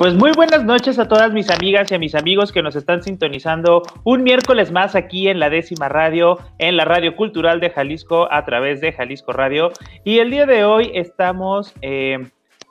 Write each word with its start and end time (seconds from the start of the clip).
Pues 0.00 0.14
muy 0.14 0.32
buenas 0.32 0.64
noches 0.64 0.98
a 0.98 1.08
todas 1.08 1.30
mis 1.30 1.50
amigas 1.50 1.92
y 1.92 1.94
a 1.94 1.98
mis 1.98 2.14
amigos 2.14 2.52
que 2.52 2.62
nos 2.62 2.74
están 2.74 3.02
sintonizando 3.02 3.82
un 4.02 4.22
miércoles 4.22 4.72
más 4.72 4.94
aquí 4.94 5.28
en 5.28 5.38
la 5.38 5.50
décima 5.50 5.90
radio, 5.90 6.38
en 6.56 6.78
la 6.78 6.86
radio 6.86 7.14
cultural 7.14 7.60
de 7.60 7.68
Jalisco 7.68 8.26
a 8.32 8.42
través 8.46 8.80
de 8.80 8.94
Jalisco 8.94 9.34
Radio. 9.34 9.72
Y 10.02 10.20
el 10.20 10.30
día 10.30 10.46
de 10.46 10.64
hoy 10.64 10.90
estamos 10.94 11.74
eh, 11.82 12.16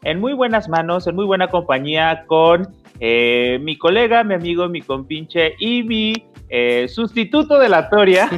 en 0.01 0.19
muy 0.19 0.33
buenas 0.33 0.69
manos, 0.69 1.05
en 1.05 1.13
muy 1.13 1.25
buena 1.25 1.49
compañía 1.49 2.23
con 2.25 2.67
eh, 2.99 3.59
mi 3.61 3.77
colega, 3.77 4.23
mi 4.23 4.33
amigo, 4.33 4.67
mi 4.67 4.81
compinche 4.81 5.53
y 5.59 5.83
mi 5.83 6.15
eh, 6.49 6.87
sustituto 6.87 7.59
de 7.59 7.69
la 7.69 7.91
Toria, 7.91 8.27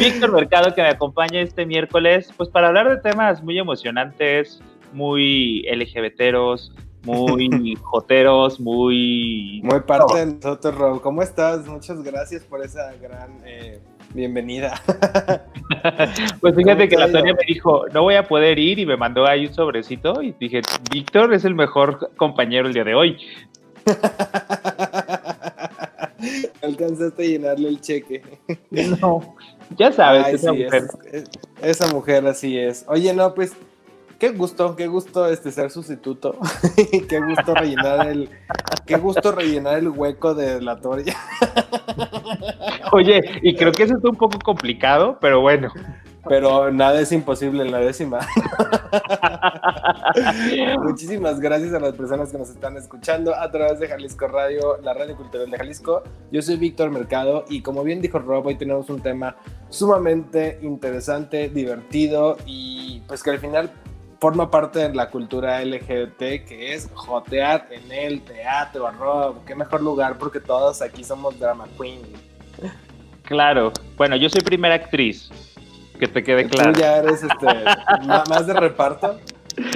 Víctor 0.00 0.32
Mercado, 0.32 0.74
que 0.74 0.82
me 0.82 0.88
acompaña 0.88 1.42
este 1.42 1.64
miércoles, 1.64 2.34
pues 2.36 2.48
para 2.48 2.66
hablar 2.66 2.88
de 2.88 3.08
temas 3.08 3.40
muy 3.40 3.56
emocionantes, 3.56 4.60
muy 4.92 5.64
LGBTeros, 5.70 6.72
muy 7.08 7.76
joteros, 7.82 8.60
muy... 8.60 9.62
Muy 9.64 9.80
parte 9.80 10.18
de 10.18 10.26
nosotros, 10.34 10.74
Rob. 10.74 11.00
¿Cómo 11.00 11.22
estás? 11.22 11.66
Muchas 11.66 12.02
gracias 12.02 12.44
por 12.44 12.62
esa 12.62 12.92
gran 13.00 13.38
eh, 13.46 13.80
bienvenida. 14.12 14.78
pues 16.40 16.54
fíjate 16.54 16.86
que 16.88 16.96
la 16.96 17.10
Tonia 17.10 17.32
me 17.32 17.44
dijo, 17.46 17.86
no 17.94 18.02
voy 18.02 18.16
a 18.16 18.28
poder 18.28 18.58
ir 18.58 18.78
y 18.78 18.84
me 18.84 18.98
mandó 18.98 19.26
ahí 19.26 19.46
un 19.46 19.54
sobrecito 19.54 20.20
y 20.22 20.34
dije, 20.38 20.60
Víctor 20.90 21.32
es 21.32 21.46
el 21.46 21.54
mejor 21.54 22.10
compañero 22.16 22.68
el 22.68 22.74
día 22.74 22.84
de 22.84 22.94
hoy. 22.94 23.16
Alcanzaste 26.62 27.22
a 27.22 27.26
llenarle 27.26 27.68
el 27.68 27.80
cheque. 27.80 28.22
No, 29.00 29.36
ya 29.78 29.92
sabes, 29.92 30.34
esa 30.34 30.52
mujer. 30.52 30.82
esa 31.62 31.92
mujer 31.92 32.26
así 32.26 32.58
es. 32.58 32.84
Oye, 32.88 33.14
no, 33.14 33.32
pues 33.34 33.52
qué 34.18 34.30
gusto, 34.30 34.76
qué 34.76 34.86
gusto 34.86 35.28
este 35.28 35.52
ser 35.52 35.70
sustituto. 35.70 36.36
qué 37.08 37.20
gusto 37.20 37.54
rellenar 37.54 38.08
el 38.08 38.30
qué 38.86 38.96
gusto 38.96 39.32
rellenar 39.32 39.78
el 39.78 39.88
hueco 39.88 40.34
de 40.34 40.60
la 40.60 40.80
toria. 40.80 41.16
Oye, 42.92 43.20
y 43.42 43.54
creo 43.54 43.72
que 43.72 43.84
eso 43.84 43.96
está 43.96 44.08
un 44.08 44.16
poco 44.16 44.38
complicado, 44.38 45.18
pero 45.20 45.40
bueno. 45.40 45.72
Pero 46.28 46.70
nada 46.70 47.00
es 47.00 47.10
imposible 47.12 47.62
en 47.62 47.70
la 47.70 47.78
décima. 47.78 48.18
Muchísimas 50.82 51.40
gracias 51.40 51.72
a 51.72 51.80
las 51.80 51.94
personas 51.94 52.30
que 52.30 52.36
nos 52.36 52.50
están 52.50 52.76
escuchando 52.76 53.34
a 53.34 53.50
través 53.50 53.78
de 53.78 53.88
Jalisco 53.88 54.26
Radio, 54.26 54.78
la 54.82 54.92
radio 54.92 55.16
cultural 55.16 55.50
de 55.50 55.56
Jalisco. 55.56 56.02
Yo 56.30 56.42
soy 56.42 56.56
Víctor 56.56 56.90
Mercado 56.90 57.46
y 57.48 57.62
como 57.62 57.82
bien 57.82 58.02
dijo 58.02 58.18
Rob, 58.18 58.46
hoy 58.46 58.56
tenemos 58.56 58.90
un 58.90 59.00
tema 59.00 59.36
sumamente 59.70 60.58
interesante, 60.60 61.48
divertido 61.48 62.36
y 62.44 63.00
pues 63.06 63.22
que 63.22 63.30
al 63.30 63.38
final 63.38 63.72
forma 64.20 64.50
parte 64.50 64.80
de 64.80 64.94
la 64.94 65.08
cultura 65.10 65.64
LGBT, 65.64 66.18
que 66.46 66.74
es 66.74 66.90
jotear 66.94 67.68
en 67.70 67.90
el 67.92 68.20
teatro, 68.22 68.90
Rob. 68.92 69.44
Qué 69.44 69.54
mejor 69.54 69.82
lugar 69.82 70.18
porque 70.18 70.40
todos 70.40 70.82
aquí 70.82 71.04
somos 71.04 71.38
drama 71.38 71.66
queen. 71.78 72.02
Claro. 73.22 73.72
Bueno, 73.96 74.16
yo 74.16 74.28
soy 74.28 74.40
primera 74.40 74.74
actriz. 74.74 75.30
Que 75.98 76.06
te 76.06 76.22
quede 76.22 76.48
claro. 76.48 76.72
Tú 76.72 76.80
ya 76.80 76.98
eres 76.98 77.22
este, 77.24 77.46
más 78.06 78.46
de 78.46 78.54
reparto. 78.54 79.18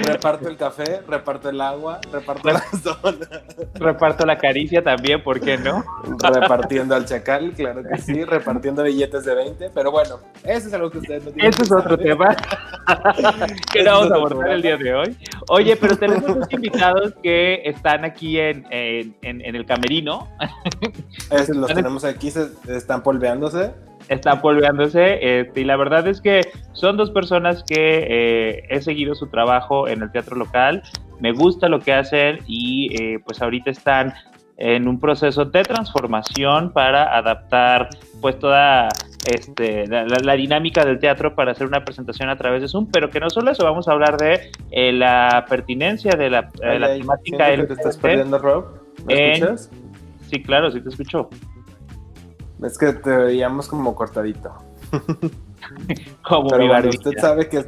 Reparto 0.05 0.47
el 0.47 0.57
café, 0.57 1.01
reparto 1.07 1.49
el 1.49 1.59
agua, 1.61 1.99
reparto 2.11 2.49
la 2.49 2.61
zona. 2.81 3.27
Reparto 3.75 4.25
la 4.25 4.37
caricia 4.37 4.83
también, 4.83 5.23
¿por 5.23 5.39
qué 5.39 5.57
no? 5.57 5.83
Repartiendo 6.21 6.95
al 6.95 7.05
chacal, 7.05 7.53
claro 7.53 7.83
que 7.83 7.97
sí, 8.01 8.23
repartiendo 8.23 8.83
billetes 8.83 9.25
de 9.25 9.35
20, 9.35 9.69
pero 9.73 9.91
bueno, 9.91 10.19
eso 10.43 10.67
es 10.67 10.73
algo 10.73 10.89
que 10.89 10.99
ustedes 10.99 11.25
no 11.25 11.31
tienen. 11.31 11.51
Ese 11.51 11.63
es 11.63 11.71
otro 11.71 11.97
tema 11.97 12.35
que 13.73 13.83
no 13.83 13.91
vamos 13.91 14.11
a 14.11 14.15
abordar 14.15 14.49
el 14.51 14.61
día 14.61 14.77
de 14.77 14.93
hoy. 14.93 15.17
Oye, 15.49 15.75
pero 15.75 15.97
tenemos 15.97 16.35
dos 16.35 16.51
invitados 16.51 17.13
que 17.21 17.61
están 17.65 18.05
aquí 18.05 18.39
en, 18.39 18.65
en, 18.69 19.15
en, 19.21 19.55
el 19.55 19.65
camerino. 19.65 20.29
Esos 21.31 21.55
los 21.55 21.73
tenemos 21.73 22.03
aquí, 22.03 22.31
se 22.31 22.49
están 22.67 23.03
polveándose 23.03 23.71
están 24.09 24.41
polveándose. 24.41 25.39
Este, 25.39 25.61
y 25.61 25.63
la 25.63 25.75
verdad 25.75 26.07
es 26.07 26.21
que 26.21 26.41
son 26.73 26.97
dos 26.97 27.11
personas 27.11 27.63
que 27.63 28.07
eh, 28.09 28.63
he 28.69 28.81
seguido 28.81 29.15
su 29.15 29.27
trabajo 29.27 29.87
en 29.87 30.01
el 30.01 30.11
teatro 30.11 30.35
local. 30.35 30.83
Me 31.19 31.31
gusta 31.31 31.69
lo 31.69 31.79
que 31.79 31.93
hacen 31.93 32.39
y 32.47 32.95
eh, 33.01 33.19
pues 33.25 33.41
ahorita 33.41 33.71
están 33.71 34.13
en 34.57 34.87
un 34.87 34.99
proceso 34.99 35.45
de 35.45 35.63
transformación 35.63 36.71
para 36.73 37.17
adaptar 37.17 37.89
pues 38.21 38.37
toda 38.39 38.87
este, 39.25 39.87
la, 39.87 40.33
dinámica 40.35 40.85
del 40.85 40.99
teatro 40.99 41.35
para 41.35 41.51
hacer 41.51 41.67
una 41.67 41.83
presentación 41.83 42.29
a 42.29 42.37
través 42.37 42.61
de 42.61 42.67
Zoom, 42.67 42.87
pero 42.91 43.09
que 43.09 43.19
no 43.19 43.29
solo 43.29 43.51
eso, 43.51 43.63
vamos 43.63 43.87
a 43.87 43.93
hablar 43.93 44.17
de 44.17 44.51
eh, 44.71 44.91
la 44.91 45.45
pertinencia 45.49 46.11
de 46.11 46.29
la, 46.29 46.49
temática. 46.49 47.55
Que 47.55 47.63
te 47.63 47.73
estás 47.73 47.97
perdiendo, 47.97 48.37
Rob? 48.37 48.65
¿Me 49.05 49.33
escuchas? 49.33 49.71
Sí, 50.29 50.41
claro, 50.41 50.71
sí 50.71 50.81
te 50.81 50.89
escucho. 50.89 51.29
Es 52.61 52.77
que 52.77 52.93
te 52.93 53.09
veíamos 53.09 53.67
como 53.67 53.95
cortadito. 53.95 54.53
como 56.27 56.49
Pero 56.49 56.67
bueno, 56.67 56.89
usted 56.89 57.11
sabe 57.19 57.49
que 57.49 57.65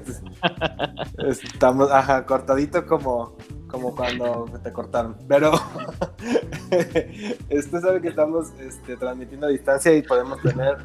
estamos, 1.28 1.91
ajá, 1.91 2.25
cortadito 2.25 2.85
como, 2.85 3.35
como 3.68 3.95
cuando 3.95 4.45
te 4.63 4.72
cortaron. 4.72 5.18
Pero 5.28 5.51
usted 7.50 7.79
sabe 7.81 8.01
que 8.01 8.09
estamos 8.09 8.51
este, 8.59 8.95
transmitiendo 8.95 9.47
a 9.47 9.50
distancia 9.50 9.94
y 9.95 10.01
podemos 10.01 10.41
tener 10.41 10.78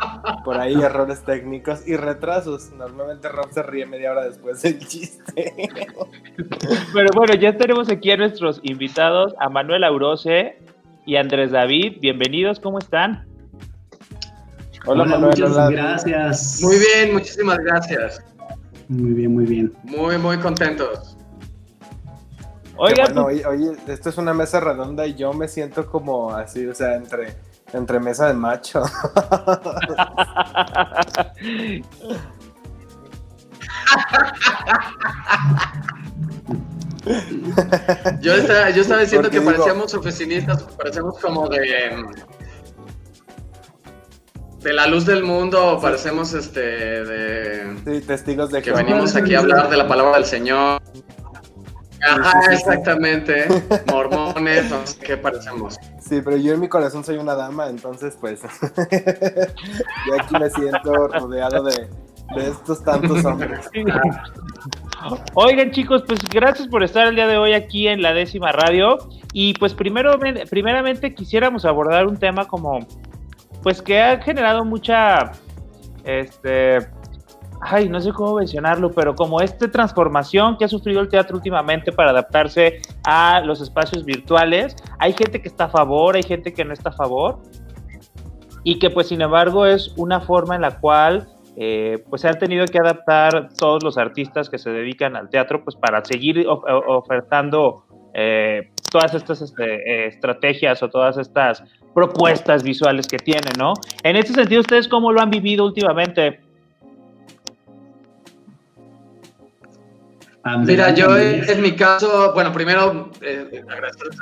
por 0.45 0.59
ahí 0.59 0.75
errores 0.75 1.23
técnicos 1.23 1.87
y 1.87 1.97
retrasos. 1.97 2.73
Normalmente 2.73 3.29
Rob 3.29 3.53
se 3.53 3.63
ríe 3.63 3.87
media 3.87 4.13
hora 4.13 4.25
después 4.25 4.63
del 4.63 4.79
chiste. 4.79 5.53
Pero 6.93 7.11
bueno, 7.15 7.35
ya 7.35 7.57
tenemos 7.57 7.91
aquí 7.91 8.11
a 8.11 8.17
nuestros 8.17 8.61
invitados, 8.63 9.35
a 9.39 9.49
Manuel 9.49 9.85
Aurose 9.85 10.59
y 11.07 11.17
Andrés 11.17 11.53
David. 11.53 11.99
Bienvenidos, 12.01 12.61
¿cómo 12.61 12.79
están? 12.79 13.30
Hola, 14.87 15.05
Manuel, 15.05 15.31
muchas 15.39 15.71
gracias. 15.71 16.61
Muy 16.63 16.79
bien, 16.79 17.13
muchísimas 17.13 17.59
gracias. 17.59 18.23
Muy 18.89 19.13
bien, 19.13 19.35
muy 19.35 19.45
bien. 19.45 19.73
Muy, 19.85 20.19
muy 20.19 20.39
contentos. 20.39 21.17
Oiga, 22.77 23.05
bueno, 23.05 23.25
pues- 23.25 23.45
oye, 23.45 23.73
esto 23.89 24.09
es 24.09 24.17
una 24.17 24.33
mesa 24.33 24.59
redonda 24.59 25.07
y 25.07 25.15
yo 25.15 25.33
me 25.35 25.49
siento 25.49 25.87
como 25.87 26.33
así, 26.35 26.67
o 26.67 26.75
sea, 26.75 26.95
entre, 26.95 27.37
entre 27.75 28.01
mesa 28.01 28.27
de 28.29 28.35
macho. 28.35 28.83
yo, 38.21 38.35
estaba, 38.35 38.71
yo 38.71 38.83
estaba 38.83 39.01
diciendo 39.01 39.31
que 39.31 39.41
parecíamos 39.41 39.95
oficinistas, 39.95 40.63
parecíamos 40.77 41.19
como 41.19 41.49
de 41.49 41.91
de 44.63 44.73
la 44.75 44.87
luz 44.87 45.07
del 45.07 45.25
mundo 45.25 45.79
parecemos 45.81 46.35
este 46.35 46.61
de 46.61 47.77
sí, 47.85 48.07
testigos 48.07 48.51
de 48.51 48.61
que 48.63 48.73
venimos 48.73 49.17
aquí 49.17 49.35
a 49.35 49.41
hablar 49.41 49.71
de 49.71 49.77
la 49.77 49.89
palabra 49.89 50.17
del 50.17 50.27
Señor. 50.27 50.81
Ajá, 52.03 52.33
exactamente. 52.53 53.47
Mormones, 53.91 54.71
no 54.71 54.87
sé 54.87 54.99
qué 55.01 55.17
parecemos. 55.17 55.77
Sí, 56.01 56.21
pero 56.25 56.37
yo 56.37 56.55
en 56.55 56.61
mi 56.61 56.69
corazón 56.69 57.05
soy 57.05 57.17
una 57.17 57.35
dama, 57.35 57.69
entonces 57.69 58.17
pues 58.21 58.41
yo 58.73 60.15
aquí 60.19 60.37
me 60.39 60.51
siento 60.51 61.09
rodeado 61.09 61.63
de, 61.65 61.89
de 62.37 62.51
estos 62.51 62.83
tantos 62.83 63.25
hombres. 63.25 63.69
Oigan 65.35 65.71
chicos, 65.71 66.05
pues 66.07 66.21
gracias 66.31 66.69
por 66.69 66.83
estar 66.83 67.07
el 67.07 67.15
día 67.15 67.27
de 67.27 67.39
hoy 67.39 67.55
aquí 67.55 67.89
en 67.89 68.03
la 68.03 68.13
décima 68.13 68.53
radio. 68.53 68.99
Y 69.33 69.55
pues 69.55 69.75
primero, 69.75 70.19
primeramente 70.51 71.15
quisiéramos 71.15 71.65
abordar 71.65 72.07
un 72.07 72.17
tema 72.17 72.47
como 72.47 72.81
pues 73.63 73.83
que 73.83 74.01
ha 74.01 74.21
generado 74.21 74.65
mucha, 74.65 75.33
este, 76.05 76.79
ay, 77.61 77.89
no 77.89 78.01
sé 78.01 78.13
cómo 78.13 78.37
mencionarlo, 78.37 78.91
pero 78.91 79.15
como 79.15 79.41
esta 79.41 79.71
transformación 79.71 80.57
que 80.57 80.65
ha 80.65 80.69
sufrido 80.69 81.01
el 81.01 81.09
teatro 81.09 81.37
últimamente 81.37 81.93
para 81.93 82.11
adaptarse 82.11 82.81
a 83.05 83.41
los 83.41 83.61
espacios 83.61 84.05
virtuales, 84.05 84.77
hay 84.99 85.13
gente 85.13 85.41
que 85.43 85.49
está 85.49 85.65
a 85.65 85.69
favor, 85.71 86.17
hay 86.17 86.23
gente 86.23 86.53
que 86.53 86.65
no 86.65 86.73
está 86.73 86.91
a 86.91 86.95
favor, 86.95 87.41
y 88.65 88.79
que 88.79 88.91
pues 88.91 89.09
sin 89.09 89.21
embargo 89.21 89.67
es 89.67 89.93
una 89.97 90.21
forma 90.21 90.55
en 90.55 90.63
la 90.63 90.81
cual 90.81 91.29
eh, 91.57 92.05
pues 92.09 92.23
se 92.23 92.29
han 92.29 92.39
tenido 92.39 92.65
que 92.67 92.79
adaptar 92.79 93.49
todos 93.59 93.83
los 93.83 93.99
artistas 93.99 94.49
que 94.49 94.59
se 94.59 94.71
dedican 94.71 95.17
al 95.17 95.29
teatro 95.31 95.65
pues 95.65 95.77
para 95.77 96.05
seguir 96.05 96.47
ofertando 96.49 97.85
eh, 98.15 98.71
todas 98.91 99.15
estas 99.15 99.43
este, 99.43 100.07
estrategias 100.07 100.83
o 100.83 100.89
todas 100.89 101.17
estas 101.17 101.63
propuestas 101.95 102.63
visuales 102.63 103.07
que 103.07 103.19
tiene, 103.19 103.51
¿no? 103.59 103.75
En 104.03 104.17
este 104.17 104.35
sentido, 104.35 104.61
¿ustedes 104.61 104.89
cómo 104.89 105.13
lo 105.13 105.21
han 105.21 105.31
vivido 105.31 105.65
últimamente? 105.65 106.41
Mira, 110.59 110.95
yo 110.95 111.19
en, 111.19 111.61
mi 111.61 111.77
caso, 111.77 112.33
bueno, 112.33 112.51
primero 112.51 113.11
eh, 113.21 113.63
agradecerles 113.69 114.19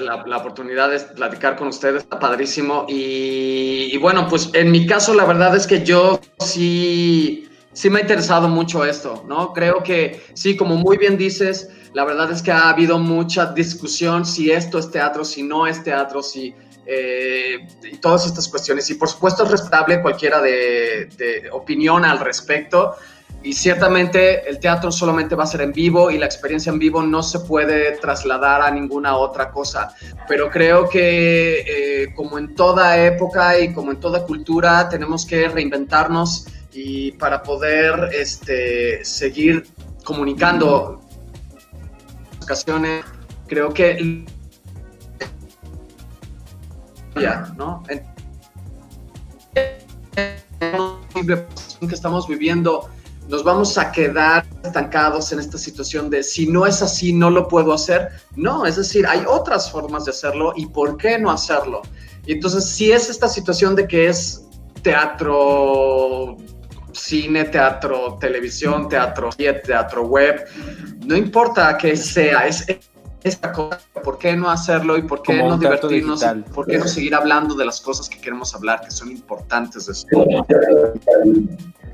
la, 0.00 0.36
oportunidad 0.38 0.90
de 0.90 0.98
platicar 0.98 1.56
con 1.56 1.68
ustedes, 1.68 2.04
está 2.04 2.18
padrísimo. 2.18 2.86
Y, 2.88 3.96
bueno, 3.98 4.26
pues 4.28 4.50
en 4.54 4.70
mi 4.70 4.86
caso 4.86 5.12
la 5.12 5.26
verdad 5.26 5.54
es 5.54 5.66
que 5.66 5.84
yo 5.84 6.20
sí, 6.38 7.50
sí 7.74 7.90
me 7.90 7.98
ha 7.98 8.02
interesado 8.02 8.48
mucho 8.48 8.82
esto, 8.82 9.24
¿no? 9.28 9.52
Creo 9.52 9.82
que 9.82 10.22
sí, 10.32 10.56
como 10.56 10.76
muy 10.76 10.96
bien 10.96 11.18
dices, 11.18 11.70
la 11.92 12.06
verdad 12.06 12.30
es 12.30 12.40
que 12.40 12.50
ha 12.50 12.70
habido 12.70 12.98
mucha 12.98 13.52
discusión 13.52 14.24
si 14.24 14.50
esto 14.50 14.78
es 14.78 14.90
teatro, 14.90 15.22
si 15.24 15.42
no 15.42 15.66
es 15.66 15.82
teatro, 15.84 16.22
si... 16.22 16.54
Eh, 16.90 17.68
y 17.82 17.98
todas 17.98 18.24
estas 18.24 18.48
cuestiones. 18.48 18.88
Y 18.88 18.94
por 18.94 19.08
supuesto 19.08 19.44
es 19.44 19.50
respetable 19.50 20.00
cualquiera 20.00 20.40
de, 20.40 21.10
de 21.18 21.50
opinión 21.50 22.02
al 22.06 22.18
respecto 22.18 22.96
y 23.42 23.52
ciertamente 23.52 24.48
el 24.48 24.58
teatro 24.58 24.90
solamente 24.90 25.34
va 25.34 25.44
a 25.44 25.46
ser 25.46 25.60
en 25.60 25.72
vivo 25.72 26.10
y 26.10 26.18
la 26.18 26.26
experiencia 26.26 26.72
en 26.72 26.78
vivo 26.78 27.02
no 27.02 27.22
se 27.22 27.40
puede 27.40 27.92
trasladar 27.98 28.62
a 28.62 28.70
ninguna 28.70 29.16
otra 29.16 29.50
cosa. 29.50 29.94
Pero 30.26 30.50
creo 30.50 30.88
que 30.88 31.60
eh, 31.60 32.14
como 32.14 32.38
en 32.38 32.54
toda 32.54 33.04
época 33.04 33.58
y 33.58 33.72
como 33.72 33.92
en 33.92 34.00
toda 34.00 34.24
cultura 34.24 34.88
tenemos 34.88 35.24
que 35.24 35.48
reinventarnos 35.48 36.46
y 36.72 37.12
para 37.12 37.42
poder 37.42 38.10
este, 38.12 39.04
seguir 39.04 39.66
comunicando 40.04 41.00
ocasiones, 42.42 43.04
creo 43.46 43.72
que 43.72 44.24
ya, 47.20 47.52
¿no? 47.56 47.82
que 51.80 51.94
estamos 51.94 52.26
viviendo 52.26 52.88
nos 53.28 53.44
vamos 53.44 53.76
a 53.76 53.92
quedar 53.92 54.46
estancados 54.64 55.32
en 55.32 55.38
esta 55.38 55.58
situación 55.58 56.08
de 56.08 56.22
si 56.22 56.46
no 56.46 56.66
es 56.66 56.82
así, 56.82 57.12
no 57.12 57.28
lo 57.28 57.46
puedo 57.46 57.74
hacer. 57.74 58.08
No, 58.36 58.64
es 58.64 58.76
decir, 58.76 59.06
hay 59.06 59.22
otras 59.28 59.70
formas 59.70 60.06
de 60.06 60.12
hacerlo 60.12 60.54
y 60.56 60.66
por 60.66 60.96
qué 60.96 61.18
no 61.18 61.30
hacerlo. 61.30 61.82
Y 62.26 62.32
entonces, 62.32 62.64
si 62.64 62.90
es 62.90 63.10
esta 63.10 63.28
situación 63.28 63.76
de 63.76 63.86
que 63.86 64.08
es 64.08 64.46
teatro, 64.82 66.38
cine, 66.92 67.44
teatro, 67.44 68.16
televisión, 68.18 68.88
teatro, 68.88 69.28
teatro 69.36 70.06
web, 70.06 70.46
no 71.04 71.14
importa 71.14 71.76
qué 71.76 71.96
sea, 71.96 72.46
es 72.46 72.64
esta 73.28 73.52
cosa, 73.52 73.80
¿por 74.02 74.18
qué 74.18 74.36
no 74.36 74.50
hacerlo 74.50 74.96
y 74.96 75.02
por 75.02 75.22
qué 75.22 75.42
no 75.42 75.56
divertirnos? 75.56 76.24
¿Por 76.54 76.66
qué 76.66 76.78
no 76.78 76.86
seguir 76.86 77.14
hablando 77.14 77.54
de 77.54 77.64
las 77.64 77.80
cosas 77.80 78.08
que 78.08 78.20
queremos 78.20 78.54
hablar, 78.54 78.80
que 78.80 78.90
son 78.90 79.10
importantes 79.10 79.86
de 79.86 79.92
esto? 79.92 80.24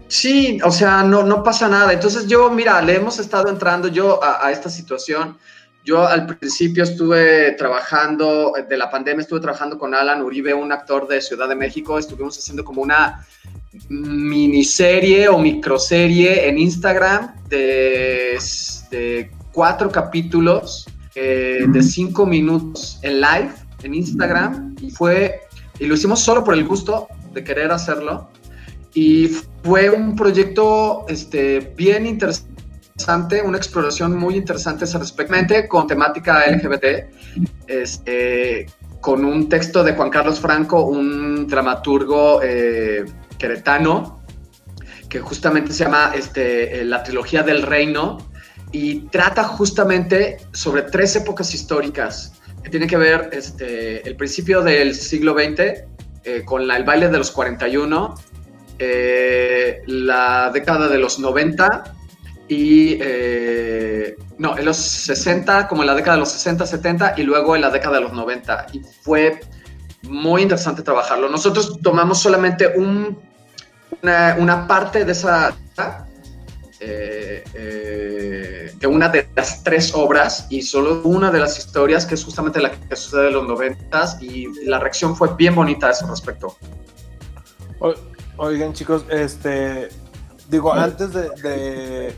Sí, 0.08 0.58
o 0.62 0.70
sea, 0.70 1.02
no, 1.02 1.22
no 1.22 1.42
pasa 1.42 1.68
nada. 1.68 1.92
Entonces 1.92 2.26
yo, 2.26 2.50
mira, 2.50 2.80
le 2.82 2.96
hemos 2.96 3.18
estado 3.18 3.48
entrando 3.48 3.88
yo 3.88 4.20
a, 4.22 4.50
esta 4.50 4.68
situación. 4.68 5.38
Yo 5.84 6.06
al 6.06 6.26
principio 6.26 6.82
estuve 6.82 7.52
trabajando, 7.52 8.54
de 8.68 8.76
la 8.76 8.90
pandemia 8.90 9.22
estuve 9.22 9.40
trabajando 9.40 9.78
con 9.78 9.94
Alan 9.94 10.22
Uribe, 10.22 10.54
un 10.54 10.72
actor 10.72 11.06
de 11.08 11.20
Ciudad 11.20 11.48
de 11.48 11.54
México. 11.54 11.98
Estuvimos 11.98 12.38
haciendo 12.38 12.64
como 12.64 12.80
una 12.80 13.26
miniserie 13.88 15.28
o 15.28 15.38
microserie 15.38 16.48
en 16.48 16.58
Instagram 16.58 17.34
de, 17.48 18.38
cuatro 19.52 19.90
capítulos 19.90 20.86
eh, 21.14 21.64
de 21.68 21.82
cinco 21.82 22.26
minutos 22.26 22.98
en 23.02 23.20
live 23.20 23.52
en 23.82 23.94
Instagram. 23.94 24.76
Y 24.80 24.90
fue, 24.90 25.40
y 25.78 25.86
lo 25.86 25.94
hicimos 25.94 26.20
solo 26.20 26.42
por 26.42 26.54
el 26.54 26.64
gusto 26.64 27.08
de 27.32 27.44
querer 27.44 27.70
hacerlo. 27.70 28.30
Y 28.94 29.28
fue 29.62 29.90
un 29.90 30.14
proyecto 30.14 31.04
este, 31.08 31.72
bien 31.76 32.06
interesante, 32.06 33.42
una 33.42 33.58
exploración 33.58 34.16
muy 34.16 34.36
interesante 34.36 34.86
respecto 34.86 35.34
con 35.68 35.86
temática 35.86 36.44
LGBT, 36.48 36.84
este, 37.66 38.66
con 39.00 39.24
un 39.24 39.48
texto 39.48 39.82
de 39.82 39.94
Juan 39.94 40.10
Carlos 40.10 40.38
Franco, 40.38 40.82
un 40.86 41.46
dramaturgo 41.48 42.40
eh, 42.42 43.04
queretano, 43.36 44.20
que 45.08 45.20
justamente 45.20 45.72
se 45.72 45.84
llama 45.84 46.12
este, 46.14 46.84
La 46.84 47.02
Trilogía 47.02 47.42
del 47.42 47.62
Reino, 47.62 48.18
y 48.74 49.02
trata 49.02 49.44
justamente 49.44 50.38
sobre 50.52 50.82
tres 50.82 51.14
épocas 51.14 51.54
históricas 51.54 52.32
que 52.60 52.70
tienen 52.70 52.88
que 52.88 52.96
ver 52.96 53.30
este, 53.32 54.06
el 54.08 54.16
principio 54.16 54.62
del 54.62 54.96
siglo 54.96 55.32
XX 55.32 55.84
eh, 56.24 56.42
con 56.44 56.68
el 56.68 56.82
baile 56.82 57.08
de 57.08 57.18
los 57.18 57.30
41 57.30 58.16
eh, 58.80 59.80
la 59.86 60.50
década 60.52 60.88
de 60.88 60.98
los 60.98 61.20
90 61.20 61.84
y, 62.48 62.98
eh, 63.00 64.16
no, 64.38 64.58
en 64.58 64.64
los 64.64 64.76
60, 64.76 65.68
como 65.68 65.82
en 65.82 65.86
la 65.86 65.94
década 65.94 66.16
de 66.16 66.20
los 66.20 66.32
60, 66.32 66.66
70 66.66 67.14
y 67.16 67.22
luego 67.22 67.54
en 67.54 67.62
la 67.62 67.70
década 67.70 67.94
de 67.94 68.00
los 68.00 68.12
90. 68.12 68.66
Y 68.72 68.80
fue 69.02 69.38
muy 70.02 70.42
interesante 70.42 70.82
trabajarlo. 70.82 71.28
Nosotros 71.28 71.78
tomamos 71.80 72.20
solamente 72.20 72.72
un, 72.76 73.16
una, 74.02 74.66
parte 74.66 75.04
de 75.04 75.12
esa... 75.12 75.54
Eh, 76.86 78.72
de 78.78 78.86
una 78.86 79.08
de 79.08 79.28
las 79.34 79.62
tres 79.62 79.94
obras 79.94 80.46
y 80.50 80.62
solo 80.62 81.02
una 81.04 81.30
de 81.30 81.40
las 81.40 81.58
historias 81.58 82.04
que 82.06 82.14
es 82.14 82.24
justamente 82.24 82.60
la 82.60 82.70
que 82.72 82.96
sucede 82.96 83.28
en 83.28 83.34
los 83.34 83.46
90 83.46 84.18
y 84.20 84.66
la 84.66 84.78
reacción 84.78 85.16
fue 85.16 85.34
bien 85.34 85.54
bonita 85.54 85.88
a 85.88 85.90
ese 85.90 86.06
respecto. 86.06 86.56
Oigan, 88.36 88.72
chicos, 88.72 89.04
este. 89.10 89.88
Digo, 90.48 90.72
antes 90.72 91.12
de, 91.12 92.14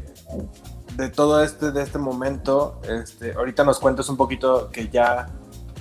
de, 0.97 1.09
todo 1.11 1.43
este, 1.43 1.71
de 1.71 1.83
este 1.83 1.99
momento, 1.99 2.81
este, 2.89 3.35
ahorita 3.35 3.65
nos 3.65 3.79
cuentas 3.79 4.09
un 4.09 4.17
poquito 4.17 4.71
que 4.71 4.89
ya 4.89 5.29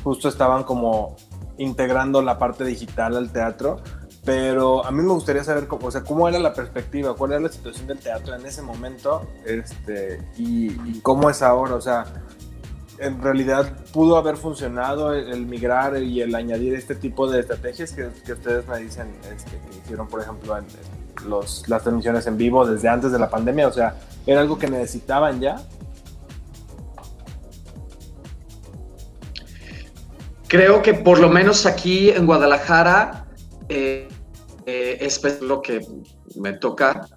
justo 0.03 0.29
estaban 0.29 0.63
como 0.63 1.15
integrando 1.57 2.21
la 2.21 2.37
parte 2.37 2.63
digital 2.63 3.15
al 3.15 3.31
teatro, 3.31 3.81
pero 4.25 4.83
a 4.83 4.91
mí 4.91 5.03
me 5.03 5.13
gustaría 5.13 5.43
saber 5.43 5.67
cómo, 5.67 5.87
o 5.87 5.91
sea, 5.91 6.03
cómo 6.03 6.27
era 6.27 6.39
la 6.39 6.53
perspectiva, 6.53 7.15
cuál 7.15 7.33
era 7.33 7.41
la 7.41 7.49
situación 7.49 7.85
del 7.85 7.99
teatro 7.99 8.35
en 8.35 8.43
ese 8.45 8.63
momento, 8.63 9.27
este, 9.45 10.19
y, 10.35 10.99
cómo 11.01 11.29
es 11.29 11.43
ahora, 11.43 11.75
o 11.75 11.81
sea, 11.81 12.05
en 12.97 13.21
realidad 13.21 13.71
pudo 13.93 14.17
haber 14.17 14.37
funcionado 14.37 15.13
el, 15.13 15.45
migrar 15.45 16.01
y 16.01 16.21
el 16.21 16.33
añadir 16.33 16.73
este 16.73 16.95
tipo 16.95 17.29
de 17.29 17.41
estrategias 17.41 17.91
que, 17.91 18.07
ustedes 18.31 18.67
me 18.67 18.79
dicen 18.79 19.15
este, 19.31 19.51
que 19.51 19.77
hicieron, 19.77 20.07
por 20.07 20.21
ejemplo, 20.21 20.57
los, 21.27 21.67
las 21.69 21.83
transmisiones 21.83 22.25
en 22.25 22.37
vivo 22.37 22.65
desde 22.65 22.89
antes 22.89 23.11
de 23.11 23.19
la 23.19 23.29
pandemia? 23.29 23.67
O 23.67 23.73
sea, 23.73 23.95
¿era 24.25 24.41
algo 24.41 24.57
que 24.57 24.67
necesitaban 24.67 25.39
ya? 25.39 25.57
Creo 30.47 30.81
que 30.81 30.93
por 30.93 31.19
lo 31.19 31.29
menos 31.29 31.65
aquí 31.65 32.09
en 32.09 32.25
Guadalajara 32.25 33.25
eh, 33.67 34.07
eh, 34.65 34.97
es 35.01 35.41
lo 35.41 35.61
que 35.61 35.85
me 36.35 36.53
toca. 36.53 37.07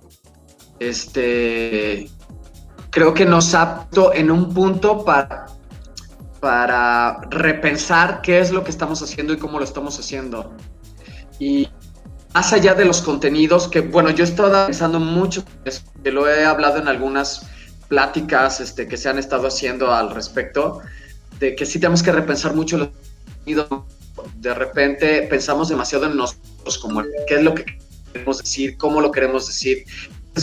Este, 0.79 2.09
creo 2.91 3.13
que 3.15 3.25
nos 3.25 3.55
apto 3.55 4.13
en 4.15 4.31
un 4.31 4.53
punto 4.53 5.05
para 5.05 5.47
para 6.41 7.21
repensar 7.31 8.21
qué 8.23 8.41
es 8.41 8.51
lo 8.51 8.65
que 8.65 8.71
estamos 8.71 9.03
haciendo 9.03 9.33
y 9.33 9.39
cómo 9.39 9.59
lo 9.59 9.65
estamos 9.65 9.99
haciendo. 9.99 10.53
Y 11.39 11.69
más 12.35 12.53
allá 12.53 12.75
de 12.75 12.85
los 12.85 13.03
contenidos, 13.03 13.69
que 13.69 13.81
bueno, 13.81 14.11
yo 14.11 14.25
he 14.25 14.29
estado 14.29 14.67
pensando 14.67 15.01
mucho, 15.01 15.45
que 16.03 16.13
lo 16.13 16.29
he 16.29 16.45
hablado 16.45 16.79
en 16.79 16.89
algunas 16.89 17.47
pláticas 17.89 18.61
este, 18.61 18.87
que 18.87 18.97
se 18.97 19.09
han 19.09 19.19
estado 19.19 19.49
haciendo 19.49 19.93
al 19.93 20.11
respecto, 20.15 20.81
de 21.41 21.55
que 21.55 21.67
sí 21.67 21.79
tenemos 21.79 22.03
que 22.03 22.13
repensar 22.13 22.55
mucho 22.55 22.79
los 22.79 22.89
contenidos. 23.25 23.85
De 24.37 24.53
repente 24.53 25.23
pensamos 25.23 25.69
demasiado 25.69 26.07
en 26.07 26.17
nosotros, 26.17 26.48
como 26.81 27.03
qué 27.27 27.37
es 27.37 27.43
lo 27.43 27.55
que 27.55 27.65
queremos 28.13 28.39
decir, 28.39 28.77
cómo 28.77 29.01
lo 29.01 29.11
queremos 29.11 29.47
decir, 29.47 29.85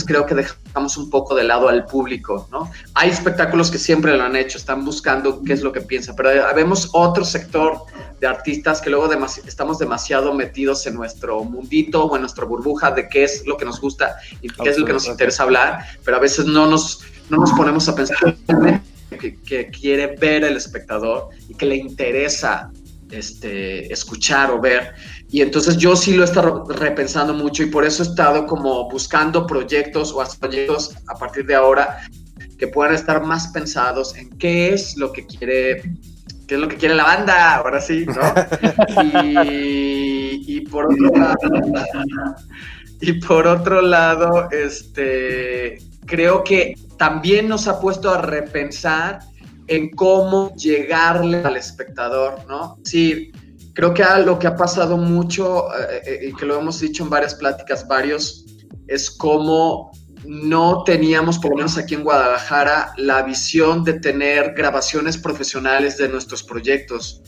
creo 0.04 0.26
que 0.26 0.34
dejamos 0.34 0.96
un 0.96 1.10
poco 1.10 1.34
de 1.34 1.44
lado 1.44 1.68
al 1.68 1.86
público, 1.86 2.48
¿no? 2.50 2.70
Hay 2.94 3.10
espectáculos 3.10 3.70
que 3.70 3.78
siempre 3.78 4.16
lo 4.16 4.24
han 4.24 4.36
hecho, 4.36 4.58
están 4.58 4.84
buscando 4.84 5.42
qué 5.42 5.52
es 5.52 5.62
lo 5.62 5.72
que 5.72 5.80
piensa, 5.80 6.14
pero 6.14 6.30
vemos 6.54 6.90
otro 6.92 7.24
sector 7.24 7.82
de 8.20 8.26
artistas 8.26 8.80
que 8.80 8.90
luego 8.90 9.08
estamos 9.46 9.78
demasiado 9.78 10.34
metidos 10.34 10.86
en 10.86 10.94
nuestro 10.94 11.44
mundito 11.44 12.04
o 12.04 12.16
en 12.16 12.22
nuestra 12.22 12.44
burbuja 12.44 12.90
de 12.90 13.08
qué 13.08 13.24
es 13.24 13.46
lo 13.46 13.56
que 13.56 13.64
nos 13.64 13.80
gusta 13.80 14.16
y 14.40 14.48
qué 14.48 14.70
es 14.70 14.78
lo 14.78 14.86
que 14.86 14.92
nos 14.92 15.06
interesa 15.06 15.44
hablar, 15.44 15.84
pero 16.04 16.16
a 16.16 16.20
veces 16.20 16.46
no 16.46 16.66
nos, 16.66 17.00
no 17.30 17.38
nos 17.38 17.52
ponemos 17.52 17.88
a 17.88 17.94
pensar 17.94 18.36
que, 19.20 19.36
que 19.40 19.70
quiere 19.70 20.16
ver 20.16 20.44
el 20.44 20.56
espectador 20.56 21.30
y 21.48 21.54
que 21.54 21.66
le 21.66 21.76
interesa 21.76 22.70
este, 23.10 23.92
escuchar 23.92 24.50
o 24.50 24.60
ver. 24.60 24.94
Y 25.30 25.42
entonces 25.42 25.76
yo 25.76 25.96
sí 25.96 26.14
lo 26.14 26.22
he 26.22 26.26
estado 26.26 26.64
repensando 26.68 27.34
mucho 27.34 27.62
y 27.62 27.66
por 27.66 27.84
eso 27.84 28.02
he 28.02 28.06
estado 28.06 28.46
como 28.46 28.88
buscando 28.90 29.46
proyectos 29.46 30.12
o 30.12 30.24
proyectos 30.38 30.96
a 31.08 31.14
partir 31.14 31.46
de 31.46 31.54
ahora 31.54 32.00
que 32.58 32.68
puedan 32.68 32.94
estar 32.94 33.22
más 33.22 33.48
pensados 33.48 34.16
en 34.16 34.30
qué 34.38 34.72
es 34.72 34.96
lo 34.96 35.12
que 35.12 35.26
quiere 35.26 35.82
¿qué 36.46 36.54
es 36.54 36.60
lo 36.60 36.68
que 36.68 36.76
quiere 36.76 36.94
la 36.94 37.04
banda? 37.04 37.56
Ahora 37.56 37.80
sí, 37.80 38.06
¿no? 38.06 39.02
y, 39.44 40.60
por 40.70 40.86
otro 40.86 41.10
lado, 41.16 42.36
y 43.00 43.12
por 43.14 43.46
otro 43.46 43.82
lado, 43.82 44.48
este, 44.50 45.78
creo 46.06 46.44
que 46.44 46.74
también 46.96 47.48
nos 47.48 47.66
ha 47.68 47.80
puesto 47.80 48.10
a 48.10 48.22
repensar 48.22 49.20
en 49.68 49.90
cómo 49.90 50.54
llegarle 50.54 51.42
al 51.42 51.56
espectador, 51.56 52.46
¿no? 52.48 52.78
Sí, 52.84 53.32
creo 53.74 53.92
que 53.92 54.04
lo 54.24 54.38
que 54.38 54.46
ha 54.46 54.56
pasado 54.56 54.96
mucho, 54.96 55.66
eh, 55.74 56.02
eh, 56.06 56.28
y 56.28 56.32
que 56.34 56.46
lo 56.46 56.58
hemos 56.58 56.80
dicho 56.80 57.04
en 57.04 57.10
varias 57.10 57.34
pláticas, 57.34 57.86
varios, 57.86 58.46
es 58.86 59.10
cómo 59.10 59.92
no 60.26 60.82
teníamos, 60.84 61.38
por 61.38 61.50
lo 61.50 61.56
menos 61.58 61.78
aquí 61.78 61.94
en 61.94 62.02
Guadalajara, 62.02 62.92
la 62.96 63.22
visión 63.22 63.84
de 63.84 63.94
tener 63.94 64.54
grabaciones 64.54 65.16
profesionales 65.16 65.98
de 65.98 66.08
nuestros 66.08 66.42
proyectos. 66.42 67.22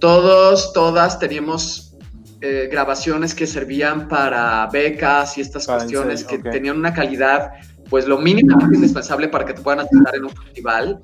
Todos, 0.00 0.72
todas 0.72 1.18
teníamos 1.18 1.96
eh, 2.40 2.68
grabaciones 2.70 3.34
que 3.34 3.46
servían 3.46 4.08
para 4.08 4.66
becas 4.72 5.38
y 5.38 5.40
estas 5.40 5.66
cuestiones 5.66 6.24
que 6.24 6.38
tenían 6.38 6.76
una 6.76 6.92
calidad, 6.92 7.52
pues 7.88 8.06
lo 8.06 8.18
mínimo 8.18 8.58
indispensable 8.72 9.28
para 9.28 9.44
que 9.44 9.54
te 9.54 9.62
puedan 9.62 9.80
aceptar 9.80 10.16
en 10.16 10.24
un 10.24 10.30
festival, 10.30 11.00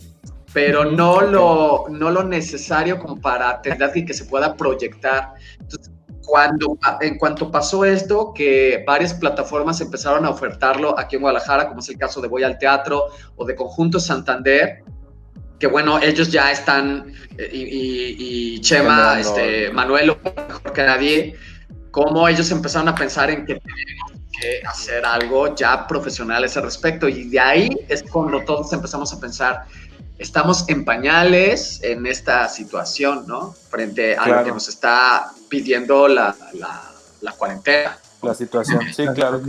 pero 0.52 0.84
no 0.84 1.20
lo, 1.20 1.86
no 1.90 2.10
lo 2.10 2.24
necesario 2.24 2.98
como 2.98 3.20
para 3.20 3.62
tener 3.62 3.90
y 3.94 4.04
que 4.04 4.14
se 4.14 4.24
pueda 4.24 4.56
proyectar. 4.56 5.34
Entonces, 5.60 5.92
cuando, 6.24 6.78
en 7.00 7.18
cuanto 7.18 7.50
pasó 7.50 7.84
esto, 7.84 8.32
que 8.34 8.84
varias 8.86 9.14
plataformas 9.14 9.80
empezaron 9.80 10.24
a 10.24 10.30
ofertarlo 10.30 10.98
aquí 10.98 11.16
en 11.16 11.22
Guadalajara, 11.22 11.68
como 11.68 11.80
es 11.80 11.88
el 11.88 11.98
caso 11.98 12.20
de 12.20 12.28
Voy 12.28 12.42
al 12.42 12.58
Teatro 12.58 13.06
o 13.36 13.44
de 13.44 13.54
Conjunto 13.54 13.98
Santander, 13.98 14.84
que 15.58 15.66
bueno, 15.66 16.00
ellos 16.00 16.30
ya 16.30 16.50
están, 16.50 17.12
eh, 17.36 17.50
y, 17.52 18.60
Chema, 18.60 19.20
este, 19.20 19.70
Manuel, 19.70 20.16
mejor 20.48 20.72
que 20.72 20.82
nadie, 20.82 21.36
como 21.90 22.26
ellos 22.28 22.50
empezaron 22.50 22.88
a 22.88 22.94
pensar 22.94 23.30
en 23.30 23.44
que 23.44 23.56
tenemos 23.56 24.12
que 24.40 24.62
hacer 24.66 25.04
algo 25.04 25.54
ya 25.54 25.86
profesional 25.86 26.42
a 26.42 26.46
ese 26.46 26.60
respecto. 26.60 27.08
Y 27.08 27.28
de 27.28 27.40
ahí 27.40 27.70
es 27.88 28.02
cuando 28.02 28.42
todos 28.44 28.72
empezamos 28.72 29.12
a 29.12 29.20
pensar, 29.20 29.64
estamos 30.20 30.68
en 30.68 30.84
pañales 30.84 31.80
en 31.82 32.06
esta 32.06 32.46
situación, 32.48 33.24
¿no? 33.26 33.54
Frente 33.70 34.16
a 34.16 34.28
lo 34.28 34.44
que 34.44 34.52
nos 34.52 34.68
está 34.68 35.32
pidiendo 35.48 36.06
la, 36.06 36.36
la, 37.20 37.32
cuarentena. 37.32 37.98
La 38.22 38.34
situación, 38.34 38.80
sí, 38.94 39.06
claro. 39.14 39.40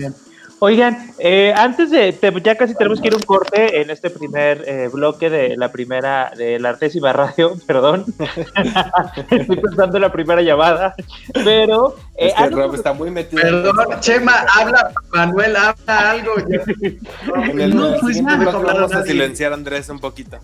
Oigan, 0.63 0.96
eh, 1.18 1.51
antes 1.58 1.89
de, 1.89 2.15
ya 2.44 2.56
casi 2.56 2.75
tenemos 2.75 3.01
que 3.01 3.08
ir 3.08 3.15
un 3.15 3.24
corte 3.24 3.82
en 3.82 3.89
este 3.89 4.12
primer 4.12 4.63
eh, 4.68 4.89
bloque 4.94 5.27
de 5.27 5.58
la 5.58 5.72
primera, 5.72 6.32
de 6.38 6.60
la 6.60 6.70
artésima 6.70 7.12
radio, 7.12 7.58
perdón. 7.65 8.06
Estoy 9.32 9.58
pensando 9.58 9.98
en 9.98 10.01
la 10.01 10.12
primera 10.12 10.44
llamada, 10.44 10.94
pero... 11.34 11.96
Eh, 12.15 12.27
es 12.27 12.36
que 12.36 12.50
Rob 12.50 12.75
está 12.75 12.94
muy 12.94 13.10
metido. 13.10 13.41
Perdón, 13.41 14.00
Chema, 14.01 14.46
habla, 14.56 14.91
Manuel, 15.12 15.56
habla 15.56 16.12
algo. 16.12 16.34
en 16.38 17.60
el, 17.60 17.75
no, 17.75 17.96
pues 18.00 18.22
bloque 18.22 18.62
vamos 18.62 18.94
a 18.94 19.03
silenciar 19.03 19.53
a 19.53 19.56
Andrés 19.56 19.89
un 19.89 19.98
poquito. 19.98 20.38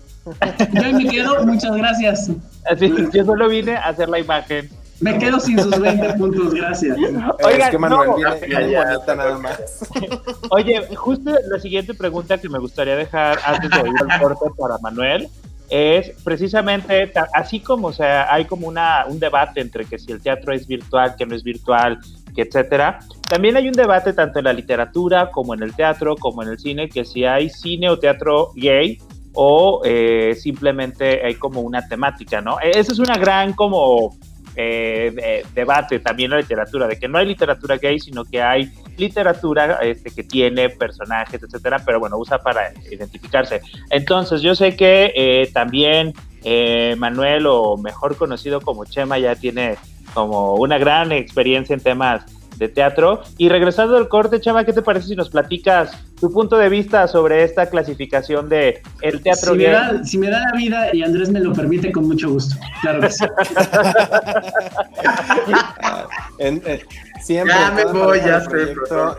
Yo 0.72 0.92
me 0.94 1.06
quedo, 1.06 1.46
muchas 1.46 1.76
gracias. 1.76 2.28
Así, 2.68 2.92
yo 3.12 3.24
solo 3.24 3.48
vine 3.48 3.76
a 3.76 3.90
hacer 3.90 4.08
la 4.08 4.18
imagen. 4.18 4.68
Me 5.00 5.18
quedo 5.18 5.38
sin 5.38 5.58
sus 5.58 5.78
20 5.78 6.14
puntos, 6.18 6.54
gracias. 6.54 6.96
Oigan, 6.96 7.60
es 7.60 7.68
que 7.70 7.78
Manuel 7.78 8.10
viene, 8.16 8.76
bonita 8.76 9.14
nada 9.14 9.38
más. 9.38 9.88
Oye, 10.50 10.86
justo 10.96 11.32
la 11.48 11.60
siguiente 11.60 11.94
pregunta 11.94 12.38
que 12.38 12.48
me 12.48 12.58
gustaría 12.58 12.96
dejar 12.96 13.38
antes 13.44 13.70
de 13.70 13.88
ir 13.88 13.94
al 14.08 14.20
corte 14.20 14.46
para 14.58 14.78
Manuel 14.78 15.28
es 15.70 16.10
precisamente, 16.24 17.12
así 17.34 17.60
como 17.60 17.88
o 17.88 17.92
sea, 17.92 18.32
hay 18.32 18.46
como 18.46 18.66
una, 18.66 19.04
un 19.06 19.20
debate 19.20 19.60
entre 19.60 19.84
que 19.84 19.98
si 19.98 20.12
el 20.12 20.20
teatro 20.22 20.52
es 20.52 20.66
virtual, 20.66 21.14
que 21.16 21.26
no 21.26 21.34
es 21.34 21.42
virtual, 21.42 21.98
que 22.34 22.42
etcétera, 22.42 23.00
también 23.28 23.56
hay 23.56 23.68
un 23.68 23.74
debate 23.74 24.14
tanto 24.14 24.38
en 24.38 24.46
la 24.46 24.52
literatura 24.52 25.30
como 25.30 25.54
en 25.54 25.62
el 25.62 25.74
teatro, 25.74 26.16
como 26.16 26.42
en 26.42 26.48
el 26.48 26.58
cine, 26.58 26.88
que 26.88 27.04
si 27.04 27.24
hay 27.24 27.50
cine 27.50 27.90
o 27.90 27.98
teatro 27.98 28.52
gay 28.56 28.98
o 29.34 29.82
eh, 29.84 30.34
simplemente 30.34 31.24
hay 31.24 31.34
como 31.34 31.60
una 31.60 31.86
temática, 31.86 32.40
¿no? 32.40 32.58
E, 32.60 32.70
esa 32.70 32.92
es 32.92 32.98
una 32.98 33.16
gran 33.18 33.52
como 33.52 34.16
eh, 34.60 35.44
debate 35.54 36.00
también 36.00 36.32
la 36.32 36.38
literatura, 36.38 36.88
de 36.88 36.98
que 36.98 37.06
no 37.06 37.18
hay 37.18 37.26
literatura 37.26 37.76
gay, 37.76 38.00
sino 38.00 38.24
que 38.24 38.42
hay 38.42 38.72
literatura 38.96 39.78
este, 39.82 40.10
que 40.10 40.24
tiene 40.24 40.68
personajes, 40.68 41.40
etcétera, 41.40 41.80
pero 41.86 42.00
bueno, 42.00 42.18
usa 42.18 42.38
para 42.38 42.72
identificarse. 42.90 43.60
Entonces, 43.90 44.42
yo 44.42 44.56
sé 44.56 44.74
que 44.74 45.12
eh, 45.14 45.48
también 45.52 46.12
eh, 46.42 46.96
Manuel, 46.98 47.46
o 47.46 47.76
mejor 47.76 48.16
conocido 48.16 48.60
como 48.60 48.84
Chema, 48.84 49.18
ya 49.18 49.36
tiene 49.36 49.76
como 50.12 50.54
una 50.54 50.76
gran 50.76 51.12
experiencia 51.12 51.74
en 51.74 51.80
temas 51.80 52.24
de 52.58 52.68
teatro. 52.68 53.22
Y 53.36 53.48
regresando 53.48 53.96
al 53.96 54.08
corte, 54.08 54.40
Chema, 54.40 54.64
¿qué 54.64 54.72
te 54.72 54.82
parece 54.82 55.08
si 55.08 55.16
nos 55.16 55.30
platicas 55.30 55.92
tu 56.20 56.32
punto 56.32 56.58
de 56.58 56.68
vista 56.68 57.06
sobre 57.06 57.44
esta 57.44 57.70
clasificación 57.70 58.48
de 58.48 58.82
el 59.02 59.22
teatro 59.22 59.52
si 59.52 59.58
Me 59.58 59.68
da, 59.68 60.04
si 60.04 60.18
me 60.18 60.30
da 60.30 60.40
la 60.40 60.52
vida 60.56 60.94
y 60.94 61.02
Andrés 61.02 61.30
me 61.30 61.40
lo 61.40 61.52
permite, 61.52 61.92
con 61.92 62.08
mucho 62.08 62.30
gusto. 62.30 62.56
Claro 62.82 63.00
que 63.00 63.10
sí. 63.10 63.24
Eh, 66.40 66.84
siempre 67.20 67.52
ya 67.52 67.70
me 67.72 67.84
voy, 67.86 68.20
ya 68.20 68.40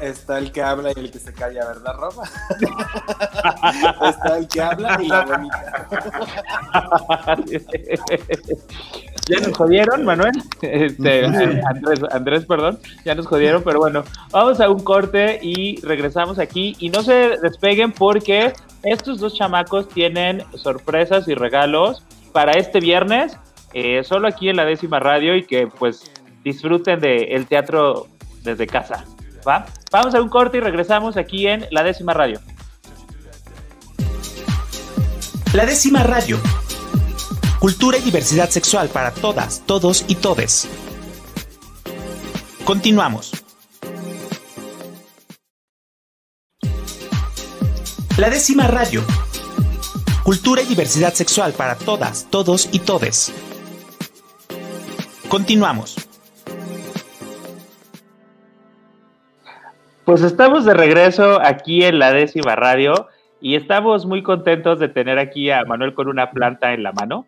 está 0.02 0.38
el 0.38 0.54
que 0.54 0.62
habla 0.62 0.94
y 0.96 1.00
el 1.02 1.12
que 1.12 1.20
se 1.20 1.34
calla, 1.34 1.66
¿verdad, 1.66 1.94
Roba? 1.96 2.24
está 4.10 4.38
el 4.38 4.48
que 4.48 4.62
habla 4.62 4.98
y 5.02 5.08
la 5.08 5.26
bonita. 5.26 5.88
Ya 9.30 9.40
nos 9.46 9.58
jodieron, 9.58 10.06
Manuel. 10.06 10.32
Este, 10.62 11.26
Andrés, 11.26 12.00
Andrés, 12.12 12.46
perdón. 12.46 12.80
Ya 13.06 13.16
nos 13.16 13.28
jodieron, 13.28 13.64
pero 13.64 13.80
bueno, 13.80 14.04
vamos 14.32 14.62
a 14.62 14.70
un 14.70 14.80
corte 14.82 15.40
y 15.42 15.82
regresamos 15.82 16.40
aquí. 16.40 16.76
Y 16.80 16.90
no 16.90 17.04
se 17.04 17.38
despeguen 17.42 17.92
porque 17.92 18.54
estos 18.84 19.20
dos 19.20 19.36
chamacos 19.36 19.90
tienen 19.90 20.44
sorpresas 20.56 21.28
y 21.28 21.36
regalos 21.36 22.04
para 22.32 22.54
este 22.54 22.80
viernes, 22.80 23.38
eh, 23.74 24.04
solo 24.04 24.28
aquí 24.28 24.50
en 24.50 24.56
la 24.56 24.66
décima 24.66 25.00
radio 25.00 25.36
y 25.36 25.44
que 25.44 25.68
pues 25.68 26.12
disfruten 26.54 27.00
del 27.00 27.46
teatro 27.48 28.08
desde 28.44 28.68
casa. 28.68 29.06
¿va? 29.48 29.66
Vamos 29.92 30.14
a 30.16 30.22
un 30.22 30.30
corte 30.30 30.58
y 30.58 30.62
regresamos 30.62 31.18
aquí 31.18 31.48
en 31.48 31.66
la 31.72 31.84
décima 31.84 32.14
radio. 32.14 32.40
La 35.54 35.66
décima 35.66 36.04
radio 36.04 36.40
Cultura 37.60 37.98
y 37.98 38.02
diversidad 38.02 38.50
sexual 38.50 38.88
para 38.88 39.12
todas, 39.12 39.64
todos 39.66 40.06
y 40.08 40.16
todes. 40.16 40.70
Continuamos. 42.64 43.32
La 48.16 48.30
décima 48.30 48.66
radio. 48.68 49.04
Cultura 50.24 50.62
y 50.62 50.68
diversidad 50.68 51.14
sexual 51.14 51.52
para 51.52 51.76
todas, 51.76 52.28
todos 52.30 52.70
y 52.72 52.80
todes. 52.80 53.34
Continuamos. 55.28 56.09
Pues 60.10 60.24
estamos 60.24 60.66
de 60.66 60.74
regreso 60.74 61.40
aquí 61.40 61.84
en 61.84 62.00
la 62.00 62.12
décima 62.12 62.56
radio 62.56 63.10
y 63.40 63.54
estamos 63.54 64.08
muy 64.08 64.24
contentos 64.24 64.80
de 64.80 64.90
tener 64.90 65.20
aquí 65.20 65.52
a 65.52 65.64
Manuel 65.66 65.94
con 65.94 66.08
una 66.08 66.32
planta 66.32 66.74
en 66.74 66.82
la 66.82 66.92
mano. 66.92 67.28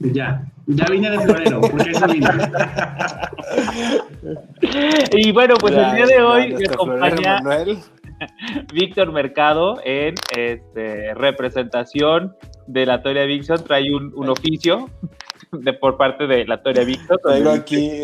Ya, 0.00 0.42
ya 0.66 0.86
vine 0.86 1.08
de 1.08 1.20
florero, 1.20 1.60
porque 1.60 1.92
eso 1.92 2.04
vine. 2.08 2.26
y 5.12 5.30
bueno, 5.30 5.54
pues 5.60 5.74
el 5.74 5.94
día 5.94 6.06
de 6.06 6.20
hoy 6.20 6.52
me 6.52 6.64
acompaña 6.64 7.40
Víctor 8.74 9.12
Mercado 9.12 9.78
en 9.84 10.16
este, 10.36 11.14
representación 11.14 12.34
de 12.66 12.86
la 12.86 13.04
Toria 13.04 13.24
Vixon. 13.24 13.62
Trae 13.62 13.94
un, 13.94 14.12
un 14.16 14.30
oficio 14.30 14.90
de, 15.52 15.72
por 15.74 15.96
parte 15.96 16.26
de 16.26 16.44
la 16.44 16.60
Toria 16.60 16.82
Vixon. 16.82 17.18
Traigo 17.22 17.50
aquí, 17.50 18.00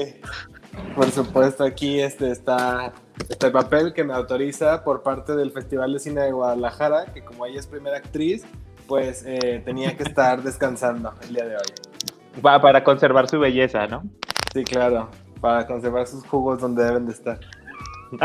por 0.95 1.11
supuesto, 1.11 1.65
aquí 1.65 1.99
este 1.99 2.31
está 2.31 2.93
este 3.29 3.51
papel 3.51 3.93
que 3.93 4.05
me 4.05 4.15
autoriza 4.15 4.85
por 4.85 5.03
parte 5.03 5.35
del 5.35 5.51
Festival 5.51 5.93
de 5.93 5.99
Cine 5.99 6.23
de 6.23 6.33
Guadalajara, 6.33 7.07
que 7.13 7.23
como 7.23 7.47
ella 7.47 7.61
es 7.61 7.67
primera 7.67 7.97
actriz, 7.97 8.45
pues 8.87 9.25
eh, 9.27 9.63
tenía 9.65 9.97
que 9.97 10.03
estar 10.03 10.43
descansando 10.45 11.13
el 11.23 11.35
día 11.35 11.47
de 11.47 11.57
hoy. 11.57 12.43
Va 12.45 12.61
para 12.61 12.83
conservar 12.83 13.29
su 13.29 13.39
belleza, 13.39 13.87
¿no? 13.87 14.03
Sí, 14.53 14.65
claro, 14.65 15.09
para 15.41 15.67
conservar 15.67 16.07
sus 16.07 16.27
jugos 16.27 16.61
donde 16.61 16.85
deben 16.85 17.07
de 17.07 17.13
estar. 17.13 17.39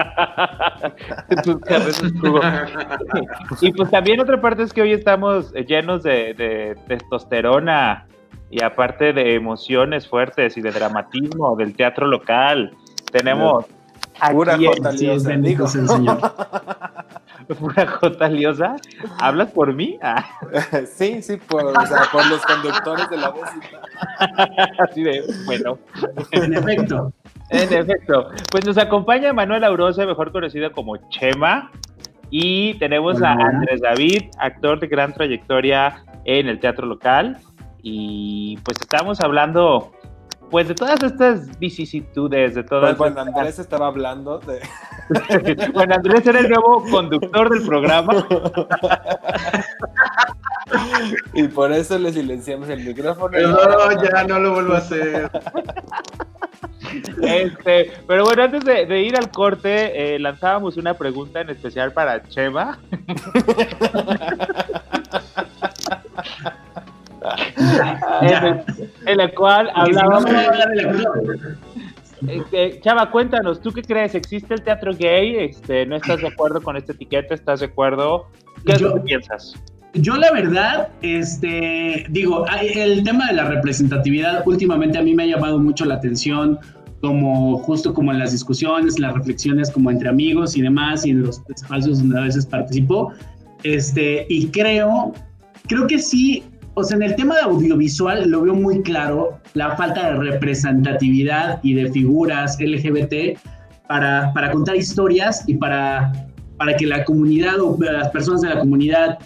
y 3.62 3.72
pues 3.72 3.89
también 3.89 4.20
otra 4.20 4.41
parte 4.41 4.63
es 4.63 4.74
que 4.74 4.82
hoy 4.82 4.91
estamos 4.91 5.53
llenos 5.53 6.03
de, 6.03 6.75
testosterona 6.88 8.06
y 8.50 8.62
aparte 8.62 9.13
de 9.13 9.36
emociones 9.36 10.06
fuertes 10.06 10.58
y 10.58 10.62
de 10.62 10.72
dramatismo 10.72 11.56
del 11.56 11.74
teatro 11.74 12.06
local. 12.08 12.75
Tenemos 13.13 13.65
Pura 14.31 14.57
J. 14.57 14.91
Liosa, 14.93 15.88
señor. 15.88 16.19
Pura 17.59 17.88
J. 17.88 18.29
Liosa. 18.29 18.75
¿Hablas 19.19 19.51
por 19.51 19.74
mí? 19.74 19.97
Ah. 20.01 20.25
sí, 20.95 21.21
sí, 21.21 21.38
por, 21.38 21.65
o 21.65 21.86
sea, 21.86 22.03
por 22.12 22.25
los 22.27 22.45
conductores 22.45 23.09
de 23.09 23.17
la 23.17 23.31
décima. 23.31 23.81
Así 24.79 25.03
de, 25.03 25.24
bueno. 25.45 25.77
En 26.31 26.53
efecto. 26.53 27.13
En 27.50 27.74
efecto. 27.74 28.29
Pues 28.51 28.65
nos 28.65 28.77
acompaña 28.77 29.33
Manuel 29.33 29.63
Aurose, 29.63 30.05
mejor 30.05 30.31
conocido 30.31 30.71
como 30.71 30.97
Chema. 31.09 31.71
Y 32.29 32.74
tenemos 32.75 33.21
a 33.21 33.31
Andrés 33.31 33.81
David, 33.81 34.24
actor 34.38 34.79
de 34.81 34.88
gran 34.88 35.13
trayectoria 35.13 36.03
en 36.25 36.50
el 36.50 36.59
teatro 36.59 36.86
local. 36.86 37.38
Y 37.81 38.57
pues 38.65 38.77
estamos 38.81 39.21
hablando 39.21 39.93
pues 40.49 40.67
de 40.67 40.75
todas 40.75 41.01
estas 41.03 41.57
vicisitudes, 41.59 42.55
de 42.55 42.63
todas. 42.63 42.95
Pues, 42.95 43.13
bueno, 43.13 43.21
Andrés 43.21 43.59
estaba 43.59 43.87
hablando 43.87 44.39
de. 44.39 44.61
bueno, 45.73 45.95
Andrés 45.95 46.25
era 46.25 46.39
el 46.39 46.49
nuevo 46.49 46.83
conductor 46.89 47.49
del 47.49 47.65
programa. 47.65 48.25
y 51.33 51.47
por 51.47 51.71
eso 51.71 51.97
le 51.97 52.13
silenciamos 52.13 52.69
el 52.69 52.83
micrófono. 52.83 53.37
No, 53.37 54.03
ya 54.03 54.23
no 54.23 54.39
lo 54.39 54.53
vuelvo 54.53 54.73
a 54.73 54.77
hacer. 54.77 55.29
Este, 57.21 57.91
pero 58.07 58.23
bueno, 58.23 58.43
antes 58.43 58.63
de, 58.63 59.01
ir 59.01 59.17
al 59.17 59.29
corte, 59.29 60.15
eh, 60.15 60.19
lanzábamos 60.19 60.77
una 60.77 60.93
pregunta 60.93 61.41
en 61.41 61.49
especial 61.49 61.91
para 61.91 62.23
Chema. 62.23 62.79
En, 68.21 69.17
la 69.17 69.31
cual 69.33 69.69
hablábamos. 69.74 70.25
Este, 72.27 72.79
Chava, 72.81 73.12
cuéntanos, 73.12 73.62
¿tú 73.62 73.71
qué 73.71 73.83
crees? 73.83 74.15
¿Existe 74.15 74.53
el 74.53 74.63
teatro 74.63 74.91
gay? 74.97 75.36
Este, 75.36 75.86
¿No 75.86 75.97
estás 75.97 76.21
de 76.21 76.27
acuerdo 76.27 76.62
con 76.62 76.75
esta 76.75 76.93
etiqueta? 76.93 77.36
¿Estás 77.36 77.59
de 77.59 77.67
acuerdo? 77.67 78.27
¿Qué 78.65 78.74
es 78.74 78.81
lo 78.81 78.95
que 78.95 79.01
piensas? 79.01 79.53
Yo 79.93 80.15
la 80.15 80.31
verdad, 80.31 80.89
este, 81.01 82.05
digo, 82.09 82.45
el 82.62 83.03
tema 83.03 83.27
de 83.27 83.33
la 83.33 83.45
representatividad 83.45 84.43
últimamente 84.45 84.97
a 84.97 85.01
mí 85.01 85.13
me 85.13 85.24
ha 85.24 85.27
llamado 85.27 85.59
mucho 85.59 85.86
la 85.86 85.95
atención, 85.95 86.59
como 87.01 87.59
justo 87.59 87.93
como 87.93 88.12
en 88.12 88.19
las 88.19 88.31
discusiones, 88.31 89.00
las 89.00 89.13
reflexiones 89.13 89.71
como 89.71 89.89
entre 89.89 90.09
amigos 90.09 90.57
y 90.57 90.62
demás, 90.62 91.05
y 91.05 91.12
en 91.12 91.24
los 91.24 91.41
espacios 91.50 92.00
donde 92.00 92.19
a 92.19 92.24
veces 92.24 92.45
participo, 92.45 93.13
este, 93.63 94.25
y 94.29 94.47
creo, 94.47 95.13
creo 95.67 95.88
que 95.88 96.00
sí 96.00 96.43
o 96.77 96.84
sea, 96.84 96.96
en 96.96 97.01
el 97.01 97.15
tema 97.15 97.34
de 97.34 97.41
audiovisual 97.41 98.29
lo 98.29 98.43
veo 98.43 98.53
muy 98.53 98.84
claro, 98.84 99.39
la 99.55 99.75
falta 99.75 100.12
de 100.12 100.31
representatividad 100.31 101.60
y 101.63 101.74
de 101.74 101.91
figuras 101.91 102.55
LGBT 102.60 103.39
para, 103.88 104.31
para 104.34 104.51
contar 104.51 104.75
historias 104.75 105.43
y 105.48 105.55
para, 105.55 106.12
para 106.57 106.77
que 106.77 106.86
la 106.86 107.03
comunidad 107.03 107.60
o 107.62 107.75
las 107.81 108.10
personas 108.10 108.41
de 108.41 108.50
la 108.50 108.60
comunidad, 108.60 109.17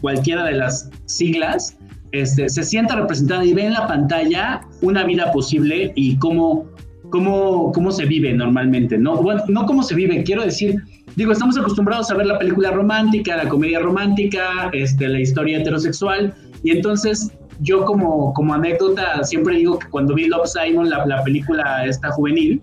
cualquiera 0.00 0.44
de 0.44 0.52
las 0.52 0.88
siglas, 1.06 1.76
este, 2.12 2.48
se 2.48 2.62
sienta 2.62 2.94
representada 2.94 3.44
y 3.44 3.54
ve 3.54 3.66
en 3.66 3.72
la 3.72 3.88
pantalla 3.88 4.60
una 4.80 5.02
vida 5.02 5.32
posible 5.32 5.92
y 5.96 6.16
cómo, 6.18 6.66
cómo, 7.10 7.72
cómo 7.72 7.90
se 7.90 8.04
vive 8.04 8.32
normalmente, 8.34 8.96
¿no? 8.98 9.16
Bueno, 9.16 9.42
no 9.48 9.66
cómo 9.66 9.82
se 9.82 9.96
vive, 9.96 10.22
quiero 10.22 10.44
decir, 10.44 10.80
digo, 11.16 11.32
estamos 11.32 11.58
acostumbrados 11.58 12.08
a 12.12 12.14
ver 12.14 12.26
la 12.26 12.38
película 12.38 12.70
romántica, 12.70 13.36
la 13.36 13.48
comedia 13.48 13.80
romántica, 13.80 14.70
este, 14.72 15.08
la 15.08 15.18
historia 15.18 15.58
heterosexual, 15.58 16.32
y 16.64 16.70
entonces 16.72 17.30
yo 17.60 17.84
como, 17.84 18.32
como 18.34 18.54
anécdota 18.54 19.22
siempre 19.22 19.56
digo 19.56 19.78
que 19.78 19.88
cuando 19.88 20.14
vi 20.14 20.26
Love 20.26 20.48
Simon, 20.48 20.90
la, 20.90 21.06
la 21.06 21.22
película 21.22 21.84
esta 21.86 22.10
juvenil, 22.10 22.60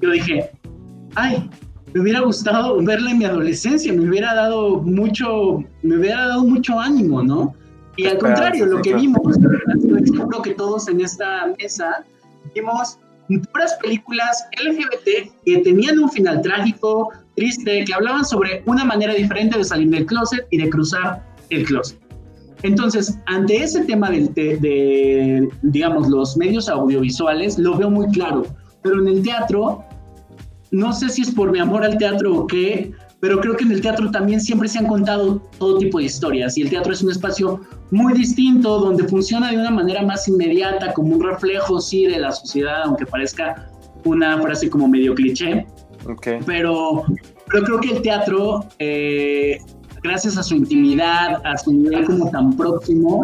yo 0.00 0.10
dije, 0.10 0.50
ay, 1.16 1.50
me 1.92 2.00
hubiera 2.00 2.20
gustado 2.20 2.82
verla 2.82 3.10
en 3.10 3.18
mi 3.18 3.24
adolescencia, 3.24 3.92
me 3.92 4.08
hubiera 4.08 4.34
dado 4.34 4.80
mucho, 4.80 5.62
me 5.82 5.98
hubiera 5.98 6.28
dado 6.28 6.44
mucho 6.44 6.78
ánimo, 6.80 7.22
¿no? 7.22 7.54
Y 7.96 8.06
al 8.06 8.18
contrario, 8.18 8.64
lo 8.64 8.80
que 8.80 8.94
vimos, 8.94 9.36
seguro 10.04 10.40
que 10.40 10.54
todos 10.54 10.88
en 10.88 11.02
esta 11.02 11.52
mesa 11.58 12.04
vimos 12.54 12.98
puras 13.52 13.74
películas 13.82 14.44
LGBT 14.62 15.32
que 15.44 15.58
tenían 15.58 15.98
un 15.98 16.10
final 16.10 16.42
trágico, 16.42 17.10
triste, 17.36 17.84
que 17.84 17.94
hablaban 17.94 18.24
sobre 18.24 18.62
una 18.66 18.84
manera 18.84 19.14
diferente 19.14 19.58
de 19.58 19.64
salir 19.64 19.88
del 19.90 20.06
closet 20.06 20.46
y 20.50 20.58
de 20.58 20.70
cruzar 20.70 21.22
el 21.50 21.64
closet. 21.64 21.98
Entonces, 22.62 23.18
ante 23.26 23.56
ese 23.56 23.84
tema 23.84 24.10
de, 24.10 25.48
digamos, 25.62 26.08
los 26.08 26.36
medios 26.36 26.68
audiovisuales, 26.68 27.58
lo 27.58 27.76
veo 27.76 27.90
muy 27.90 28.06
claro. 28.08 28.44
Pero 28.82 29.00
en 29.00 29.08
el 29.08 29.22
teatro, 29.22 29.84
no 30.70 30.92
sé 30.92 31.08
si 31.08 31.22
es 31.22 31.30
por 31.30 31.50
mi 31.50 31.58
amor 31.58 31.84
al 31.84 31.98
teatro 31.98 32.34
o 32.34 32.46
qué, 32.46 32.92
pero 33.20 33.40
creo 33.40 33.56
que 33.56 33.64
en 33.64 33.72
el 33.72 33.80
teatro 33.80 34.10
también 34.10 34.40
siempre 34.40 34.68
se 34.68 34.78
han 34.78 34.86
contado 34.86 35.40
todo 35.58 35.78
tipo 35.78 35.98
de 35.98 36.04
historias 36.04 36.58
y 36.58 36.62
el 36.62 36.70
teatro 36.70 36.92
es 36.92 37.02
un 37.02 37.10
espacio 37.10 37.60
muy 37.92 38.14
distinto 38.14 38.80
donde 38.80 39.04
funciona 39.04 39.50
de 39.50 39.58
una 39.58 39.70
manera 39.70 40.02
más 40.02 40.26
inmediata, 40.26 40.92
como 40.92 41.14
un 41.14 41.22
reflejo, 41.22 41.80
sí, 41.80 42.06
de 42.06 42.18
la 42.18 42.32
sociedad, 42.32 42.82
aunque 42.84 43.06
parezca 43.06 43.70
una 44.04 44.40
frase 44.40 44.68
como 44.68 44.88
medio 44.88 45.14
cliché. 45.14 45.66
Okay. 46.04 46.40
Pero, 46.44 47.04
pero 47.48 47.64
creo 47.64 47.80
que 47.80 47.90
el 47.92 48.02
teatro 48.02 48.66
eh, 48.80 49.58
gracias 50.02 50.36
a 50.36 50.42
su 50.42 50.54
intimidad, 50.54 51.40
a 51.44 51.56
su 51.58 51.72
nivel 51.72 52.04
como 52.04 52.30
tan 52.30 52.56
próximo, 52.56 53.22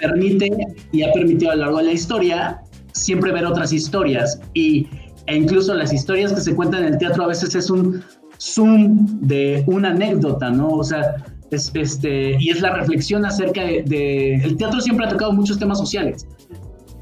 permite 0.00 0.50
y 0.92 1.02
ha 1.02 1.12
permitido 1.12 1.52
a 1.52 1.56
lo 1.56 1.62
largo 1.62 1.78
de 1.78 1.84
la 1.84 1.92
historia 1.92 2.62
siempre 2.92 3.32
ver 3.32 3.44
otras 3.44 3.72
historias 3.72 4.40
y, 4.54 4.88
e 5.26 5.36
incluso 5.36 5.74
las 5.74 5.92
historias 5.92 6.32
que 6.32 6.40
se 6.40 6.54
cuentan 6.54 6.84
en 6.84 6.94
el 6.94 6.98
teatro 6.98 7.24
a 7.24 7.28
veces 7.28 7.54
es 7.54 7.68
un 7.68 8.02
zoom 8.38 9.20
de 9.20 9.64
una 9.66 9.90
anécdota, 9.90 10.50
¿no? 10.50 10.68
O 10.68 10.84
sea, 10.84 11.16
es, 11.50 11.70
este, 11.74 12.36
y 12.40 12.50
es 12.50 12.60
la 12.60 12.74
reflexión 12.74 13.24
acerca 13.24 13.62
de, 13.62 14.34
El 14.36 14.56
teatro 14.56 14.80
siempre 14.80 15.06
ha 15.06 15.08
tocado 15.08 15.32
mumuchos 15.32 15.58
temas 15.58 15.78
sociales. 15.78 16.26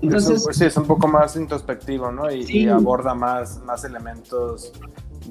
Entonces, 0.03 0.43
pues 0.45 0.59
sí, 0.59 0.65
es 0.65 0.77
un 0.77 0.87
poco 0.87 1.09
más 1.09 1.35
introspectivo, 1.37 2.13
¿no? 2.13 2.31
Y, 2.31 2.45
y 2.49 2.69
aborda 2.69 3.15
más, 3.15 3.63
más 3.65 3.85
elementos 3.85 4.73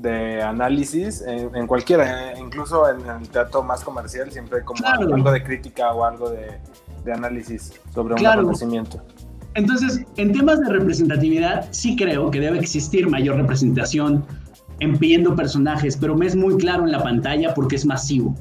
de 0.01 0.41
análisis 0.41 1.23
en, 1.25 1.67
cualquiera, 1.67 2.31
eh, 2.31 2.35
incluso 2.39 2.89
en, 2.89 3.05
el 3.05 3.29
teatro 3.29 3.63
más 3.63 3.83
comercial 3.83 4.31
siempre 4.31 4.59
hay 4.59 4.63
como 4.63 4.85
algo 4.85 5.31
de 5.31 5.43
crítica 5.43 5.93
o 5.93 6.03
algo 6.03 6.29
de, 6.29 6.59
análisis 7.11 7.73
sobre 7.93 8.15
un 8.15 8.25
acontecimiento. 8.25 9.01
Entonces, 9.55 10.03
en 10.17 10.31
temas 10.31 10.59
de 10.61 10.69
representatividad, 10.69 11.67
sí 11.71 11.95
creo 11.95 12.31
que 12.31 12.39
debe 12.39 12.59
existir 12.59 13.07
mayor 13.07 13.37
representación 13.37 14.25
en 14.79 14.97
pidiendo 14.97 15.35
personajes, 15.35 15.95
pero 15.97 16.15
me 16.15 16.25
es 16.25 16.35
muy 16.35 16.57
claro 16.57 16.85
en 16.85 16.91
la 16.91 17.03
pantalla 17.03 17.53
porque 17.53 17.75
es 17.75 17.85
masivo. 17.85 18.35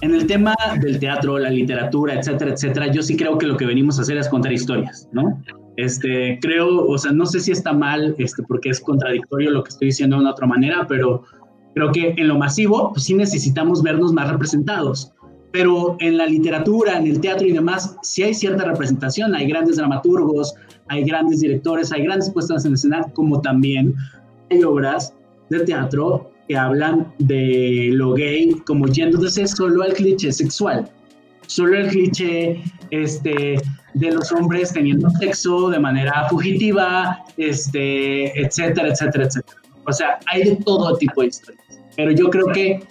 En 0.00 0.14
el 0.14 0.26
tema 0.26 0.54
del 0.80 0.98
teatro, 0.98 1.38
la 1.38 1.50
literatura, 1.50 2.14
etcétera, 2.14 2.52
etcétera, 2.52 2.86
yo 2.88 3.02
sí 3.02 3.16
creo 3.16 3.38
que 3.38 3.46
lo 3.46 3.56
que 3.56 3.66
venimos 3.66 3.98
a 3.98 4.02
hacer 4.02 4.16
es 4.16 4.28
contar 4.28 4.52
historias, 4.52 5.08
¿no? 5.12 5.42
Este, 5.76 6.38
creo, 6.40 6.86
o 6.86 6.96
sea, 6.98 7.12
no 7.12 7.26
sé 7.26 7.40
si 7.40 7.52
está 7.52 7.72
mal, 7.72 8.14
este, 8.18 8.42
porque 8.42 8.70
es 8.70 8.80
contradictorio 8.80 9.50
lo 9.50 9.62
que 9.62 9.70
estoy 9.70 9.88
diciendo 9.88 10.16
de 10.16 10.22
una 10.22 10.32
otra 10.32 10.46
manera, 10.46 10.86
pero 10.88 11.22
creo 11.74 11.92
que 11.92 12.14
en 12.16 12.28
lo 12.28 12.38
masivo, 12.38 12.92
pues 12.92 13.04
sí 13.04 13.14
necesitamos 13.14 13.82
vernos 13.82 14.12
más 14.12 14.30
representados. 14.30 15.12
Pero 15.52 15.96
en 16.00 16.18
la 16.18 16.26
literatura, 16.26 16.98
en 16.98 17.06
el 17.06 17.20
teatro 17.20 17.46
y 17.46 17.52
demás, 17.52 17.96
sí 18.02 18.22
hay 18.22 18.34
cierta 18.34 18.64
representación. 18.64 19.34
Hay 19.34 19.48
grandes 19.48 19.76
dramaturgos, 19.76 20.54
hay 20.88 21.04
grandes 21.04 21.40
directores, 21.40 21.92
hay 21.92 22.02
grandes 22.02 22.30
puestas 22.30 22.64
en 22.64 22.74
escena, 22.74 23.02
como 23.14 23.40
también 23.40 23.94
hay 24.50 24.62
obras 24.64 25.14
de 25.50 25.60
teatro 25.60 26.30
que 26.48 26.56
hablan 26.56 27.12
de 27.18 27.90
lo 27.92 28.14
gay 28.14 28.54
como 28.66 28.86
yéndose 28.86 29.46
solo 29.46 29.82
al 29.82 29.94
cliché 29.94 30.30
sexual, 30.32 30.88
solo 31.46 31.76
el 31.78 31.88
cliché 31.88 32.62
este, 32.90 33.56
de 33.96 34.10
los 34.10 34.30
hombres 34.30 34.72
teniendo 34.72 35.08
sexo 35.10 35.70
de 35.70 35.78
manera 35.78 36.28
fugitiva, 36.28 37.24
este, 37.38 38.38
etcétera, 38.38 38.88
etcétera, 38.88 39.24
etcétera. 39.24 39.58
O 39.86 39.92
sea, 39.92 40.18
hay 40.26 40.44
de 40.44 40.56
todo 40.56 40.96
tipo 40.98 41.22
de 41.22 41.28
historias. 41.28 41.64
Pero 41.96 42.10
yo 42.10 42.28
creo 42.28 42.46
que 42.48 42.86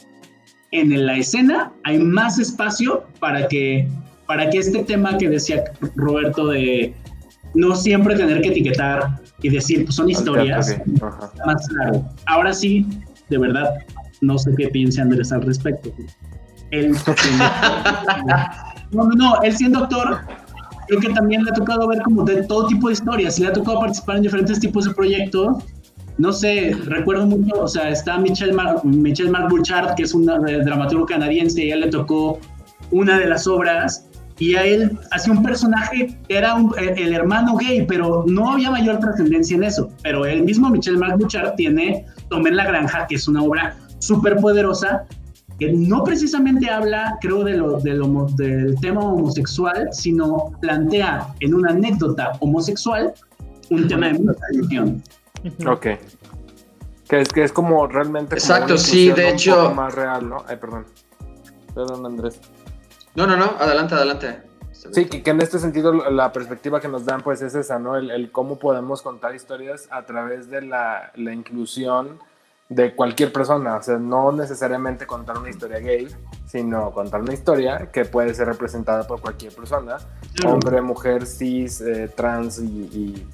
en 0.71 1.05
la 1.05 1.17
escena 1.17 1.71
hay 1.83 1.99
más 1.99 2.39
espacio 2.39 3.05
para 3.19 3.47
que, 3.47 3.87
para 4.25 4.49
que 4.49 4.57
este 4.57 4.83
tema 4.83 5.15
que 5.17 5.29
decía 5.29 5.63
Roberto 5.95 6.47
de 6.47 6.95
no 7.53 7.75
siempre 7.75 8.15
tener 8.15 8.41
que 8.41 8.49
etiquetar 8.49 9.21
y 9.43 9.49
decir, 9.49 9.85
pues 9.85 9.95
son 9.95 10.09
historias, 10.09 10.75
más 11.45 11.67
claro. 11.67 12.03
Ahora 12.25 12.51
sí, 12.51 12.87
de 13.29 13.37
verdad, 13.37 13.75
no 14.21 14.39
sé 14.39 14.51
qué 14.57 14.69
piensa 14.69 15.03
Andrés 15.03 15.31
al 15.31 15.43
respecto. 15.43 15.93
Él, 16.71 16.91
no, 18.91 19.03
no, 19.03 19.15
no, 19.15 19.41
él 19.43 19.55
siendo 19.55 19.83
actor, 19.83 20.19
creo 20.87 20.99
que 20.99 21.09
también 21.09 21.43
le 21.43 21.51
ha 21.51 21.53
tocado 21.53 21.87
ver 21.87 22.01
como 22.01 22.23
de 22.23 22.43
todo 22.43 22.67
tipo 22.67 22.87
de 22.87 22.93
historias, 22.93 23.39
le 23.39 23.47
ha 23.47 23.53
tocado 23.53 23.79
participar 23.79 24.17
en 24.17 24.23
diferentes 24.23 24.59
tipos 24.59 24.85
de 24.85 24.93
proyectos. 24.93 25.63
No 26.17 26.31
sé, 26.31 26.75
recuerdo 26.85 27.25
mucho, 27.25 27.61
o 27.61 27.67
sea, 27.67 27.89
está 27.89 28.17
Michelle, 28.17 28.53
Mar 28.53 28.79
Michelle 28.85 29.29
Marc 29.29 29.49
Bouchard, 29.49 29.95
que 29.95 30.03
es 30.03 30.13
un 30.13 30.25
dramaturgo 30.25 31.05
canadiense, 31.05 31.65
y 31.65 31.71
a 31.71 31.75
él 31.75 31.81
le 31.81 31.87
tocó 31.89 32.39
una 32.91 33.19
de 33.19 33.27
las 33.27 33.47
obras, 33.47 34.07
y 34.37 34.55
a 34.55 34.63
él 34.63 34.97
hacía 35.11 35.33
un 35.33 35.43
personaje 35.43 36.17
era 36.27 36.55
el 36.77 37.13
hermano 37.13 37.55
gay, 37.57 37.85
pero 37.85 38.25
no 38.27 38.51
había 38.51 38.69
mayor 38.69 38.99
trascendencia 38.99 39.55
en 39.55 39.63
eso. 39.63 39.89
Pero 40.03 40.25
el 40.25 40.43
mismo 40.43 40.69
Michelle 40.69 40.97
Marc 40.97 41.17
Bouchard 41.17 41.55
tiene 41.55 42.05
Tomé 42.29 42.49
en 42.49 42.57
la 42.57 42.65
Granja, 42.65 43.07
que 43.07 43.15
es 43.15 43.27
una 43.27 43.41
obra 43.41 43.77
súper 43.99 44.37
poderosa, 44.37 45.05
que 45.59 45.71
no 45.71 46.03
precisamente 46.03 46.69
habla, 46.69 47.17
creo, 47.21 47.43
de 47.43 47.53
lo, 47.53 47.79
del 47.79 48.75
tema 48.81 49.01
homosexual, 49.01 49.89
sino 49.91 50.51
plantea 50.61 51.33
en 51.39 51.53
una 51.53 51.71
anécdota 51.71 52.33
homosexual 52.39 53.13
un 53.69 53.87
tema 53.87 54.09
de 54.09 54.19
inclusión. 54.51 55.03
Ok. 55.67 55.87
Que 57.07 57.21
es, 57.21 57.29
que 57.29 57.43
es 57.43 57.51
como 57.51 57.87
realmente... 57.87 58.35
Exacto, 58.35 58.77
sí, 58.77 59.11
de 59.11 59.29
hecho... 59.29 59.73
más 59.73 59.93
real, 59.93 60.27
¿no? 60.27 60.43
Ay, 60.47 60.57
perdón. 60.57 60.85
Perdón, 61.73 62.05
Andrés. 62.05 62.39
No, 63.15 63.27
no, 63.27 63.37
no, 63.37 63.55
adelante, 63.59 63.95
adelante. 63.95 64.41
Sí, 64.91 65.05
que, 65.05 65.29
en 65.29 65.41
este 65.41 65.57
sentido 65.59 65.93
la 66.11 66.31
perspectiva 66.31 66.79
que 66.79 66.87
nos 66.87 67.05
dan 67.05 67.21
pues 67.21 67.41
es 67.41 67.55
esa, 67.55 67.79
¿no? 67.79 67.95
El, 67.95 68.31
cómo 68.31 68.59
podemos 68.59 69.01
contar 69.01 69.33
historias 69.33 69.87
a 69.89 70.05
través 70.05 70.49
de 70.49 70.61
la, 70.61 71.11
la, 71.15 71.33
inclusión 71.33 72.19
de 72.69 72.95
cualquier 72.95 73.31
persona, 73.31 73.75
o 73.75 73.83
sea, 73.83 73.97
no 73.97 74.31
necesariamente 74.31 75.05
contar 75.05 75.37
una 75.37 75.49
historia 75.49 75.79
gay, 75.79 76.07
sino 76.47 76.91
contar 76.91 77.21
una 77.21 77.33
historia 77.33 77.91
que 77.91 78.05
puede 78.05 78.33
ser 78.33 78.47
representada 78.47 79.05
por 79.05 79.21
cualquier 79.21 79.53
persona, 79.53 79.97
hombre, 80.45 80.81
mujer, 80.81 81.27
cis, 81.27 81.79
eh, 81.81 82.11
trans 82.15 82.59
y, 82.59 83.27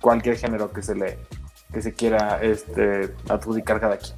cualquier 0.00 0.36
género 0.36 0.70
que 0.72 0.82
se 0.82 0.94
le 0.94 1.18
que 1.72 1.82
se 1.82 1.92
quiera 1.92 2.38
este, 2.40 3.12
adjudicar 3.28 3.80
cada 3.80 3.96
quien. 3.96 4.14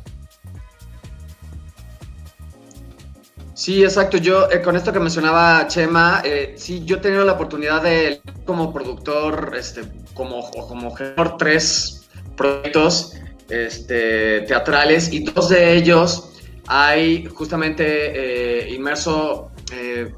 Sí, 3.55 3.83
exacto. 3.83 4.19
Yo, 4.19 4.51
eh, 4.51 4.61
con 4.61 4.77
esto 4.77 4.93
que 4.93 5.01
mencionaba 5.01 5.67
Chema, 5.67 6.21
eh, 6.25 6.55
sí, 6.59 6.85
yo 6.85 6.97
he 6.97 7.01
tenido 7.01 7.25
la 7.25 7.33
oportunidad 7.33 7.83
de, 7.83 8.21
como 8.45 8.73
productor, 8.73 9.55
este, 9.57 9.83
como, 10.15 10.51
como 10.51 10.95
gestor, 10.95 11.39
tres 11.39 12.09
proyectos 12.37 13.18
este, 13.49 14.43
teatrales 14.43 15.13
y 15.13 15.21
dos 15.21 15.49
de 15.49 15.77
ellos 15.77 16.33
hay 16.67 17.25
justamente 17.27 17.85
eh, 17.87 18.75
inmerso 18.75 19.51
el 19.71 20.13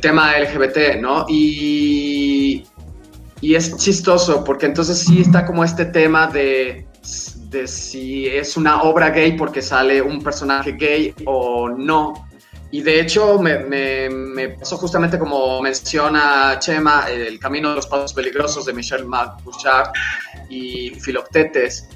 tema 0.00 0.38
LGBT, 0.38 1.00
¿no? 1.00 1.26
Y, 1.28 2.64
y 3.40 3.54
es 3.54 3.76
chistoso 3.76 4.44
porque 4.44 4.66
entonces 4.66 4.98
sí 4.98 5.20
está 5.20 5.44
como 5.44 5.64
este 5.64 5.86
tema 5.86 6.28
de 6.28 6.86
de 7.52 7.68
si 7.68 8.26
es 8.26 8.56
una 8.56 8.82
obra 8.82 9.10
gay 9.10 9.36
porque 9.36 9.62
sale 9.62 10.02
un 10.02 10.22
personaje 10.22 10.72
gay 10.72 11.14
o 11.24 11.68
no. 11.68 12.28
Y 12.72 12.80
de 12.80 13.00
hecho 13.00 13.38
me, 13.38 14.48
pasó 14.58 14.78
justamente 14.78 15.18
como 15.18 15.60
menciona 15.60 16.58
Chema, 16.58 17.06
El 17.10 17.38
Camino 17.38 17.68
de 17.68 17.76
los 17.76 17.86
Pasos 17.86 18.14
Peligrosos 18.14 18.64
de 18.64 18.72
Michel 18.72 19.04
Bouchard 19.04 19.92
y 20.48 20.90
Filoctetes. 20.98 21.86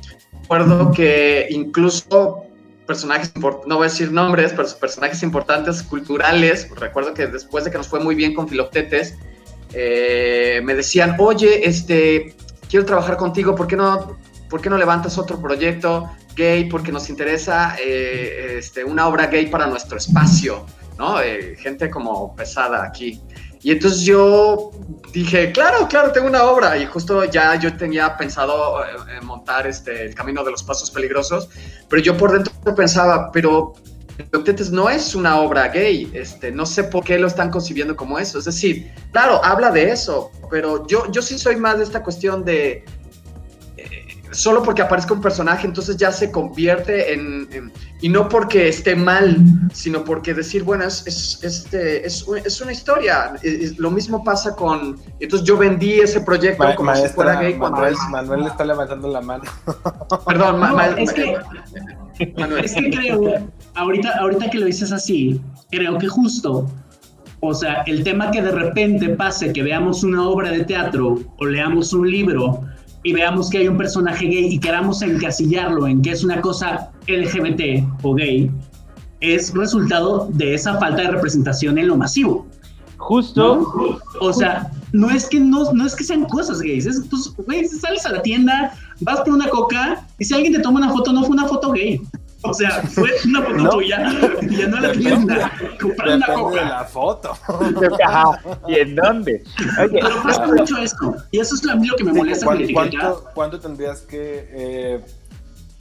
Recuerdo 0.43 0.93
que 0.93 1.47
incluso 1.49 2.43
personajes, 2.87 3.33
no 3.35 3.77
voy 3.77 3.87
a 3.87 3.91
decir 3.91 4.13
nombres, 4.13 4.53
pero 4.55 4.69
personajes 4.79 5.23
importantes 5.23 5.83
culturales, 5.83 6.69
recuerdo 6.77 7.15
que 7.15 7.27
después 7.27 7.65
de 7.65 7.71
que 7.71 7.79
nos 7.79 7.89
fue 7.89 8.01
muy 8.01 8.15
bien 8.15 8.35
con 8.35 8.47
Filoctetes, 8.47 9.17
eh, 9.73 10.61
me 10.63 10.75
decían, 10.75 11.17
oye, 11.19 11.67
este, 11.67 12.37
quiero 12.69 12.85
trabajar 12.85 13.17
contigo, 13.17 13.55
¿por 13.55 13.73
no 13.73 14.19
¿por 14.51 14.61
qué 14.61 14.71
no 14.71 14.77
levantas 14.77 15.19
otro 15.19 15.41
proyecto 15.41 16.11
gay? 16.37 16.69
Porque 16.69 16.93
nos 16.93 17.09
interesa 17.09 17.77
eh, 17.83 18.59
este, 18.59 18.85
una 18.85 19.09
obra 19.09 19.27
gay 19.27 19.47
para 19.47 19.67
nuestro 19.67 19.99
espacio, 19.99 20.67
¿no? 20.99 21.21
Eh, 21.21 21.57
gente 21.59 21.91
como 21.91 22.37
pesada 22.37 22.85
aquí. 22.85 23.21
Y 23.63 23.73
entonces 23.73 24.03
yo 24.03 24.71
dije, 25.13 25.51
claro, 25.51 25.89
claro, 25.89 26.13
tengo 26.13 26.29
una 26.29 26.45
obra. 26.45 26.77
Y 26.79 26.87
justo 26.87 27.25
ya 27.25 27.57
yo 27.57 27.77
tenía 27.77 28.17
pensado 28.17 28.85
eh, 28.85 29.21
montar 29.23 29.67
este, 29.67 30.05
el 30.05 30.15
Camino 30.15 30.45
de 30.45 30.53
los 30.53 30.63
Pasos 30.63 30.91
Peligrosos, 30.91 31.49
pero 31.89 32.01
yo 32.01 32.17
por 32.17 32.33
dentro 32.33 32.53
pensaba, 32.77 33.33
pero 33.33 33.75
Octetes 34.33 34.71
no 34.71 34.89
es 34.89 35.15
una 35.15 35.41
obra 35.41 35.69
gay, 35.69 36.11
este, 36.15 36.51
no 36.51 36.65
sé 36.65 36.85
por 36.85 37.05
qué 37.05 37.19
lo 37.19 37.27
están 37.27 37.51
concibiendo 37.51 37.97
como 37.97 38.19
eso. 38.19 38.39
Es 38.39 38.47
decir, 38.47 38.91
claro, 39.13 39.45
habla 39.45 39.71
de 39.71 39.91
eso, 39.91 40.31
pero 40.51 40.87
yo, 40.87 41.11
yo 41.13 41.21
sí 41.21 41.39
soy 41.39 41.57
más 41.57 41.79
de 41.79 41.85
esta 41.85 42.03
cuestión 42.03 42.45
de 42.45 42.85
solo 44.37 44.63
porque 44.63 44.83
aparezca 44.83 45.15
un 45.15 45.21
personaje, 45.21 45.67
entonces 45.67 45.97
ya 45.97 46.13
se 46.13 46.31
convierte 46.31 47.13
en, 47.15 47.73
y 48.01 48.09
no 48.09 48.29
porque 48.29 48.69
esté 48.69 48.95
mal, 48.95 49.39
sino 49.73 50.05
porque 50.05 50.35
decir, 50.35 50.63
bueno, 50.63 50.85
es, 50.85 51.07
es, 51.07 51.43
este, 51.43 52.07
es, 52.07 52.27
es 52.45 52.61
una 52.61 52.73
historia. 52.73 53.33
lo 53.79 53.91
mismo 53.91 54.23
pasa 54.23 54.55
con, 54.55 54.99
entonces 55.21 55.47
yo 55.47 55.57
vendí 55.57 56.01
ese 56.01 56.21
proyecto 56.21 56.65
como 56.77 56.95
si 56.95 57.09
fuera 57.09 57.41
gay 57.41 57.55
cuando 57.55 57.79
Manuel, 57.79 57.97
Manuel 58.11 58.41
le 58.43 58.47
está 58.49 58.65
levantando 58.65 59.09
la 59.09 59.21
mano. 59.21 59.45
Perdón, 60.27 60.63
es, 60.99 61.13
que, 61.13 61.37
es 62.19 62.75
que 62.75 62.91
creo, 62.91 63.49
ahorita, 63.75 64.19
ahorita 64.21 64.51
que 64.51 64.59
lo 64.59 64.67
dices 64.67 64.93
así, 64.93 65.41
creo 65.71 65.97
que 65.99 66.09
justo 66.09 66.67
o 67.41 67.55
sea, 67.55 67.83
el 67.87 68.03
tema 68.03 68.31
que 68.31 68.41
de 68.41 68.51
repente 68.51 69.11
pase 69.11 69.53
que 69.53 69.63
veamos 69.63 70.03
una 70.03 70.27
obra 70.27 70.51
de 70.51 70.65
teatro 70.65 71.19
o 71.39 71.45
leamos 71.45 71.93
un 71.93 72.11
libro 72.11 72.66
y 73.07 73.13
veamos 73.13 73.51
que 73.51 73.59
hay 73.59 73.69
un 73.69 73.77
personaje 73.77 74.27
gay 74.27 74.53
y 74.53 74.59
queramos 74.59 75.01
encasillarlo 75.01 75.87
en 75.87 76.03
que 76.03 76.11
es 76.11 76.25
una 76.25 76.41
cosa 76.41 76.91
LGBT 77.07 77.87
o 78.03 78.15
gay, 78.15 78.51
es 79.21 79.55
resultado 79.55 80.29
de 80.33 80.55
esa 80.55 80.77
falta 80.81 81.03
de 81.03 81.11
representación 81.13 81.79
en 81.79 81.87
lo 81.87 81.97
masivo. 81.97 82.49
Justo. 82.97 84.01
O 84.21 84.33
sea, 84.33 84.73
no 84.91 85.09
es 85.09 85.29
que 85.29 85.39
no, 85.39 85.73
no 85.73 85.87
es 85.87 85.95
que 85.95 86.03
sean 86.03 86.25
cosas 86.25 86.61
gays, 86.61 86.85
es 86.85 87.01
pues, 87.09 87.33
güey, 87.47 87.65
sales 87.69 88.05
a 88.07 88.11
la 88.11 88.23
tienda, 88.23 88.75
vas 89.03 89.21
por 89.21 89.35
una 89.35 89.49
coca 89.51 90.05
y 90.19 90.25
si 90.25 90.35
alguien 90.35 90.55
te 90.55 90.59
toma 90.59 90.81
una 90.81 90.91
foto, 90.91 91.13
no 91.13 91.21
fue 91.21 91.31
una 91.31 91.47
foto 91.47 91.71
gay. 91.71 92.01
O 92.43 92.55
sea, 92.55 92.83
fue 92.83 93.11
una 93.27 93.43
foto 93.43 93.69
tuya 93.71 94.09
y 94.43 94.57
ya 94.57 94.67
no 94.69 94.81
la 94.81 94.93
tienda. 94.93 95.53
Comprar 95.81 96.17
una 96.17 96.27
coca. 96.27 96.65
la 96.65 96.85
foto. 96.85 97.33
¿Y 98.69 98.75
en 98.75 98.95
dónde? 98.95 99.43
Pero 99.91 100.23
pasa 100.23 100.47
mucho 100.47 100.77
esto. 100.79 101.17
Y 101.31 101.41
eso 101.41 101.55
es 101.55 101.65
lo 101.65 101.97
que 101.97 102.05
me 102.05 102.13
molesta 102.13 102.47
¿Cuánto, 102.47 102.73
¿cuánto, 102.73 103.25
¿Cuánto 103.35 103.61
tendrías 103.61 104.03
que 104.03 104.49
eh, 104.51 105.01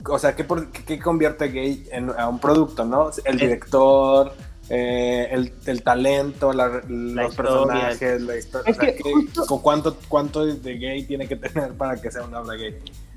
o 0.08 0.18
sea, 0.18 0.34
¿qué, 0.36 0.46
¿qué, 0.86 0.98
convierte 0.98 1.48
gay 1.48 1.86
en, 1.90 2.10
a 2.10 2.28
un 2.28 2.38
producto, 2.38 2.84
no? 2.84 3.10
El 3.24 3.38
director, 3.38 4.32
eh, 4.68 5.28
el, 5.30 5.52
el, 5.66 5.82
talento, 5.82 6.52
la, 6.52 6.82
los 6.86 7.34
personajes, 7.34 8.20
la 8.22 8.36
historia. 8.36 8.70
Es 8.70 8.78
que 8.78 8.98
¿cuánto, 9.62 9.96
¿Cuánto 10.08 10.44
de 10.46 10.78
gay 10.78 11.04
tiene 11.04 11.26
que 11.26 11.36
tener 11.36 11.72
para 11.74 12.00
que 12.00 12.10
sea 12.10 12.22
una 12.22 12.40
obra 12.40 12.56
gay? 12.56 12.76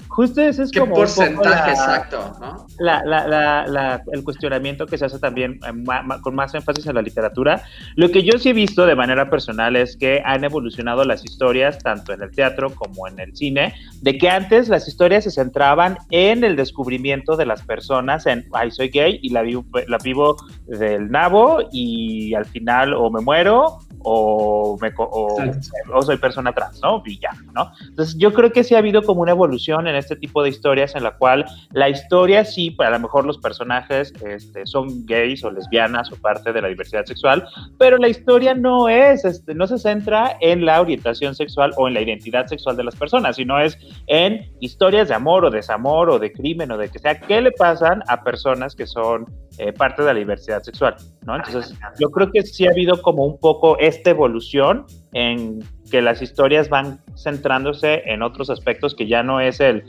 Justo 0.10 0.42
ese 0.42 0.64
es 0.64 0.72
¿Qué 0.72 0.80
como. 0.80 0.96
porcentaje 0.96 1.72
exacto? 1.72 2.36
¿no? 2.42 2.66
La, 2.80 3.04
la, 3.06 4.04
el 4.12 4.24
cuestionamiento 4.24 4.88
que 4.88 4.98
se 4.98 5.06
hace 5.06 5.20
también 5.20 5.60
eh, 5.66 6.20
con 6.22 6.36
más 6.36 6.54
énfasis 6.56 6.88
en 6.88 6.96
la 6.96 7.02
literatura. 7.02 7.64
Lo 7.96 8.10
que 8.10 8.24
yo 8.24 8.40
sí 8.40 8.50
he 8.50 8.54
visto 8.54 8.86
de 8.88 8.96
manera 8.96 9.30
personal 9.30 9.76
es 9.76 9.96
que 9.96 10.22
han 10.26 10.44
evolucionado 10.44 11.04
las 11.06 11.24
historias, 11.24 11.78
tanto 11.80 12.12
en 12.12 12.24
el 12.24 12.32
teatro 12.32 12.72
como 12.72 13.08
en 13.08 13.20
el 13.20 13.36
cine, 13.36 13.76
de 14.02 14.18
que 14.18 14.30
antes 14.30 14.68
las 14.68 14.88
historias 14.88 15.26
se 15.26 15.32
centraban 15.32 15.98
en 16.10 16.44
el 16.44 16.56
descubrimiento 16.56 17.38
de 17.38 17.46
las 17.46 17.62
personas, 17.62 18.26
en, 18.26 18.46
ay, 18.54 18.72
soy 18.72 18.90
gay 18.90 19.20
y 19.22 19.30
la 19.30 19.44
vivo, 19.44 19.64
la 19.88 20.00
vivo 20.00 20.38
del 20.66 21.12
nabo 21.12 21.60
y 21.72 22.34
al 22.34 22.46
final 22.46 22.94
o 22.94 23.12
me 23.12 23.22
muero 23.22 23.80
o, 24.02 24.78
me, 24.82 24.92
o, 24.98 26.02
soy 26.02 26.18
persona 26.18 26.54
trans, 26.54 26.80
¿no? 26.82 27.04
Y 27.06 27.20
ya, 27.20 27.32
¿no? 27.54 27.72
Entonces 27.88 28.16
yo 28.18 28.34
creo 28.34 28.52
que 28.52 28.64
sí 28.64 28.76
ha 28.76 28.80
habido 28.80 29.04
como 29.04 29.22
una 29.22 29.32
evolución 29.32 29.88
en 29.88 29.96
este 30.00 30.16
tipo 30.16 30.44
de 30.44 30.50
historias 30.50 30.96
en 30.96 31.04
la 31.04 31.18
cual 31.18 31.46
la 31.72 31.90
historia 31.90 32.44
sí, 32.46 32.76
a 32.80 32.90
lo 32.90 33.00
mejor 33.00 33.26
los 33.26 33.38
personajes 33.38 34.14
este, 34.26 34.66
son 34.66 35.06
gays 35.06 35.44
o 35.44 35.52
lesbianas 35.52 36.12
o 36.12 36.16
parte 36.16 36.52
de 36.54 36.62
la 36.62 36.68
diversidad 36.68 37.06
sexual, 37.06 37.46
pero 37.78 37.98
la 37.98 38.08
historia 38.08 38.54
no 38.54 38.90
es, 38.90 39.26
este, 39.26 39.54
no 39.54 39.68
se 39.68 39.78
centra 39.78 40.38
en 40.42 40.66
la 40.66 40.82
orientación 40.82 41.36
sexual 41.36 41.72
o 41.78 41.88
en 41.88 41.94
la 41.94 42.02
identidad 42.02 42.48
sexual 42.48 42.78
de 42.78 42.84
las 42.84 42.96
personas, 42.96 43.36
sino 43.36 43.60
es 43.60 43.78
en 44.08 44.50
historias 44.60 45.08
de 45.08 45.16
amor 45.16 45.46
o 45.46 45.52
desamor 45.52 46.10
o 46.10 46.20
de 46.20 46.32
crimen 46.32 46.72
o 46.72 46.78
de 46.78 46.90
que 46.90 47.00
sea, 47.00 47.20
qué 47.20 47.42
le 47.42 47.52
pasan 47.52 48.04
a 48.08 48.24
personas 48.24 48.76
que 48.76 48.88
son 48.88 49.26
eh, 49.58 49.74
parte 49.74 50.04
de 50.04 50.14
la 50.14 50.20
diversidad 50.20 50.62
sexual, 50.64 50.96
¿no? 51.26 51.36
Entonces, 51.36 51.78
yo 52.00 52.10
creo 52.10 52.32
que 52.32 52.44
sí 52.44 52.68
ha 52.68 52.72
habido 52.72 53.02
como 53.02 53.26
un 53.26 53.40
poco 53.40 53.78
esta 53.80 54.12
evolución 54.12 54.86
en 55.14 55.64
que 55.90 56.02
las 56.02 56.22
historias 56.22 56.70
van 56.70 57.00
centrándose 57.16 58.04
en 58.06 58.22
otros 58.22 58.50
aspectos 58.50 58.96
que 58.96 59.08
ya 59.08 59.24
no 59.24 59.42
es 59.42 59.60
el 59.60 59.84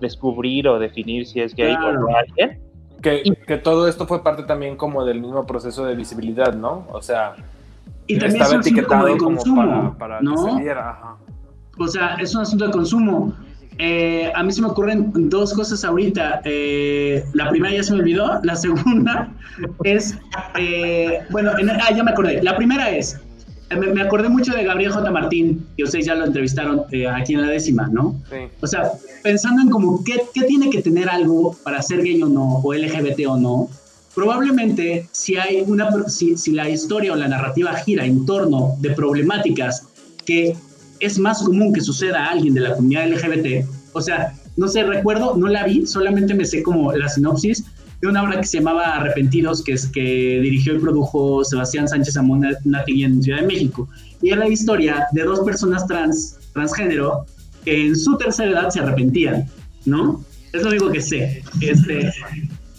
descubrir 0.00 0.68
o 0.68 0.78
definir 0.78 1.26
si 1.26 1.40
es 1.40 1.54
gay 1.54 1.74
o 1.74 1.92
no 1.92 2.08
alguien. 2.16 2.60
Que, 3.02 3.22
que, 3.46 3.58
todo 3.58 3.86
esto 3.88 4.06
fue 4.06 4.22
parte 4.22 4.42
también 4.42 4.76
como 4.76 5.04
del 5.04 5.20
mismo 5.20 5.46
proceso 5.46 5.84
de 5.84 5.94
visibilidad, 5.94 6.54
¿no? 6.54 6.86
O 6.90 7.00
sea, 7.00 7.36
y 8.06 8.24
estaba 8.24 8.56
etiquetado 8.56 9.16
como, 9.16 9.36
consumo, 9.36 9.96
para, 9.98 10.20
¿no? 10.20 10.34
que 10.34 10.50
se 10.52 10.62
viera. 10.62 10.98
O 11.78 11.88
sea, 11.88 12.14
es 12.14 12.34
un 12.34 12.42
asunto 12.42 12.66
de 12.66 12.72
consumo. 12.72 13.34
Eh, 13.78 14.32
a 14.34 14.42
mí 14.42 14.52
se 14.52 14.62
me 14.62 14.68
ocurren 14.68 15.12
dos 15.28 15.52
cosas 15.52 15.84
ahorita. 15.84 16.40
Eh, 16.44 17.24
la 17.34 17.50
primera 17.50 17.74
ya 17.74 17.82
se 17.82 17.92
me 17.92 18.00
olvidó. 18.00 18.40
La 18.42 18.56
segunda 18.56 19.32
es, 19.84 20.16
eh, 20.58 21.20
bueno, 21.30 21.52
ah, 21.54 21.94
ya 21.94 22.02
me 22.02 22.10
acordé. 22.10 22.42
La 22.42 22.56
primera 22.56 22.90
es, 22.90 23.18
me, 23.70 24.00
acordé 24.00 24.28
mucho 24.28 24.52
de 24.52 24.64
Gabriel 24.64 24.92
J. 24.92 25.10
Martín, 25.10 25.66
que 25.76 25.84
ustedes 25.84 26.06
ya 26.06 26.14
lo 26.14 26.24
entrevistaron 26.24 26.84
aquí 27.12 27.34
en 27.34 27.42
la 27.42 27.48
décima, 27.48 27.88
¿no? 27.88 28.14
Sí. 28.30 28.36
O 28.60 28.66
sea, 28.66 28.92
pensando 29.22 29.62
en 29.62 29.70
como 29.70 30.02
qué, 30.04 30.22
qué, 30.32 30.44
tiene 30.44 30.70
que 30.70 30.82
tener 30.82 31.08
algo 31.08 31.56
para 31.64 31.82
ser 31.82 32.02
gay 32.02 32.22
o 32.22 32.28
no, 32.28 32.60
o 32.62 32.74
LGBT 32.74 33.26
o 33.28 33.36
no, 33.36 33.68
probablemente 34.14 35.06
si 35.12 35.36
hay 35.36 35.62
una, 35.66 35.90
si, 36.08 36.38
si 36.38 36.52
la 36.52 36.68
historia 36.70 37.12
o 37.12 37.16
la 37.16 37.28
narrativa 37.28 37.74
gira 37.74 38.06
en 38.06 38.24
torno 38.24 38.76
de 38.80 38.92
problemáticas 38.92 39.88
que 40.24 40.56
es 41.00 41.18
más 41.18 41.42
común 41.42 41.72
que 41.72 41.80
suceda 41.80 42.26
a 42.26 42.30
alguien 42.30 42.54
de 42.54 42.60
la 42.60 42.74
comunidad 42.74 43.08
LGBT, 43.08 43.66
o 43.92 44.00
sea, 44.00 44.34
no 44.56 44.68
sé, 44.68 44.82
recuerdo, 44.84 45.36
no 45.36 45.48
la 45.48 45.64
vi, 45.64 45.86
solamente 45.86 46.34
me 46.34 46.44
sé 46.44 46.62
como 46.62 46.92
la 46.92 47.08
sinopsis 47.08 47.64
de 48.00 48.08
una 48.08 48.22
obra 48.22 48.40
que 48.40 48.46
se 48.46 48.58
llamaba 48.58 48.96
Arrepentidos, 48.96 49.62
que 49.62 49.72
es 49.72 49.86
que 49.86 50.40
dirigió 50.42 50.74
y 50.74 50.78
produjo 50.78 51.44
Sebastián 51.44 51.88
Sánchez 51.88 52.16
Amón 52.16 52.46
Nati 52.64 53.04
en 53.04 53.22
Ciudad 53.22 53.40
de 53.40 53.46
México. 53.46 53.88
Y 54.22 54.30
era 54.30 54.40
la 54.40 54.48
historia 54.48 55.06
de 55.12 55.22
dos 55.24 55.40
personas 55.40 55.86
trans, 55.86 56.38
transgénero 56.52 57.26
que 57.64 57.86
en 57.86 57.96
su 57.96 58.16
tercera 58.16 58.50
edad 58.50 58.70
se 58.70 58.80
arrepentían, 58.80 59.46
¿no? 59.84 60.22
Es 60.52 60.62
lo 60.62 60.68
único 60.70 60.90
que 60.90 61.00
sé. 61.00 61.42
Este, 61.60 62.12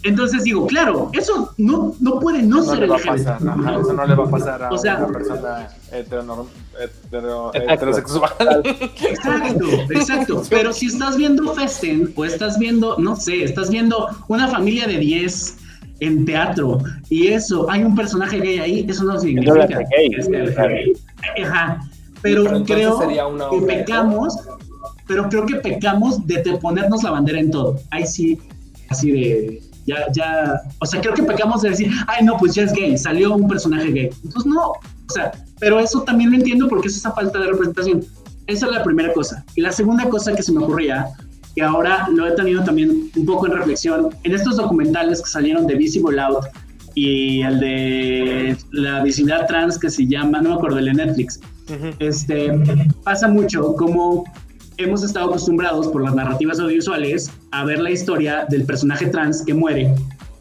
entonces 0.04 0.44
digo, 0.44 0.66
claro, 0.66 1.10
eso 1.12 1.52
no, 1.56 1.94
no 2.00 2.20
puede 2.20 2.42
no, 2.42 2.62
ser 2.62 2.84
el 2.84 2.88
pasar, 2.88 3.16
eso 3.16 3.92
no 3.92 4.06
le 4.06 4.14
va 4.14 4.24
a 4.24 4.30
pasar 4.30 4.62
a 4.62 4.70
una 4.70 5.08
persona 5.08 5.68
heterosexual. 7.68 8.30
Exacto, 8.64 9.66
exacto. 9.90 10.42
Pero 10.48 10.72
si 10.72 10.86
estás 10.86 11.16
viendo 11.16 11.52
Festen 11.54 12.12
o 12.14 12.24
estás 12.24 12.58
viendo, 12.58 12.96
no 12.98 13.16
sé, 13.16 13.42
estás 13.42 13.70
viendo 13.70 14.08
una 14.28 14.46
familia 14.48 14.86
de 14.86 14.98
10 14.98 15.56
en 16.00 16.24
teatro 16.24 16.78
y 17.08 17.28
eso, 17.28 17.68
hay 17.68 17.82
un 17.82 17.96
personaje 17.96 18.38
gay 18.38 18.60
ahí, 18.60 18.86
eso 18.88 19.02
no 19.02 19.18
significa. 19.18 19.66
Gay, 19.66 20.94
Ajá. 21.42 21.80
Pero, 22.22 22.64
creo 22.64 22.98
que 22.98 23.66
pecamos, 23.66 24.36
pero 25.06 25.28
creo 25.28 25.46
que 25.46 25.56
pecamos 25.56 26.24
de 26.26 26.38
ponernos 26.60 27.02
la 27.02 27.10
bandera 27.10 27.40
en 27.40 27.50
todo. 27.50 27.80
Ahí 27.90 28.06
sí, 28.06 28.38
así 28.88 29.10
de 29.10 29.62
ya, 29.88 30.12
ya, 30.12 30.60
o 30.80 30.86
sea, 30.86 31.00
creo 31.00 31.14
que 31.14 31.22
pecamos 31.22 31.62
de 31.62 31.70
decir, 31.70 31.90
ay, 32.06 32.24
no, 32.24 32.36
pues 32.36 32.54
ya 32.54 32.64
es 32.64 32.72
gay, 32.72 32.96
salió 32.98 33.34
un 33.34 33.48
personaje 33.48 33.90
gay. 33.90 34.10
Entonces, 34.22 34.46
no, 34.46 34.72
o 34.72 35.12
sea, 35.12 35.32
pero 35.58 35.80
eso 35.80 36.02
también 36.02 36.30
lo 36.30 36.36
entiendo 36.36 36.68
porque 36.68 36.88
es 36.88 36.96
esa 36.96 37.12
falta 37.12 37.38
de 37.38 37.46
representación. 37.46 38.04
Esa 38.46 38.66
es 38.66 38.72
la 38.72 38.84
primera 38.84 39.12
cosa. 39.14 39.44
Y 39.56 39.62
la 39.62 39.72
segunda 39.72 40.04
cosa 40.08 40.34
que 40.34 40.42
se 40.42 40.52
me 40.52 40.62
ocurría, 40.62 41.06
que 41.54 41.62
ahora 41.62 42.06
lo 42.14 42.26
he 42.26 42.32
tenido 42.32 42.62
también 42.62 43.10
un 43.16 43.26
poco 43.26 43.46
en 43.46 43.52
reflexión, 43.52 44.10
en 44.22 44.34
estos 44.34 44.56
documentales 44.58 45.22
que 45.22 45.30
salieron 45.30 45.66
de 45.66 45.74
Visible 45.74 46.20
Out 46.20 46.44
y 46.94 47.42
el 47.42 47.60
de 47.60 48.56
la 48.72 49.02
visibilidad 49.02 49.46
trans 49.46 49.78
que 49.78 49.88
se 49.88 50.06
llama, 50.06 50.42
no 50.42 50.50
me 50.50 50.54
acuerdo, 50.56 50.78
el 50.78 50.86
de 50.86 50.94
Netflix, 50.94 51.40
este, 51.98 52.52
pasa 53.04 53.28
mucho 53.28 53.74
como 53.74 54.24
hemos 54.78 55.02
estado 55.02 55.26
acostumbrados 55.26 55.88
por 55.88 56.02
las 56.04 56.14
narrativas 56.14 56.58
audiovisuales 56.60 57.30
a 57.50 57.64
ver 57.64 57.80
la 57.80 57.90
historia 57.90 58.46
del 58.48 58.64
personaje 58.64 59.06
trans 59.06 59.42
que 59.44 59.52
muere 59.52 59.92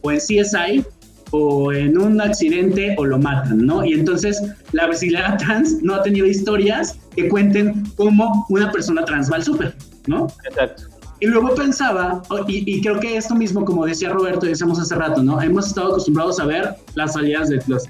o 0.01 0.11
en 0.11 0.19
CSI 0.19 0.85
o 1.31 1.73
en 1.73 1.97
un 1.97 2.21
accidente 2.21 2.95
o 2.97 3.05
lo 3.05 3.17
matan, 3.17 3.65
¿no? 3.65 3.83
Y 3.83 3.93
entonces 3.93 4.41
la 4.71 4.87
visibilidad 4.87 5.37
trans 5.39 5.81
no 5.81 5.95
ha 5.95 6.03
tenido 6.03 6.25
historias 6.25 6.97
que 7.15 7.27
cuenten 7.27 7.83
cómo 7.95 8.45
una 8.49 8.71
persona 8.71 9.03
trans 9.03 9.29
va 9.29 9.37
al 9.37 9.43
súper, 9.43 9.75
¿no? 10.05 10.27
Exacto. 10.47 10.83
Y 11.19 11.25
luego 11.25 11.55
pensaba, 11.55 12.21
y, 12.47 12.71
y, 12.71 12.79
creo 12.79 12.99
que 12.99 13.17
esto 13.17 13.33
mismo, 13.33 13.65
como 13.65 13.87
decía 13.87 14.09
Roberto 14.09 14.45
y 14.45 14.49
decíamos 14.49 14.79
hace 14.79 14.93
rato, 14.93 15.23
¿no? 15.23 15.41
Hemos 15.41 15.67
estado 15.67 15.89
acostumbrados 15.89 16.39
a 16.39 16.45
ver 16.45 16.75
las 16.93 17.13
salidas 17.13 17.49
de 17.49 17.59
los... 17.65 17.85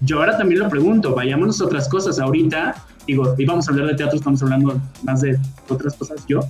Yo 0.00 0.18
ahora 0.18 0.36
también 0.36 0.60
lo 0.60 0.68
pregunto, 0.68 1.14
vayámonos 1.14 1.60
a 1.60 1.66
otras 1.66 1.88
cosas. 1.88 2.18
Ahorita 2.18 2.74
digo, 3.06 3.34
íbamos 3.38 3.68
a 3.68 3.70
hablar 3.70 3.88
de 3.88 3.94
teatro, 3.94 4.16
estamos 4.16 4.42
hablando 4.42 4.80
más 5.02 5.20
de 5.20 5.38
otras 5.68 5.94
cosas 5.94 6.24
yo. 6.26 6.40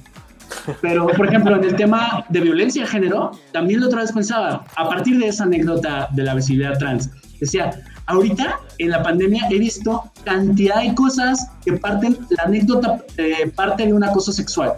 Pero, 0.80 1.06
por 1.08 1.26
ejemplo, 1.26 1.56
en 1.56 1.64
el 1.64 1.76
tema 1.76 2.24
de 2.28 2.40
violencia 2.40 2.82
de 2.82 2.88
género, 2.88 3.32
también 3.52 3.80
la 3.80 3.86
otra 3.86 4.02
vez 4.02 4.12
pensaba, 4.12 4.64
a 4.76 4.88
partir 4.88 5.18
de 5.18 5.28
esa 5.28 5.44
anécdota 5.44 6.08
de 6.12 6.22
la 6.22 6.34
visibilidad 6.34 6.78
trans, 6.78 7.10
decía, 7.40 7.82
ahorita 8.06 8.60
en 8.78 8.90
la 8.90 9.02
pandemia 9.02 9.48
he 9.50 9.58
visto 9.58 10.04
cantidad 10.24 10.82
de 10.82 10.94
cosas 10.94 11.50
que 11.64 11.72
parten, 11.74 12.16
la 12.30 12.44
anécdota 12.44 13.04
eh, 13.16 13.50
parte 13.54 13.86
de 13.86 13.92
un 13.92 14.04
acoso 14.04 14.32
sexual. 14.32 14.74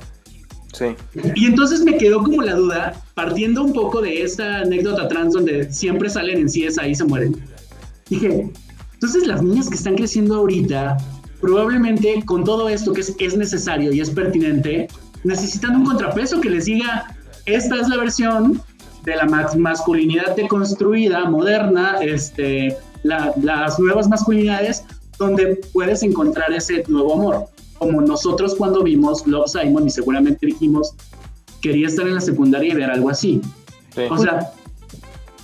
Sí. 0.72 0.86
Y 1.34 1.46
entonces 1.46 1.82
me 1.82 1.96
quedó 1.96 2.22
como 2.22 2.42
la 2.42 2.54
duda, 2.54 2.94
partiendo 3.14 3.64
un 3.64 3.72
poco 3.72 4.00
de 4.00 4.22
esta 4.22 4.58
anécdota 4.58 5.08
trans 5.08 5.34
donde 5.34 5.72
siempre 5.72 6.08
salen 6.08 6.38
en 6.38 6.46
CSI 6.46 6.88
y 6.90 6.94
se 6.94 7.04
mueren. 7.04 7.36
Dije, 8.08 8.50
entonces 8.94 9.26
las 9.26 9.42
niñas 9.42 9.68
que 9.68 9.74
están 9.74 9.96
creciendo 9.96 10.36
ahorita 10.36 10.96
probablemente 11.40 12.22
con 12.24 12.44
todo 12.44 12.68
esto 12.68 12.92
que 12.92 13.00
es, 13.00 13.14
es 13.18 13.36
necesario 13.36 13.92
y 13.92 14.00
es 14.00 14.10
pertinente, 14.10 14.88
necesitan 15.24 15.76
un 15.76 15.84
contrapeso 15.84 16.40
que 16.40 16.50
les 16.50 16.66
diga, 16.66 17.14
esta 17.46 17.80
es 17.80 17.88
la 17.88 17.96
versión 17.96 18.60
de 19.04 19.16
la 19.16 19.26
masculinidad 19.56 20.36
deconstruida, 20.36 21.24
moderna, 21.28 21.96
este, 22.00 22.76
las 23.02 23.78
nuevas 23.78 24.08
masculinidades, 24.08 24.84
donde 25.18 25.60
puedes 25.72 26.02
encontrar 26.02 26.52
ese 26.52 26.84
nuevo 26.88 27.14
amor. 27.14 27.46
Como 27.78 28.00
nosotros 28.00 28.54
cuando 28.56 28.82
vimos 28.82 29.26
Love 29.26 29.50
Simon 29.50 29.86
y 29.86 29.90
seguramente 29.90 30.46
dijimos, 30.46 30.94
quería 31.60 31.86
estar 31.86 32.06
en 32.06 32.16
la 32.16 32.20
secundaria 32.20 32.72
y 32.72 32.76
ver 32.76 32.90
algo 32.90 33.08
así. 33.08 33.40
O 34.10 34.18
sea, 34.18 34.50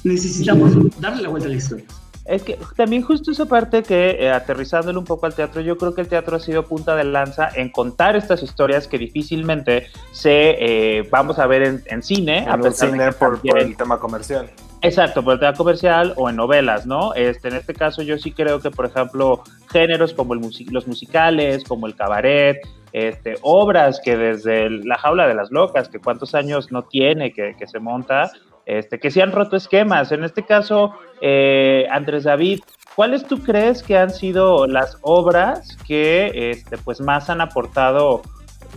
necesitamos 0.05 0.73
darle 1.01 1.23
la 1.23 1.29
vuelta 1.29 1.49
a 1.49 1.51
la 1.51 1.57
historia. 1.57 1.87
Es 2.25 2.43
que 2.43 2.59
también 2.75 3.03
justo 3.03 3.31
esa 3.33 3.45
parte 3.45 3.83
que, 3.83 4.17
eh, 4.19 4.31
aterrizándole 4.31 4.99
un 4.99 5.05
poco 5.05 5.27
al 5.27 5.35
teatro, 5.35 5.61
yo 5.61 5.77
creo 5.77 5.95
que 5.95 6.01
el 6.01 6.09
teatro 6.09 6.37
ha 6.37 6.41
sido 6.41 6.65
punta 6.65 6.97
de 6.97 7.05
lanza 7.05 7.51
en 7.55 7.71
contar 7.71 8.17
estas 8.17 8.43
historias 8.43 8.89
que 8.89 8.97
difícilmente 8.97 9.89
se 10.13 10.57
eh, 10.59 11.09
vamos 11.11 11.39
a 11.39 11.47
ver 11.47 11.83
en, 11.85 12.03
cine. 12.03 12.47
a 12.49 12.59
cine 12.73 13.13
por, 13.13 13.41
el 13.57 13.77
tema 13.77 13.99
comercial. 13.99 14.51
Exacto, 14.81 15.23
por 15.23 15.35
el 15.35 15.41
tema 15.41 15.53
comercial 15.53 16.15
o 16.17 16.31
en 16.31 16.37
novelas, 16.37 16.87
¿no? 16.87 17.15
Este, 17.15 17.49
en 17.49 17.57
este 17.57 17.75
caso 17.75 18.01
yo 18.01 18.19
sí 18.19 18.33
creo 18.33 18.61
que, 18.61 18.71
por 18.71 18.87
ejemplo, 18.87 19.43
géneros 19.71 20.15
como 20.15 20.33
el 20.33 20.41
los 20.71 20.87
musicales, 20.87 21.63
como 21.65 21.87
el 21.87 21.95
cabaret, 21.95 22.59
este, 22.93 23.37
obras 23.43 24.01
que 24.03 24.17
desde 24.17 24.71
La 24.71 24.97
jaula 24.97 25.27
de 25.27 25.35
las 25.35 25.51
locas, 25.51 25.89
que 25.89 25.99
cuántos 25.99 26.35
años 26.35 26.71
no 26.71 26.85
tiene 26.85 27.33
que, 27.33 27.55
que 27.59 27.67
se 27.67 27.81
monta, 27.81 28.31
este, 28.67 28.99
que 28.99 29.11
se 29.11 29.23
han 29.23 29.33
roto 29.33 29.57
esquemas. 29.57 30.13
En 30.13 30.25
este 30.25 30.45
caso, 30.45 30.95
eh, 31.21 31.87
Andrés 31.91 32.25
David, 32.25 32.61
¿cuáles 32.97 33.27
tú 33.27 33.43
crees 33.43 33.83
que 33.83 33.97
han 33.97 34.11
sido 34.11 34.67
las 34.67 34.99
obras 35.03 35.77
que 35.87 36.51
este, 36.51 36.79
pues 36.79 37.01
más 37.01 37.31
han 37.31 37.41
aportado? 37.41 38.23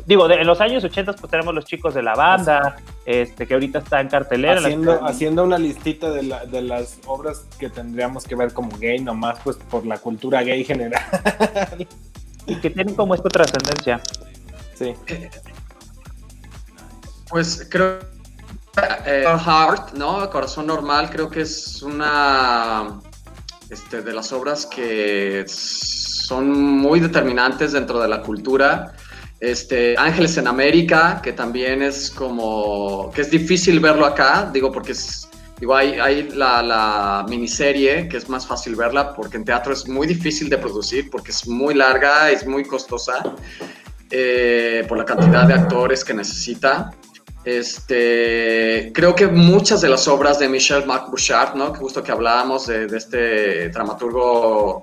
Digo, 0.06 0.30
en 0.30 0.46
los 0.46 0.62
años 0.62 0.84
80 0.84 1.14
pues 1.14 1.32
tenemos 1.32 1.56
los 1.56 1.66
chicos 1.66 1.94
de 1.94 2.04
la 2.04 2.14
banda, 2.14 2.76
este, 3.06 3.48
que 3.48 3.54
ahorita 3.56 3.80
está 3.80 4.00
en 4.00 4.10
cartelera. 4.10 4.60
Haciendo, 4.60 5.06
haciendo 5.06 5.44
una 5.44 5.58
listita 5.58 6.12
de, 6.12 6.36
de, 6.52 6.62
las 6.62 7.00
obras 7.08 7.48
que 7.60 7.70
tendríamos 7.70 8.24
que 8.26 8.36
ver 8.36 8.54
como 8.54 8.78
gay, 8.78 9.00
nomás 9.00 9.40
pues 9.44 9.58
por 9.58 9.86
la 9.86 9.98
cultura 9.98 10.44
gay 10.44 10.64
general. 10.64 11.02
y 12.46 12.56
que 12.56 12.70
tienen 12.70 12.96
como 12.96 13.16
esta 13.16 13.30
trascendencia. 13.30 14.00
Sí. 14.76 14.94
Pues 17.30 17.68
creo 17.70 18.00
eh, 19.06 19.26
Heart, 19.26 19.94
¿no? 19.94 20.30
Corazón 20.30 20.68
Normal, 20.68 21.10
creo 21.10 21.30
que 21.30 21.42
es 21.42 21.82
una 21.82 23.00
este, 23.70 24.02
de 24.02 24.14
las 24.14 24.32
obras 24.32 24.66
que 24.66 25.44
son 25.48 26.52
muy 26.52 27.00
determinantes 27.00 27.74
dentro 27.74 28.00
de 28.00 28.08
la 28.08 28.22
cultura. 28.22 28.94
Este, 29.40 29.96
Ángeles 29.98 30.38
en 30.38 30.48
América, 30.48 31.22
que 31.22 31.34
también 31.34 31.82
es 31.82 32.10
como, 32.10 33.12
que 33.14 33.22
es 33.22 33.30
difícil 33.30 33.80
verlo 33.80 34.06
acá, 34.06 34.50
digo, 34.52 34.72
porque 34.72 34.94
es, 34.94 35.30
digo, 35.60 35.76
hay, 35.76 36.30
la, 36.34 37.26
miniserie, 37.30 38.08
que 38.08 38.18
es 38.18 38.30
más 38.30 38.48
fácil 38.48 38.76
verla, 38.76 39.14
porque 39.14 39.38
en 39.38 39.46
teatro 39.46 39.74
es 39.74 39.88
muy 39.88 40.08
difícil 40.08 40.50
de 40.50 40.58
producir, 40.58 41.10
porque 41.12 41.32
es 41.32 41.48
muy 41.48 41.76
larga, 41.76 42.32
es 42.32 42.48
muy 42.48 42.64
costosa, 42.66 43.36
eh, 44.10 44.86
por 44.88 44.98
la 44.98 45.06
cantidad 45.06 45.46
de 45.46 45.54
actores 45.54 46.04
que 46.04 46.14
necesita. 46.14 46.92
Este, 47.48 48.92
creo 48.94 49.16
que 49.16 49.26
muchas 49.26 49.80
de 49.80 49.88
las 49.88 50.06
obras 50.10 50.38
de 50.38 50.50
Michel 50.50 50.86
Marc 50.86 51.08
Bouchard, 51.08 51.56
¿no? 51.56 51.72
que 51.72 51.80
justo 51.80 52.04
que 52.04 52.12
hablábamos 52.12 52.68
de, 52.68 52.88
este 52.88 53.70
dramaturgo 53.70 54.82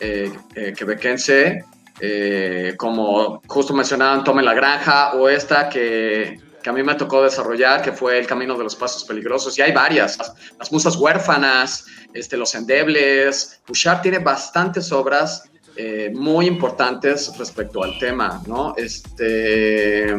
eh, 0.00 0.32
eh, 0.54 0.72
quebequense, 0.74 1.62
eh, 2.00 2.72
como 2.78 3.42
justo 3.46 3.74
mencionaban 3.74 4.24
Tome 4.24 4.42
la 4.42 4.54
Granja, 4.54 5.12
o 5.12 5.28
esta 5.28 5.68
que, 5.68 6.40
a 6.64 6.72
mí 6.72 6.82
me 6.82 6.94
tocó 6.94 7.22
desarrollar, 7.22 7.82
que 7.82 7.92
fue 7.92 8.18
El 8.18 8.26
Camino 8.26 8.56
de 8.56 8.64
los 8.64 8.74
Pasos 8.74 9.04
Peligrosos, 9.04 9.58
y 9.58 9.60
hay 9.60 9.72
varias, 9.72 10.16
Las, 10.58 10.72
Musas 10.72 10.96
Huérfanas, 10.96 11.84
este, 12.14 12.38
Los 12.38 12.54
Endebles, 12.54 13.60
Bouchard 13.66 14.00
tiene 14.00 14.18
bastantes 14.18 14.90
obras 14.92 15.42
eh, 15.76 16.10
muy 16.14 16.46
importantes 16.46 17.36
respecto 17.36 17.84
al 17.84 17.98
tema, 17.98 18.42
¿no? 18.46 18.72
Este 18.78 20.16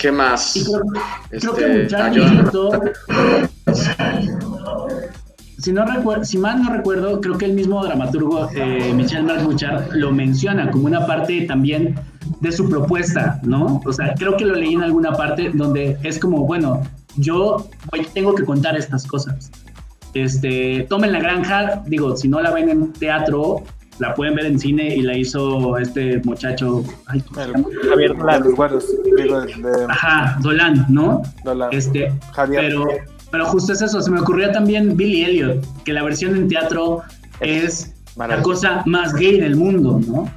¿Qué 0.00 0.10
más? 0.10 0.54
creo, 1.28 1.54
que 1.54 1.82
este, 1.82 1.88
si, 5.58 5.72
no 5.72 5.84
recuerdo, 5.84 6.24
si 6.24 6.38
mal 6.38 6.62
no 6.62 6.72
recuerdo, 6.72 7.20
creo 7.20 7.36
que 7.36 7.44
el 7.44 7.52
mismo 7.52 7.84
dramaturgo 7.84 8.48
eh, 8.54 8.94
Michel 8.94 9.24
Marc 9.24 9.42
lo 9.92 10.10
menciona 10.10 10.70
como 10.70 10.86
una 10.86 11.06
parte 11.06 11.42
también 11.42 11.96
de 12.40 12.50
su 12.50 12.70
propuesta, 12.70 13.40
¿no? 13.42 13.82
O 13.84 13.92
sea, 13.92 14.14
creo 14.14 14.38
que 14.38 14.46
lo 14.46 14.54
leí 14.54 14.72
en 14.72 14.82
alguna 14.82 15.12
parte 15.12 15.50
donde 15.52 15.98
es 16.02 16.18
como, 16.18 16.46
bueno, 16.46 16.82
yo 17.16 17.68
tengo 18.14 18.34
que 18.34 18.44
contar 18.44 18.78
estas 18.78 19.06
cosas. 19.06 19.50
Este, 20.14 20.86
tomen 20.88 21.12
la 21.12 21.20
granja, 21.20 21.82
digo, 21.86 22.16
si 22.16 22.26
no 22.26 22.40
la 22.40 22.52
ven 22.52 22.70
en 22.70 22.92
teatro, 22.94 23.64
la 24.00 24.14
pueden 24.14 24.34
ver 24.34 24.46
en 24.46 24.58
cine 24.58 24.96
y 24.96 25.02
la 25.02 25.16
hizo 25.16 25.76
este 25.78 26.20
muchacho. 26.24 26.82
Ay, 27.06 27.22
Javier 27.88 28.16
Dolan. 28.16 28.42
Ajá, 29.88 30.38
Dolan, 30.40 30.86
¿no? 30.88 31.22
Dolan. 31.44 31.68
Este, 31.70 32.12
Javier. 32.32 32.62
Pero, 32.62 32.86
pero 33.30 33.46
justo 33.46 33.74
es 33.74 33.82
eso, 33.82 34.00
se 34.00 34.10
me 34.10 34.20
ocurrió 34.20 34.50
también 34.50 34.96
Billy 34.96 35.24
Elliot, 35.24 35.84
que 35.84 35.92
la 35.92 36.02
versión 36.02 36.34
en 36.34 36.48
teatro 36.48 37.02
es 37.40 37.94
la 38.16 38.42
cosa 38.42 38.82
más 38.86 39.14
gay 39.14 39.38
del 39.38 39.56
mundo, 39.56 40.00
¿no? 40.06 40.30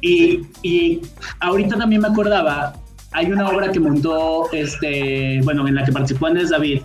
Y, 0.00 0.42
y 0.62 1.00
ahorita 1.40 1.76
también 1.76 2.02
me 2.02 2.08
acordaba, 2.08 2.74
hay 3.12 3.30
una 3.30 3.48
obra 3.48 3.70
que 3.70 3.80
montó, 3.80 4.52
este, 4.52 5.40
bueno, 5.44 5.66
en 5.66 5.76
la 5.76 5.84
que 5.84 5.92
participó 5.92 6.26
Andrés 6.26 6.50
David, 6.50 6.82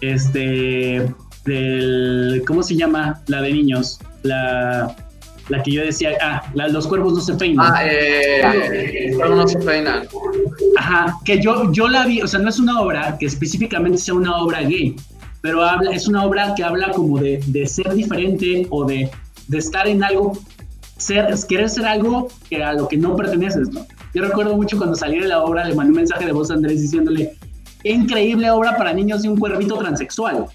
este, 0.00 1.08
del, 1.44 2.42
¿cómo 2.46 2.62
se 2.62 2.76
llama? 2.76 3.22
La 3.28 3.40
de 3.40 3.52
niños, 3.52 4.00
la, 4.22 4.94
la 5.48 5.62
que 5.62 5.72
yo 5.72 5.82
decía, 5.82 6.12
ah, 6.22 6.42
los 6.54 6.86
cuervos 6.86 7.14
no 7.14 7.20
se 7.20 7.34
peinan. 7.34 7.72
Ah, 7.74 7.84
eh, 7.84 9.08
los 9.08 9.16
cuervos 9.16 9.36
no 9.36 9.48
se 9.48 9.58
peinan. 9.58 10.08
Ajá, 10.76 11.18
que 11.24 11.40
yo, 11.40 11.70
yo 11.72 11.88
la 11.88 12.06
vi, 12.06 12.22
o 12.22 12.26
sea, 12.26 12.40
no 12.40 12.48
es 12.48 12.58
una 12.58 12.80
obra 12.80 13.16
que 13.18 13.26
específicamente 13.26 13.98
sea 13.98 14.14
una 14.14 14.36
obra 14.38 14.62
gay, 14.62 14.96
pero 15.40 15.62
habla, 15.62 15.90
es 15.90 16.08
una 16.08 16.24
obra 16.24 16.54
que 16.54 16.64
habla 16.64 16.90
como 16.92 17.18
de, 17.18 17.40
de 17.46 17.66
ser 17.66 17.92
diferente 17.94 18.66
o 18.70 18.84
de, 18.84 19.10
de, 19.48 19.58
estar 19.58 19.86
en 19.86 20.02
algo, 20.02 20.38
ser, 20.96 21.34
querer 21.48 21.68
ser 21.68 21.86
algo 21.86 22.28
que 22.48 22.62
a 22.62 22.72
lo 22.72 22.88
que 22.88 22.96
no 22.96 23.14
perteneces, 23.14 23.68
¿no? 23.70 23.86
Yo 24.14 24.22
recuerdo 24.22 24.56
mucho 24.56 24.78
cuando 24.78 24.94
salí 24.94 25.18
de 25.18 25.26
la 25.26 25.42
obra, 25.42 25.64
le 25.64 25.74
mandé 25.74 25.90
un 25.90 25.96
mensaje 25.96 26.24
de 26.24 26.32
voz 26.32 26.50
a 26.50 26.54
Andrés 26.54 26.80
diciéndole, 26.80 27.36
increíble 27.82 28.50
obra 28.50 28.76
para 28.76 28.92
niños 28.92 29.22
de 29.22 29.28
un 29.28 29.38
cuervito 29.38 29.76
transexual. 29.76 30.46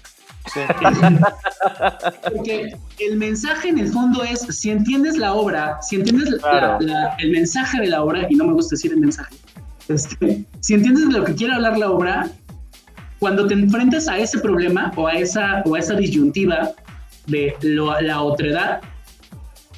Porque 2.24 2.76
el 2.98 3.16
mensaje 3.16 3.68
en 3.68 3.78
el 3.78 3.88
fondo 3.88 4.22
es, 4.22 4.40
si 4.40 4.70
entiendes 4.70 5.16
la 5.16 5.34
obra, 5.34 5.78
si 5.82 5.96
entiendes 5.96 6.34
el 7.18 7.30
mensaje 7.30 7.80
de 7.80 7.86
la 7.88 8.02
obra, 8.02 8.26
y 8.28 8.34
no 8.36 8.46
me 8.46 8.52
gusta 8.52 8.74
decir 8.74 8.92
el 8.92 9.00
mensaje, 9.00 9.34
este, 9.88 10.44
si 10.60 10.74
entiendes 10.74 11.08
de 11.08 11.18
lo 11.18 11.24
que 11.24 11.34
quiere 11.34 11.54
hablar 11.54 11.76
la 11.78 11.90
obra, 11.90 12.30
cuando 13.18 13.46
te 13.46 13.54
enfrentas 13.54 14.08
a 14.08 14.18
ese 14.18 14.38
problema 14.38 14.92
o 14.96 15.06
a 15.06 15.12
esa, 15.12 15.62
o 15.66 15.74
a 15.74 15.78
esa 15.78 15.94
disyuntiva 15.94 16.70
de 17.26 17.54
la 17.62 18.22
otredad, 18.22 18.80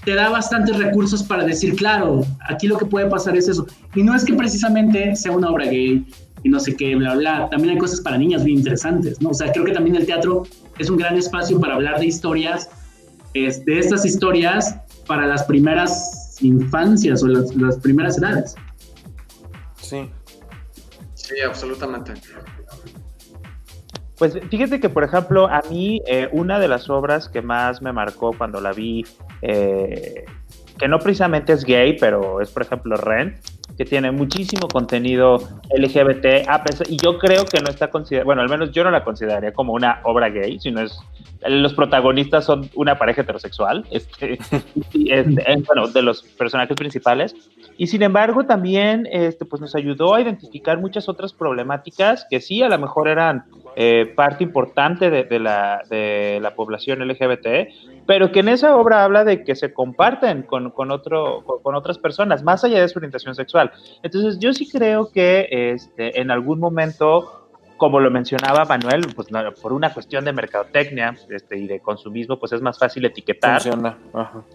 te 0.04 0.14
da 0.14 0.28
bastantes 0.28 0.76
recursos 0.76 1.22
para 1.22 1.44
decir, 1.44 1.76
claro, 1.76 2.24
aquí 2.48 2.66
lo 2.66 2.76
que 2.76 2.86
puede 2.86 3.08
pasar 3.08 3.36
es 3.36 3.48
eso. 3.48 3.66
Y 3.94 4.02
no 4.02 4.14
es 4.14 4.24
que 4.24 4.34
precisamente 4.34 5.14
sea 5.14 5.32
una 5.32 5.50
obra 5.50 5.66
gay 5.66 6.04
y 6.42 6.48
no 6.48 6.60
sé 6.60 6.76
qué, 6.76 6.94
bla, 6.96 7.14
bla. 7.14 7.48
También 7.50 7.74
hay 7.74 7.78
cosas 7.78 8.00
para 8.00 8.18
niñas 8.18 8.44
bien 8.44 8.58
interesantes, 8.58 9.20
¿no? 9.20 9.30
O 9.30 9.34
sea, 9.34 9.52
creo 9.52 9.64
que 9.64 9.72
también 9.72 9.96
el 9.96 10.06
teatro 10.06 10.44
es 10.78 10.90
un 10.90 10.96
gran 10.96 11.16
espacio 11.16 11.60
para 11.60 11.74
hablar 11.74 11.98
de 12.00 12.06
historias, 12.06 12.68
es, 13.34 13.64
de 13.64 13.78
estas 13.78 14.04
historias 14.04 14.76
para 15.06 15.26
las 15.26 15.44
primeras 15.44 16.36
infancias 16.40 17.22
o 17.22 17.28
las, 17.28 17.54
las 17.56 17.78
primeras 17.78 18.18
edades. 18.18 18.54
Sí. 19.76 20.10
Sí, 21.14 21.34
absolutamente. 21.46 22.14
Pues 24.18 24.38
fíjate 24.50 24.78
que, 24.78 24.88
por 24.88 25.02
ejemplo, 25.02 25.48
a 25.48 25.62
mí 25.68 26.00
eh, 26.06 26.28
una 26.32 26.60
de 26.60 26.68
las 26.68 26.88
obras 26.88 27.28
que 27.28 27.42
más 27.42 27.82
me 27.82 27.92
marcó 27.92 28.32
cuando 28.36 28.60
la 28.60 28.72
vi, 28.72 29.04
eh, 29.40 30.24
que 30.78 30.86
no 30.86 30.98
precisamente 30.98 31.52
es 31.52 31.64
gay, 31.64 31.96
pero 31.98 32.40
es, 32.40 32.50
por 32.50 32.62
ejemplo, 32.62 32.96
Rent, 32.96 33.36
que 33.82 33.90
tiene 33.90 34.12
muchísimo 34.12 34.68
contenido 34.68 35.38
LGBT, 35.76 36.46
y 36.88 36.96
yo 36.98 37.18
creo 37.18 37.44
que 37.44 37.60
no 37.60 37.68
está 37.68 37.90
considerada, 37.90 38.24
bueno, 38.24 38.42
al 38.42 38.48
menos 38.48 38.70
yo 38.70 38.84
no 38.84 38.92
la 38.92 39.02
consideraría 39.02 39.52
como 39.52 39.72
una 39.72 40.00
obra 40.04 40.28
gay, 40.28 40.60
sino 40.60 40.82
es, 40.82 40.96
los 41.46 41.74
protagonistas 41.74 42.44
son 42.44 42.70
una 42.74 42.98
pareja 42.98 43.22
heterosexual, 43.22 43.84
este, 43.90 44.38
este 44.92 45.62
bueno, 45.66 45.88
de 45.88 46.02
los 46.02 46.22
personajes 46.22 46.76
principales, 46.76 47.34
y 47.76 47.86
sin 47.86 48.02
embargo 48.02 48.44
también 48.44 49.08
este, 49.10 49.44
pues 49.44 49.60
nos 49.60 49.74
ayudó 49.74 50.14
a 50.14 50.20
identificar 50.20 50.78
muchas 50.78 51.08
otras 51.08 51.32
problemáticas 51.32 52.26
que 52.30 52.40
sí, 52.40 52.62
a 52.62 52.68
lo 52.68 52.78
mejor 52.78 53.08
eran 53.08 53.44
eh, 53.74 54.12
parte 54.14 54.44
importante 54.44 55.10
de, 55.10 55.38
la, 55.38 55.82
de 55.88 56.38
la 56.42 56.54
población 56.54 57.06
LGBT, 57.08 57.46
pero 58.06 58.30
que 58.30 58.40
en 58.40 58.48
esa 58.48 58.76
obra 58.76 59.04
habla 59.04 59.24
de 59.24 59.44
que 59.44 59.54
se 59.54 59.72
comparten 59.72 60.42
con, 60.42 60.70
con, 60.70 60.90
otro, 60.90 61.42
con, 61.62 61.74
otras 61.74 61.98
personas, 61.98 62.42
más 62.42 62.64
allá 62.64 62.80
de 62.80 62.88
su 62.88 62.98
orientación 62.98 63.34
sexual. 63.34 63.72
Entonces 64.02 64.38
yo 64.38 64.52
sí 64.52 64.68
creo 64.68 65.10
que 65.10 65.48
este, 65.50 66.20
en 66.20 66.30
algún 66.30 66.60
momento, 66.60 67.41
como 67.82 67.98
lo 67.98 68.12
mencionaba 68.12 68.64
Manuel, 68.64 69.08
pues 69.12 69.26
por 69.60 69.72
una 69.72 69.92
cuestión 69.92 70.24
de 70.24 70.32
mercadotecnia 70.32 71.16
este, 71.28 71.58
y 71.58 71.66
de 71.66 71.80
consumismo, 71.80 72.38
pues 72.38 72.52
es 72.52 72.62
más 72.62 72.78
fácil 72.78 73.04
etiquetar. 73.06 73.60
Funciona. 73.60 73.98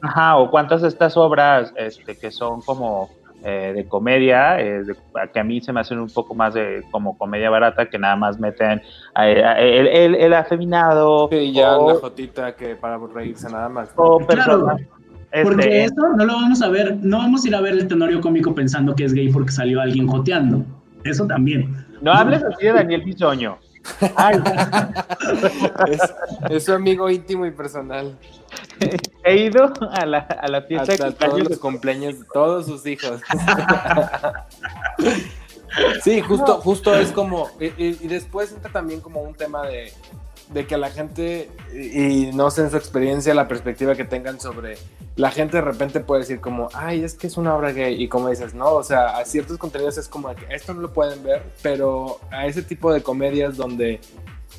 Ajá. 0.02 0.38
o 0.38 0.50
cuántas 0.50 0.82
de 0.82 0.88
estas 0.88 1.18
obras 1.18 1.74
este, 1.76 2.18
que 2.18 2.32
son 2.32 2.62
como 2.62 3.10
eh, 3.44 3.74
de 3.76 3.86
comedia, 3.86 4.62
eh, 4.62 4.82
que 5.34 5.40
a 5.42 5.44
mí 5.44 5.60
se 5.60 5.74
me 5.74 5.82
hacen 5.82 6.00
un 6.00 6.10
poco 6.10 6.36
más 6.36 6.54
de 6.54 6.86
como 6.90 7.18
comedia 7.18 7.50
barata, 7.50 7.90
que 7.90 8.00
nada 8.00 8.16
más 8.16 8.40
meten 8.40 8.82
el, 9.18 10.16
el, 10.16 10.34
afeminado. 10.34 11.28
y 11.30 11.52
ya 11.52 11.78
una 11.78 11.96
jotita 11.96 12.56
que 12.56 12.78
para 12.78 12.98
reírse 13.14 13.50
nada 13.50 13.68
más. 13.68 13.90
O 13.98 14.20
claro, 14.20 14.68
porque 15.44 15.66
este, 15.66 15.84
eso 15.84 16.16
no 16.16 16.24
lo 16.24 16.32
vamos 16.32 16.62
a 16.62 16.70
ver, 16.70 16.96
no 17.02 17.18
vamos 17.18 17.44
a 17.44 17.48
ir 17.50 17.56
a 17.56 17.60
ver 17.60 17.74
el 17.74 17.90
tenorio 17.90 18.22
cómico 18.22 18.56
pensando 18.56 18.96
que 18.96 19.04
es 19.04 19.14
gay 19.14 19.28
porque 19.34 19.52
salió 19.52 19.82
alguien 19.82 20.08
joteando. 20.08 20.64
Eso 21.04 21.28
también. 21.28 21.87
No 22.02 22.14
hables 22.14 22.44
así 22.44 22.66
de 22.66 22.74
Daniel 22.74 23.02
Bisoño. 23.02 23.60
es, 26.50 26.66
su 26.66 26.74
amigo 26.74 27.10
íntimo 27.10 27.46
y 27.46 27.52
personal. 27.52 28.18
He 29.24 29.38
ido 29.38 29.72
a 29.92 30.06
la, 30.06 30.20
a 30.20 30.48
la 30.48 30.62
fiesta 30.62 30.92
de 30.92 30.98
cumpleaños. 30.98 31.18
Todos 31.18 31.50
los 31.50 31.60
cumpleaños 31.60 32.20
de 32.20 32.26
todos 32.34 32.66
sus 32.66 32.86
hijos. 32.86 33.22
sí, 36.04 36.22
justo, 36.22 36.58
justo 36.58 36.96
es 36.96 37.12
como. 37.12 37.50
Y, 37.60 38.08
después 38.08 38.52
entra 38.52 38.72
también 38.72 39.02
como 39.02 39.22
un 39.22 39.34
tema 39.34 39.66
de, 39.66 39.94
de 40.50 40.66
que 40.66 40.78
la 40.78 40.90
gente, 40.90 41.50
y, 41.74 42.32
no 42.34 42.50
sé 42.52 42.62
en 42.62 42.72
su 42.72 42.78
experiencia, 42.78 43.34
la 43.34 43.48
perspectiva 43.48 43.96
que 43.96 44.06
tengan 44.06 44.40
sobre. 44.40 44.78
La 45.16 45.32
gente 45.32 45.58
de 45.58 45.62
repente 45.62 46.00
puede 46.00 46.22
decir 46.22 46.40
como, 46.40 46.70
ay, 46.74 47.04
es 47.04 47.16
que 47.16 47.28
es 47.28 47.38
una 47.38 47.56
obra 47.56 47.72
gay. 47.72 48.02
Y 48.02 48.08
como 48.08 48.30
dices, 48.30 48.54
no, 48.54 48.74
o 48.74 48.84
sea, 48.84 49.18
a 49.18 49.26
ciertos 49.26 49.58
contenidos 49.58 49.98
es 49.98 50.08
como 50.08 50.34
que 50.36 50.46
esto 50.54 50.74
no 50.74 50.82
lo 50.82 50.94
pueden 50.94 51.24
ver, 51.24 51.44
pero 51.62 52.20
a 52.32 52.46
ese 52.46 52.62
tipo 52.62 52.94
de 52.94 53.02
comedias 53.02 53.58
donde 53.58 54.00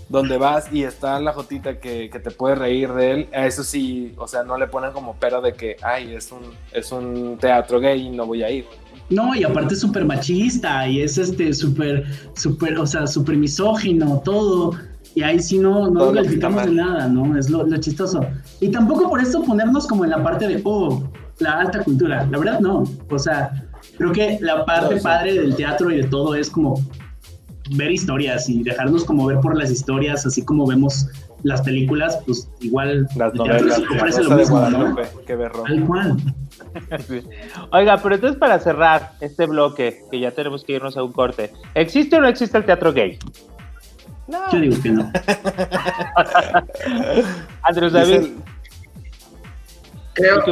donde 0.09 0.39
vas 0.39 0.73
y 0.73 0.85
está 0.85 1.21
la 1.21 1.33
jotita 1.33 1.79
que, 1.79 2.09
te 2.09 2.31
puede 2.31 2.55
reír 2.55 2.93
de 2.93 3.11
él, 3.13 3.29
a 3.33 3.47
eso 3.47 3.63
sí, 3.63 4.15
o 4.17 4.27
sea, 4.27 4.43
no 4.43 4.57
le 4.57 4.67
ponen 4.67 4.93
como 4.93 5.17
pero 5.21 5.41
de 5.41 5.53
que, 5.53 5.77
ay, 5.83 6.15
es 6.15 6.33
un, 6.33 6.41
es 6.73 6.91
un 6.93 7.37
teatro 7.39 7.79
gay 7.79 8.07
y 8.07 8.11
no 8.11 8.27
voy 8.27 8.43
a 8.43 8.51
ir. 8.51 8.65
No, 9.11 9.35
y 9.35 9.43
aparte 9.43 9.75
es 9.75 9.81
súper 9.81 10.05
machista 10.05 10.87
y 10.87 11.01
es 11.01 11.17
este 11.17 11.53
súper, 11.55 12.05
súper, 12.35 12.79
o 12.79 12.87
sea, 12.87 13.07
súper 13.07 13.37
misógino, 13.37 14.21
todo. 14.25 14.73
Y 15.15 15.23
ahí 15.23 15.41
sí 15.41 15.59
no, 15.59 15.91
no 15.91 16.13
calificamos 16.13 16.65
de 16.65 16.73
nada, 16.73 17.09
¿no? 17.09 17.37
Es 17.37 17.51
lo, 17.51 17.67
lo, 17.67 17.77
chistoso. 17.79 18.21
Y 18.61 18.69
tampoco 18.69 19.09
por 19.09 19.21
eso 19.21 19.43
ponernos 19.43 19.87
como 19.87 20.05
en 20.05 20.11
la 20.11 20.23
parte 20.23 20.47
de, 20.47 20.61
oh, 20.65 21.03
la 21.39 21.61
alta 21.61 21.83
cultura. 21.83 22.27
La 22.31 22.39
verdad, 22.39 22.61
no. 22.61 22.85
O 23.11 23.19
sea, 23.19 23.51
creo 23.97 24.13
que 24.13 24.39
la 24.41 24.65
parte 24.65 25.01
padre 25.01 25.35
del 25.35 25.57
teatro 25.57 25.91
y 25.91 25.97
de 25.97 26.05
todo 26.05 26.35
es 26.35 26.51
como 26.51 26.81
ver 27.71 27.91
historias 27.91 28.49
y 28.49 28.63
dejarnos 28.63 29.05
como 29.05 29.27
ver 29.27 29.41
por 29.41 29.57
las 29.57 29.71
historias, 29.71 30.25
así 30.27 30.45
como 30.45 30.67
vemos 30.67 31.07
las 31.43 31.63
películas, 31.63 32.19
pues 32.27 32.49
igual 32.61 33.07
las 33.17 33.35
novelas, 33.35 33.83
parece 33.99 34.23
lo 34.25 34.37
mismo, 34.37 34.61
¿no? 34.71 34.97
Qué 35.27 35.37
Tal 35.37 35.85
cual. 35.87 36.17
Oiga, 37.73 37.99
pero 38.03 38.15
entonces 38.15 38.39
para 38.39 38.59
cerrar 38.59 39.13
este 39.21 39.47
bloque, 39.47 40.03
que 40.11 40.19
ya 40.19 40.33
tenemos 40.33 40.65
que 40.65 40.73
irnos 40.73 40.97
a 40.97 41.03
un 41.03 41.13
corte, 41.13 41.53
¿existe 41.75 42.17
o 42.17 42.21
no 42.21 42.29
existe 42.29 42.59
el 42.59 42.65
teatro 42.65 42.93
gay? 42.93 43.19
No. 44.29 44.53
Yo 44.53 44.61
digo 44.61 44.77
que 44.83 44.91
no. 44.91 45.11
Andrés 47.63 47.93
David. 47.93 48.29
Creo, 50.13 50.45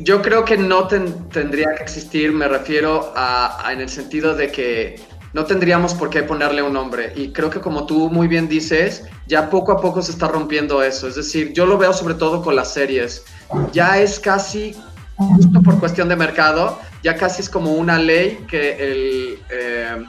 yo 0.00 0.22
creo 0.22 0.44
que 0.44 0.56
no 0.56 0.88
tendría 0.88 1.74
que 1.76 1.82
existir, 1.82 2.32
me 2.32 2.48
refiero 2.48 3.12
a, 3.14 3.70
en 3.72 3.80
el 3.80 3.88
sentido 3.88 4.34
de 4.34 4.50
que 4.50 5.00
no 5.34 5.44
tendríamos 5.44 5.94
por 5.94 6.10
qué 6.10 6.24
ponerle 6.24 6.62
un 6.62 6.72
nombre. 6.72 7.12
Y 7.14 7.32
creo 7.32 7.48
que 7.48 7.60
como 7.60 7.86
tú 7.86 8.10
muy 8.10 8.26
bien 8.26 8.48
dices, 8.48 9.04
ya 9.28 9.50
poco 9.50 9.72
a 9.72 9.80
poco 9.80 10.02
se 10.02 10.10
está 10.10 10.26
rompiendo 10.28 10.82
eso. 10.82 11.06
Es 11.06 11.14
decir, 11.14 11.52
yo 11.52 11.64
lo 11.64 11.78
veo 11.78 11.92
sobre 11.92 12.14
todo 12.14 12.42
con 12.42 12.56
las 12.56 12.72
series. 12.72 13.24
Ya 13.72 13.98
es 13.98 14.18
casi, 14.18 14.74
justo 15.16 15.62
por 15.62 15.78
cuestión 15.78 16.08
de 16.08 16.16
mercado, 16.16 16.78
ya 17.02 17.16
casi 17.16 17.42
es 17.42 17.48
como 17.48 17.72
una 17.72 17.98
ley 17.98 18.44
que 18.48 18.72
el 18.72 19.38
eh, 19.50 20.04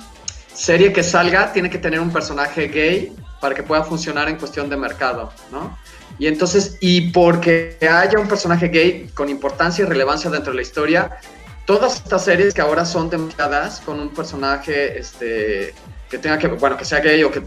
serie 0.53 0.93
que 0.93 1.03
salga 1.03 1.51
tiene 1.51 1.69
que 1.69 1.77
tener 1.77 1.99
un 1.99 2.11
personaje 2.11 2.67
gay 2.67 3.15
para 3.41 3.55
que 3.55 3.63
pueda 3.63 3.83
funcionar 3.83 4.29
en 4.29 4.37
cuestión 4.37 4.69
de 4.69 4.77
mercado, 4.77 5.31
¿no? 5.51 5.77
Y 6.19 6.27
entonces, 6.27 6.77
y 6.79 7.11
porque 7.11 7.77
haya 7.81 8.19
un 8.19 8.27
personaje 8.27 8.67
gay 8.67 9.09
con 9.13 9.29
importancia 9.29 9.83
y 9.83 9.87
relevancia 9.87 10.29
dentro 10.29 10.51
de 10.51 10.57
la 10.57 10.61
historia, 10.61 11.17
todas 11.65 11.95
estas 11.97 12.23
series 12.23 12.53
que 12.53 12.61
ahora 12.61 12.85
son 12.85 13.09
temporadas 13.09 13.81
con 13.81 13.99
un 13.99 14.09
personaje 14.09 14.97
este, 14.97 15.73
que 16.09 16.19
tenga 16.19 16.37
que, 16.37 16.47
bueno, 16.47 16.77
que 16.77 16.85
sea 16.85 16.99
gay 16.99 17.23
o 17.23 17.31
que 17.31 17.41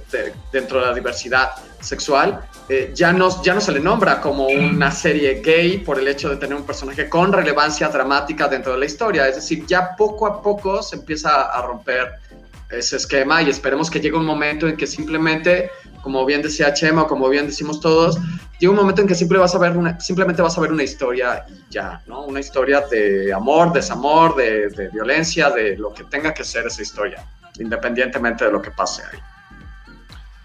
dentro 0.52 0.80
de 0.80 0.86
la 0.86 0.94
diversidad 0.94 1.50
sexual, 1.80 2.40
eh, 2.68 2.90
ya, 2.94 3.12
no, 3.12 3.42
ya 3.42 3.54
no 3.54 3.60
se 3.60 3.70
le 3.70 3.78
nombra 3.78 4.20
como 4.20 4.48
una 4.48 4.90
serie 4.90 5.40
gay 5.40 5.78
por 5.78 6.00
el 6.00 6.08
hecho 6.08 6.28
de 6.28 6.36
tener 6.36 6.56
un 6.56 6.66
personaje 6.66 7.08
con 7.08 7.32
relevancia 7.32 7.88
dramática 7.88 8.48
dentro 8.48 8.72
de 8.72 8.78
la 8.78 8.86
historia. 8.86 9.28
Es 9.28 9.36
decir, 9.36 9.64
ya 9.66 9.94
poco 9.96 10.26
a 10.26 10.42
poco 10.42 10.82
se 10.82 10.96
empieza 10.96 11.42
a 11.42 11.62
romper 11.62 12.25
ese 12.70 12.96
esquema 12.96 13.42
y 13.42 13.50
esperemos 13.50 13.90
que 13.90 14.00
llegue 14.00 14.16
un 14.16 14.26
momento 14.26 14.68
en 14.68 14.76
que 14.76 14.86
simplemente, 14.86 15.70
como 16.02 16.24
bien 16.24 16.42
decía 16.42 16.74
Chema 16.74 17.02
o 17.02 17.06
como 17.06 17.28
bien 17.28 17.46
decimos 17.46 17.80
todos, 17.80 18.18
llegue 18.58 18.68
un 18.68 18.76
momento 18.76 19.02
en 19.02 19.08
que 19.08 19.14
siempre 19.14 19.38
vas 19.38 19.54
a 19.54 19.58
ver 19.58 19.76
una, 19.76 19.98
simplemente 20.00 20.42
vas 20.42 20.56
a 20.58 20.60
ver 20.60 20.72
una 20.72 20.82
historia 20.82 21.44
y 21.48 21.72
ya, 21.72 22.02
¿no? 22.06 22.24
Una 22.24 22.40
historia 22.40 22.82
de 22.90 23.32
amor, 23.32 23.72
desamor, 23.72 24.34
de, 24.34 24.68
de 24.68 24.88
violencia, 24.88 25.50
de 25.50 25.76
lo 25.76 25.92
que 25.92 26.04
tenga 26.04 26.34
que 26.34 26.44
ser 26.44 26.66
esa 26.66 26.82
historia, 26.82 27.24
independientemente 27.58 28.44
de 28.44 28.52
lo 28.52 28.60
que 28.60 28.70
pase 28.70 29.02
ahí. 29.12 29.18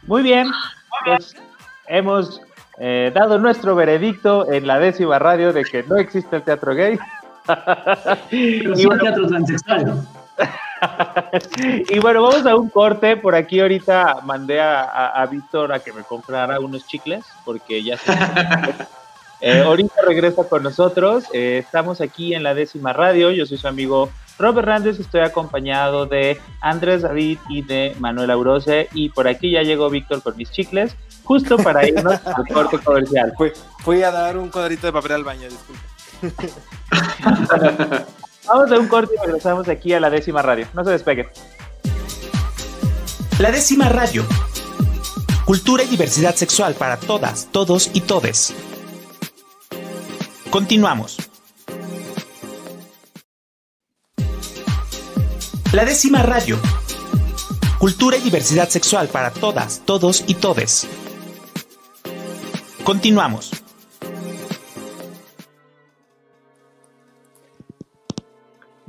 Muy 0.04 0.24
bien, 0.24 0.48
pues 1.06 1.36
hemos 1.88 2.42
eh, 2.78 3.12
dado 3.14 3.38
nuestro 3.38 3.76
veredicto 3.76 4.52
en 4.52 4.66
la 4.66 4.80
décima 4.80 5.20
radio 5.20 5.54
de 5.54 5.64
que 5.64 5.84
no 5.84 5.98
existe 5.98 6.36
el 6.38 6.44
teatro 6.44 6.74
gay. 6.74 6.98
Pero 7.46 7.56
sí 8.76 8.88
el 8.90 9.00
teatro 9.00 9.28
transexual. 9.28 10.08
y 11.90 12.00
bueno, 12.00 12.24
vamos 12.24 12.46
a 12.46 12.56
un 12.56 12.70
corte. 12.70 13.18
Por 13.18 13.36
aquí 13.36 13.60
ahorita 13.60 14.22
mandé 14.24 14.60
a, 14.62 15.28
Víctor 15.30 15.74
a 15.74 15.80
que 15.80 15.94
me 15.94 16.04
comprara 16.04 16.60
unos 16.60 16.88
chicles, 16.88 17.26
porque 17.46 17.84
ya 17.84 17.98
se... 17.98 18.12
eh, 19.42 19.62
ahorita 19.62 19.94
regresa 20.08 20.48
con 20.48 20.64
nosotros. 20.64 21.26
Eh, 21.34 21.60
estamos 21.64 22.02
aquí 22.02 22.34
en 22.34 22.44
la 22.44 22.54
décima 22.54 22.94
radio. 22.94 23.32
Yo 23.32 23.46
soy 23.46 23.58
su 23.58 23.68
amigo 23.68 24.10
Robert 24.40 24.68
Hernández. 24.68 25.00
Estoy 25.00 25.22
acompañado 25.22 26.06
de 26.06 26.40
Andrés 26.62 27.04
David 27.04 27.40
y 27.50 27.62
de 27.62 27.96
Manuel 28.00 28.32
Aurose. 28.32 28.90
Y 28.94 29.10
por 29.10 29.28
aquí 29.28 29.52
ya 29.52 29.62
llegó 29.62 29.90
Víctor 29.90 30.24
con 30.24 30.36
mis 30.38 30.52
chicles, 30.52 30.96
justo 31.24 31.58
para 31.58 31.88
irnos 31.88 32.20
al 32.26 32.48
corte 32.48 32.80
comercial. 32.80 33.34
Fui, 33.38 33.52
fui 33.80 34.04
a 34.04 34.12
dar 34.12 34.38
un 34.38 34.50
cuadrito 34.50 34.88
de 34.88 34.94
papel 34.94 35.12
al 35.14 35.24
baño, 35.24 35.48
disculpe. 35.48 35.92
Vamos 38.54 38.70
a 38.70 38.80
un 38.80 38.88
corte 38.90 39.14
y 39.16 39.26
regresamos 39.26 39.70
aquí 39.70 39.94
a 39.94 40.00
la 40.02 40.10
décima 40.10 40.42
radio. 40.42 40.68
No 40.74 40.84
se 40.84 40.92
despeguen. 40.92 41.28
La 43.40 43.50
décima 43.50 43.88
radio. 43.88 44.26
Cultura 45.46 45.84
y 45.84 45.88
diversidad 45.88 46.36
sexual 46.36 46.74
para 46.74 46.98
todas, 46.98 47.48
todos 47.54 47.90
y 47.94 48.02
todes. 48.02 48.54
Continuamos. 50.50 51.18
La 55.72 55.86
décima 55.86 56.22
radio. 56.22 56.60
Cultura 57.80 58.18
y 58.18 58.22
diversidad 58.22 58.68
sexual 58.68 59.08
para 59.08 59.32
todas, 59.32 59.82
todos 59.86 60.26
y 60.28 60.36
todes. 60.36 60.88
Continuamos. 62.84 63.61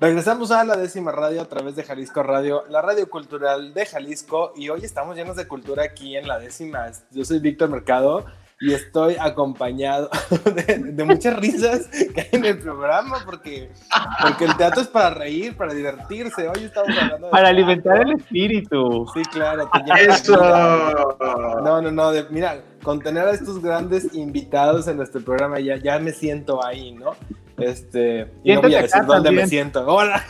Regresamos 0.03 0.50
a 0.50 0.64
la 0.64 0.74
décima 0.74 1.12
radio 1.12 1.40
a 1.40 1.44
través 1.44 1.76
de 1.76 1.84
Jalisco 1.84 2.24
Radio, 2.24 2.64
la 2.68 2.82
radio 2.82 3.09
cultural 3.09 3.72
de 3.72 3.86
Jalisco, 3.86 4.53
y 4.57 4.68
hoy 4.68 4.80
estamos 4.82 5.14
llenos 5.14 5.36
de 5.36 5.46
cultura 5.46 5.84
aquí 5.84 6.16
en 6.16 6.26
la 6.26 6.40
décima. 6.40 6.90
Yo 7.12 7.24
soy 7.24 7.38
Víctor 7.38 7.70
Mercado 7.70 8.24
y 8.59 8.72
estoy 8.72 9.14
acompañado 9.14 10.11
de, 10.66 11.05
muchas 11.05 11.36
risas 11.36 11.86
que 11.86 12.20
hay 12.20 12.28
en 12.32 12.44
el 12.44 12.59
programa, 12.59 13.18
porque, 13.24 13.70
porque 14.20 14.46
el 14.46 14.57
teatro 14.57 14.82
es 14.82 14.88
para 14.88 15.11
reír, 15.11 15.57
para 15.57 15.72
divertirse. 15.72 16.48
Hoy 16.48 16.64
estamos 16.64 16.98
hablando 17.00 17.30
Para 17.30 17.50
alimentar 17.50 18.03
el 18.03 18.14
espíritu. 18.14 19.07
Sí, 19.14 19.22
claro. 19.30 19.70
Eso. 20.00 20.36
No, 21.62 21.80
no, 21.80 21.92
no. 21.92 22.11
mira, 22.30 22.61
con 22.82 22.98
tener 22.98 23.28
a 23.28 23.30
estos 23.30 23.62
grandes 23.62 24.12
invitados 24.14 24.88
en 24.88 24.96
nuestro 24.96 25.20
programa 25.20 25.61
ya, 25.61 25.76
ya 25.76 26.00
me 26.00 26.11
siento 26.11 26.64
ahí, 26.66 26.90
¿no? 26.90 27.14
Este, 27.64 28.32
y 28.44 28.54
no 28.54 28.62
voy 28.62 28.74
a 28.74 28.82
decir 28.82 29.04
dónde 29.04 29.30
me 29.30 29.46
siento. 29.46 29.86
Hola. 29.86 30.24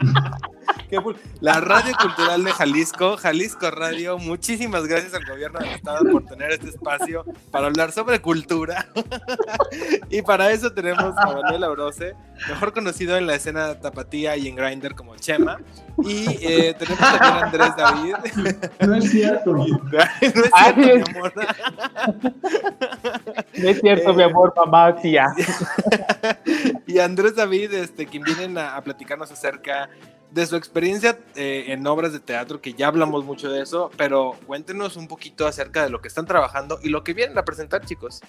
La 1.40 1.60
Radio 1.60 1.94
Cultural 2.00 2.42
de 2.42 2.50
Jalisco, 2.50 3.16
Jalisco 3.16 3.70
Radio, 3.70 4.18
muchísimas 4.18 4.88
gracias 4.88 5.14
al 5.14 5.24
gobierno 5.24 5.60
del 5.60 5.70
estado 5.70 6.10
por 6.10 6.24
tener 6.24 6.50
este 6.50 6.70
espacio 6.70 7.24
para 7.52 7.68
hablar 7.68 7.92
sobre 7.92 8.20
cultura. 8.20 8.88
y 10.10 10.20
para 10.22 10.50
eso 10.50 10.72
tenemos 10.72 11.16
a 11.16 11.26
Manuel 11.26 11.62
Aurose, 11.62 12.16
mejor 12.48 12.72
conocido 12.72 13.16
en 13.16 13.28
la 13.28 13.36
escena 13.36 13.78
tapatía 13.78 14.36
y 14.36 14.48
en 14.48 14.56
Grindr 14.56 14.96
como 14.96 15.14
Chema. 15.16 15.58
Y 16.02 16.26
eh, 16.44 16.74
tenemos 16.76 16.98
también 16.98 17.22
a 17.22 17.40
Andrés 17.40 17.76
David. 17.76 18.14
No 18.80 18.94
es 18.96 19.10
cierto. 19.10 19.52
no 19.54 19.66
es 20.20 20.32
cierto, 20.32 20.76
mi 20.76 20.90
amor. 20.90 21.32
No 23.54 23.68
es 23.68 23.80
cierto, 23.80 24.14
mi 24.14 24.22
amor, 24.24 24.52
mamá, 24.56 24.96
tía. 24.96 25.26
y 26.86 26.98
Andrés 26.98 27.36
David, 27.36 27.74
este, 27.74 28.06
quien 28.06 28.24
vienen 28.24 28.58
a 28.58 28.80
platicarnos 28.82 29.30
acerca 29.30 29.88
de 30.30 30.46
su 30.46 30.56
experiencia 30.56 31.18
eh, 31.34 31.66
en 31.68 31.86
obras 31.86 32.12
de 32.12 32.20
teatro, 32.20 32.60
que 32.60 32.74
ya 32.74 32.88
hablamos 32.88 33.24
mucho 33.24 33.50
de 33.50 33.62
eso, 33.62 33.90
pero 33.96 34.36
cuéntenos 34.46 34.96
un 34.96 35.08
poquito 35.08 35.46
acerca 35.46 35.82
de 35.82 35.90
lo 35.90 36.00
que 36.00 36.08
están 36.08 36.26
trabajando 36.26 36.78
y 36.82 36.88
lo 36.88 37.02
que 37.02 37.14
vienen 37.14 37.36
a 37.38 37.44
presentar, 37.44 37.84
chicos. 37.84 38.20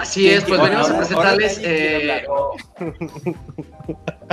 Así 0.00 0.28
es, 0.28 0.44
pues 0.44 0.60
venimos 0.60 0.90
a 0.90 0.98
presentarles. 0.98 1.60
Eh, 1.62 2.26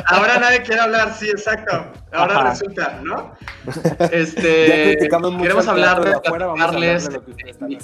ahora 0.05 0.39
nadie 0.39 0.61
quiere 0.61 0.81
hablar, 0.81 1.15
sí, 1.15 1.29
exacto. 1.29 1.91
Ahora 2.11 2.49
resulta, 2.49 2.99
¿no? 3.03 3.33
Este, 4.11 4.97
queremos 5.41 5.67
hablar 5.67 6.03
de, 6.03 6.11
de, 6.11 6.17
de, 6.89 7.81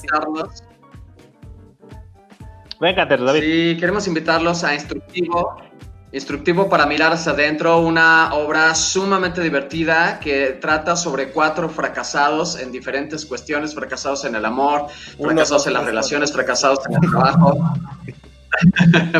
Venga, 2.80 3.05
David. 3.05 3.41
Sí, 3.41 3.78
queremos 3.80 4.07
invitarlos 4.07 4.63
a 4.63 4.73
Instructivo. 4.73 5.57
Instructivo 6.13 6.69
para 6.69 6.86
mirar 6.86 7.11
hacia 7.11 7.34
adentro, 7.34 7.80
una 7.80 8.34
obra 8.34 8.73
sumamente 8.75 9.41
divertida 9.41 10.19
que 10.21 10.57
trata 10.61 10.95
sobre 10.95 11.32
cuatro 11.32 11.67
fracasados 11.67 12.57
en 12.57 12.71
diferentes 12.71 13.25
cuestiones, 13.25 13.75
fracasados 13.75 14.23
en 14.23 14.36
el 14.36 14.45
amor, 14.45 14.86
fracasados 15.21 15.67
en 15.67 15.73
las 15.73 15.84
relaciones, 15.84 16.32
fracasados 16.32 16.80
en 16.88 16.93
el 16.95 17.11
trabajo, 17.11 17.59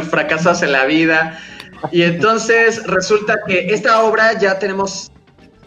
fracasados 0.10 0.62
en 0.64 0.72
la 0.72 0.86
vida. 0.86 1.38
Y 1.92 2.04
entonces 2.04 2.82
resulta 2.88 3.36
que 3.46 3.68
esta 3.68 4.04
obra 4.04 4.40
ya 4.40 4.58
tenemos 4.58 5.12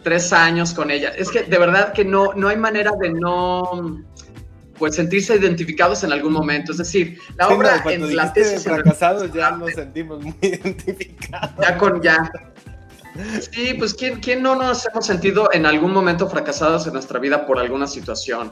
tres 0.03 0.33
años 0.33 0.73
con 0.73 0.89
ella. 0.89 1.09
Es 1.09 1.29
que 1.29 1.43
de 1.43 1.57
verdad 1.59 1.93
que 1.93 2.03
no, 2.03 2.33
no 2.33 2.47
hay 2.47 2.57
manera 2.57 2.93
de 2.99 3.11
no 3.11 4.03
pues 4.81 4.95
sentirse 4.95 5.35
identificados 5.35 6.03
en 6.03 6.11
algún 6.11 6.33
momento. 6.33 6.71
Es 6.71 6.79
decir, 6.79 7.19
la 7.37 7.49
obra 7.49 7.83
en 7.85 8.15
la 8.15 8.33
tesis 8.33 8.63
fracasados 8.63 9.31
ya 9.31 9.51
nos 9.51 9.73
sentimos 9.73 10.23
muy 10.23 10.33
identificados. 10.41 11.51
Ya 11.61 11.77
con 11.77 12.01
ya. 12.01 12.31
Sí, 13.51 13.75
pues 13.77 13.93
¿quién, 13.93 14.19
¿quién 14.21 14.41
no 14.41 14.55
nos 14.55 14.87
hemos 14.87 15.05
sentido 15.05 15.49
en 15.53 15.67
algún 15.67 15.93
momento 15.93 16.27
fracasados 16.27 16.87
en 16.87 16.93
nuestra 16.93 17.19
vida 17.19 17.45
por 17.45 17.59
alguna 17.59 17.85
situación? 17.85 18.49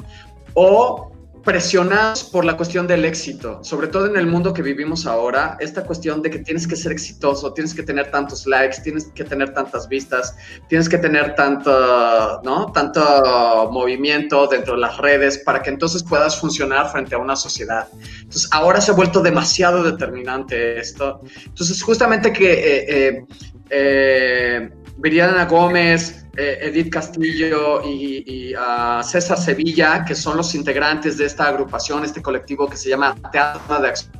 O 0.53 1.11
presionados 1.43 2.23
por 2.23 2.45
la 2.45 2.57
cuestión 2.57 2.87
del 2.87 3.05
éxito, 3.05 3.63
sobre 3.63 3.87
todo 3.87 4.07
en 4.07 4.17
el 4.17 4.27
mundo 4.27 4.53
que 4.53 4.61
vivimos 4.61 5.05
ahora, 5.05 5.57
esta 5.59 5.83
cuestión 5.83 6.21
de 6.21 6.29
que 6.29 6.39
tienes 6.39 6.67
que 6.67 6.75
ser 6.75 6.91
exitoso, 6.91 7.53
tienes 7.53 7.73
que 7.73 7.83
tener 7.83 8.11
tantos 8.11 8.45
likes, 8.45 8.81
tienes 8.83 9.05
que 9.15 9.23
tener 9.23 9.53
tantas 9.53 9.87
vistas, 9.87 10.35
tienes 10.67 10.89
que 10.89 10.97
tener 10.97 11.35
tanto, 11.35 12.41
¿no? 12.43 12.71
tanto 12.71 13.69
movimiento 13.71 14.47
dentro 14.47 14.75
de 14.75 14.81
las 14.81 14.97
redes 14.97 15.37
para 15.39 15.61
que 15.61 15.69
entonces 15.69 16.03
puedas 16.03 16.39
funcionar 16.39 16.91
frente 16.91 17.15
a 17.15 17.17
una 17.17 17.35
sociedad. 17.35 17.87
Entonces, 18.21 18.49
ahora 18.51 18.81
se 18.81 18.91
ha 18.91 18.95
vuelto 18.95 19.21
demasiado 19.21 19.83
determinante 19.83 20.79
esto. 20.79 21.21
Entonces, 21.45 21.81
justamente 21.81 22.33
que 22.33 22.51
eh, 22.53 22.85
eh, 22.89 23.25
eh 23.69 24.69
Viridiana 25.01 25.45
Gómez, 25.45 26.25
eh, 26.35 26.57
Edith 26.61 26.91
Castillo 26.91 27.81
y, 27.85 28.53
César 29.03 29.37
Sevilla, 29.37 30.03
que 30.05 30.13
son 30.13 30.35
los 30.37 30.53
integrantes 30.55 31.17
de 31.17 31.25
esta 31.25 31.47
agrupación, 31.47 32.03
este 32.03 32.21
colectivo 32.21 32.67
que 32.67 32.75
se 32.75 32.89
llama 32.89 33.15
Teatro 33.31 33.79
de 33.79 33.87
Acción. 33.87 34.11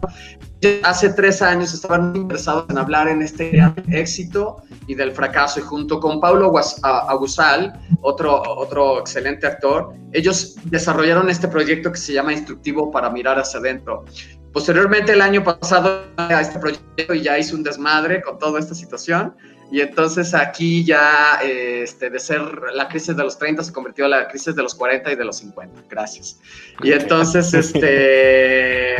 Hace 0.83 1.09
tres 1.13 1.41
años 1.41 1.73
estaban 1.73 2.15
interesados 2.15 2.65
en 2.69 2.77
hablar 2.77 3.07
en 3.07 3.21
este 3.21 3.61
éxito 3.91 4.57
y 4.87 4.95
del 4.95 5.11
fracaso, 5.11 5.59
y 5.59 5.63
junto 5.63 5.99
con 5.99 6.19
Paulo 6.19 6.51
Agusal, 6.83 7.73
otro, 8.01 8.41
otro 8.41 8.99
excelente 8.99 9.47
actor, 9.47 9.93
ellos 10.13 10.55
desarrollaron 10.65 11.29
este 11.29 11.47
proyecto 11.47 11.91
que 11.91 11.97
se 11.97 12.13
llama 12.13 12.33
Instructivo 12.33 12.91
para 12.91 13.09
mirar 13.09 13.37
hacia 13.37 13.59
adentro. 13.59 14.05
Posteriormente, 14.53 15.13
el 15.13 15.21
año 15.21 15.43
pasado, 15.43 16.03
a 16.17 16.41
este 16.41 16.59
proyecto 16.59 17.13
y 17.13 17.21
ya 17.21 17.37
hizo 17.37 17.55
un 17.55 17.63
desmadre 17.63 18.21
con 18.21 18.39
toda 18.39 18.59
esta 18.59 18.73
situación 18.73 19.33
y 19.71 19.81
entonces 19.81 20.33
aquí 20.33 20.83
ya, 20.83 21.39
este, 21.43 22.09
de 22.09 22.19
ser 22.19 22.41
la 22.73 22.87
crisis 22.87 23.15
de 23.15 23.23
los 23.23 23.37
30 23.37 23.63
se 23.63 23.71
convirtió 23.71 24.05
en 24.05 24.11
la 24.11 24.27
crisis 24.27 24.55
de 24.55 24.63
los 24.63 24.73
40 24.73 25.11
y 25.11 25.15
de 25.15 25.25
los 25.25 25.37
50. 25.37 25.83
Gracias. 25.89 26.39
Y 26.81 26.91
entonces, 26.91 27.53
este, 27.53 28.95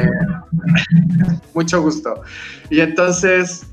mucho 1.56 1.82
gusto. 1.82 2.22
Y 2.70 2.82
entonces, 2.82 3.66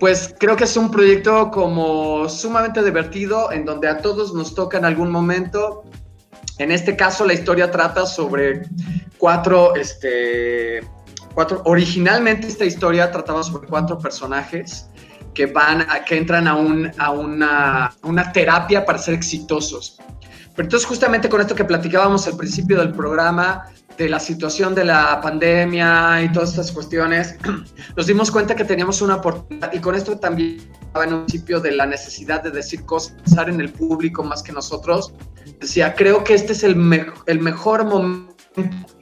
pues 0.00 0.34
creo 0.38 0.56
que 0.56 0.64
es 0.64 0.76
un 0.76 0.90
proyecto 0.90 1.52
como 1.52 2.28
sumamente 2.28 2.82
divertido, 2.82 3.52
en 3.52 3.64
donde 3.64 3.88
a 3.88 3.98
todos 3.98 4.34
nos 4.34 4.54
toca 4.56 4.78
en 4.78 4.86
algún 4.86 5.12
momento. 5.12 5.84
En 6.58 6.72
este 6.72 6.96
caso, 6.96 7.24
la 7.24 7.34
historia 7.34 7.70
trata 7.70 8.04
sobre 8.04 8.62
cuatro, 9.16 9.74
este, 9.76 10.80
cuatro, 11.34 11.62
originalmente 11.64 12.48
esta 12.48 12.64
historia 12.64 13.10
trataba 13.10 13.42
sobre 13.42 13.68
cuatro 13.68 13.98
personajes 13.98 14.88
que 15.34 15.46
van, 15.46 15.86
que 16.06 16.16
entran 16.16 16.48
a, 16.48 16.56
un, 16.56 16.90
a 16.98 17.10
una, 17.12 17.94
una 18.02 18.32
terapia 18.32 18.84
para 18.84 18.98
ser 18.98 19.14
exitosos. 19.14 19.98
Pero 20.58 20.66
entonces 20.66 20.88
justamente 20.88 21.28
con 21.28 21.40
esto 21.40 21.54
que 21.54 21.64
platicábamos 21.64 22.26
al 22.26 22.36
principio 22.36 22.80
del 22.80 22.90
programa, 22.90 23.66
de 23.96 24.08
la 24.08 24.18
situación 24.18 24.74
de 24.74 24.84
la 24.86 25.20
pandemia 25.20 26.20
y 26.20 26.32
todas 26.32 26.50
estas 26.50 26.72
cuestiones, 26.72 27.36
nos 27.96 28.06
dimos 28.08 28.28
cuenta 28.28 28.56
que 28.56 28.64
teníamos 28.64 29.00
una 29.00 29.14
oportunidad 29.14 29.72
y 29.72 29.78
con 29.78 29.94
esto 29.94 30.18
también 30.18 30.68
en 30.96 31.14
un 31.14 31.26
principio 31.26 31.60
de 31.60 31.70
la 31.70 31.86
necesidad 31.86 32.42
de 32.42 32.50
decir 32.50 32.84
cosas, 32.84 33.12
pensar 33.22 33.48
en 33.48 33.60
el 33.60 33.70
público 33.70 34.24
más 34.24 34.42
que 34.42 34.50
nosotros. 34.50 35.12
Decía, 35.60 35.94
creo 35.94 36.24
que 36.24 36.34
este 36.34 36.54
es 36.54 36.64
el, 36.64 36.74
el 37.26 37.38
mejor 37.38 37.84
momento 37.84 38.34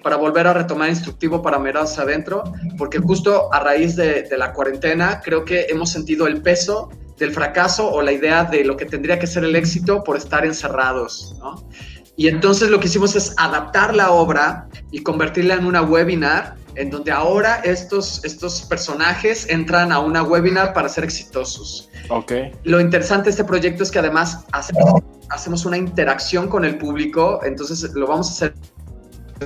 para 0.02 0.16
volver 0.16 0.46
a 0.48 0.52
retomar 0.52 0.90
instructivo 0.90 1.40
para 1.40 1.58
mirar 1.58 1.86
adentro, 1.86 2.44
porque 2.76 2.98
justo 2.98 3.50
a 3.50 3.60
raíz 3.60 3.96
de, 3.96 4.24
de 4.24 4.36
la 4.36 4.52
cuarentena 4.52 5.22
creo 5.24 5.42
que 5.46 5.64
hemos 5.70 5.88
sentido 5.90 6.26
el 6.26 6.42
peso 6.42 6.90
del 7.18 7.32
fracaso 7.32 7.90
o 7.90 8.02
la 8.02 8.12
idea 8.12 8.44
de 8.44 8.64
lo 8.64 8.76
que 8.76 8.86
tendría 8.86 9.18
que 9.18 9.26
ser 9.26 9.44
el 9.44 9.56
éxito 9.56 10.04
por 10.04 10.16
estar 10.16 10.44
encerrados, 10.44 11.36
¿no? 11.38 11.68
Y 12.16 12.28
entonces 12.28 12.70
lo 12.70 12.80
que 12.80 12.86
hicimos 12.86 13.14
es 13.14 13.34
adaptar 13.36 13.94
la 13.94 14.10
obra 14.10 14.68
y 14.90 15.02
convertirla 15.02 15.54
en 15.54 15.66
una 15.66 15.82
webinar 15.82 16.56
en 16.76 16.90
donde 16.90 17.10
ahora 17.10 17.56
estos, 17.56 18.24
estos 18.24 18.62
personajes 18.62 19.46
entran 19.48 19.92
a 19.92 19.98
una 19.98 20.22
webinar 20.22 20.72
para 20.72 20.88
ser 20.88 21.04
exitosos. 21.04 21.90
Ok. 22.08 22.32
Lo 22.64 22.80
interesante 22.80 23.24
de 23.24 23.30
este 23.30 23.44
proyecto 23.44 23.82
es 23.82 23.90
que 23.90 23.98
además 23.98 24.44
hacemos, 24.52 25.02
hacemos 25.30 25.64
una 25.66 25.76
interacción 25.76 26.48
con 26.48 26.64
el 26.64 26.78
público, 26.78 27.40
entonces 27.44 27.90
lo 27.94 28.06
vamos 28.06 28.28
a 28.28 28.32
hacer. 28.32 28.54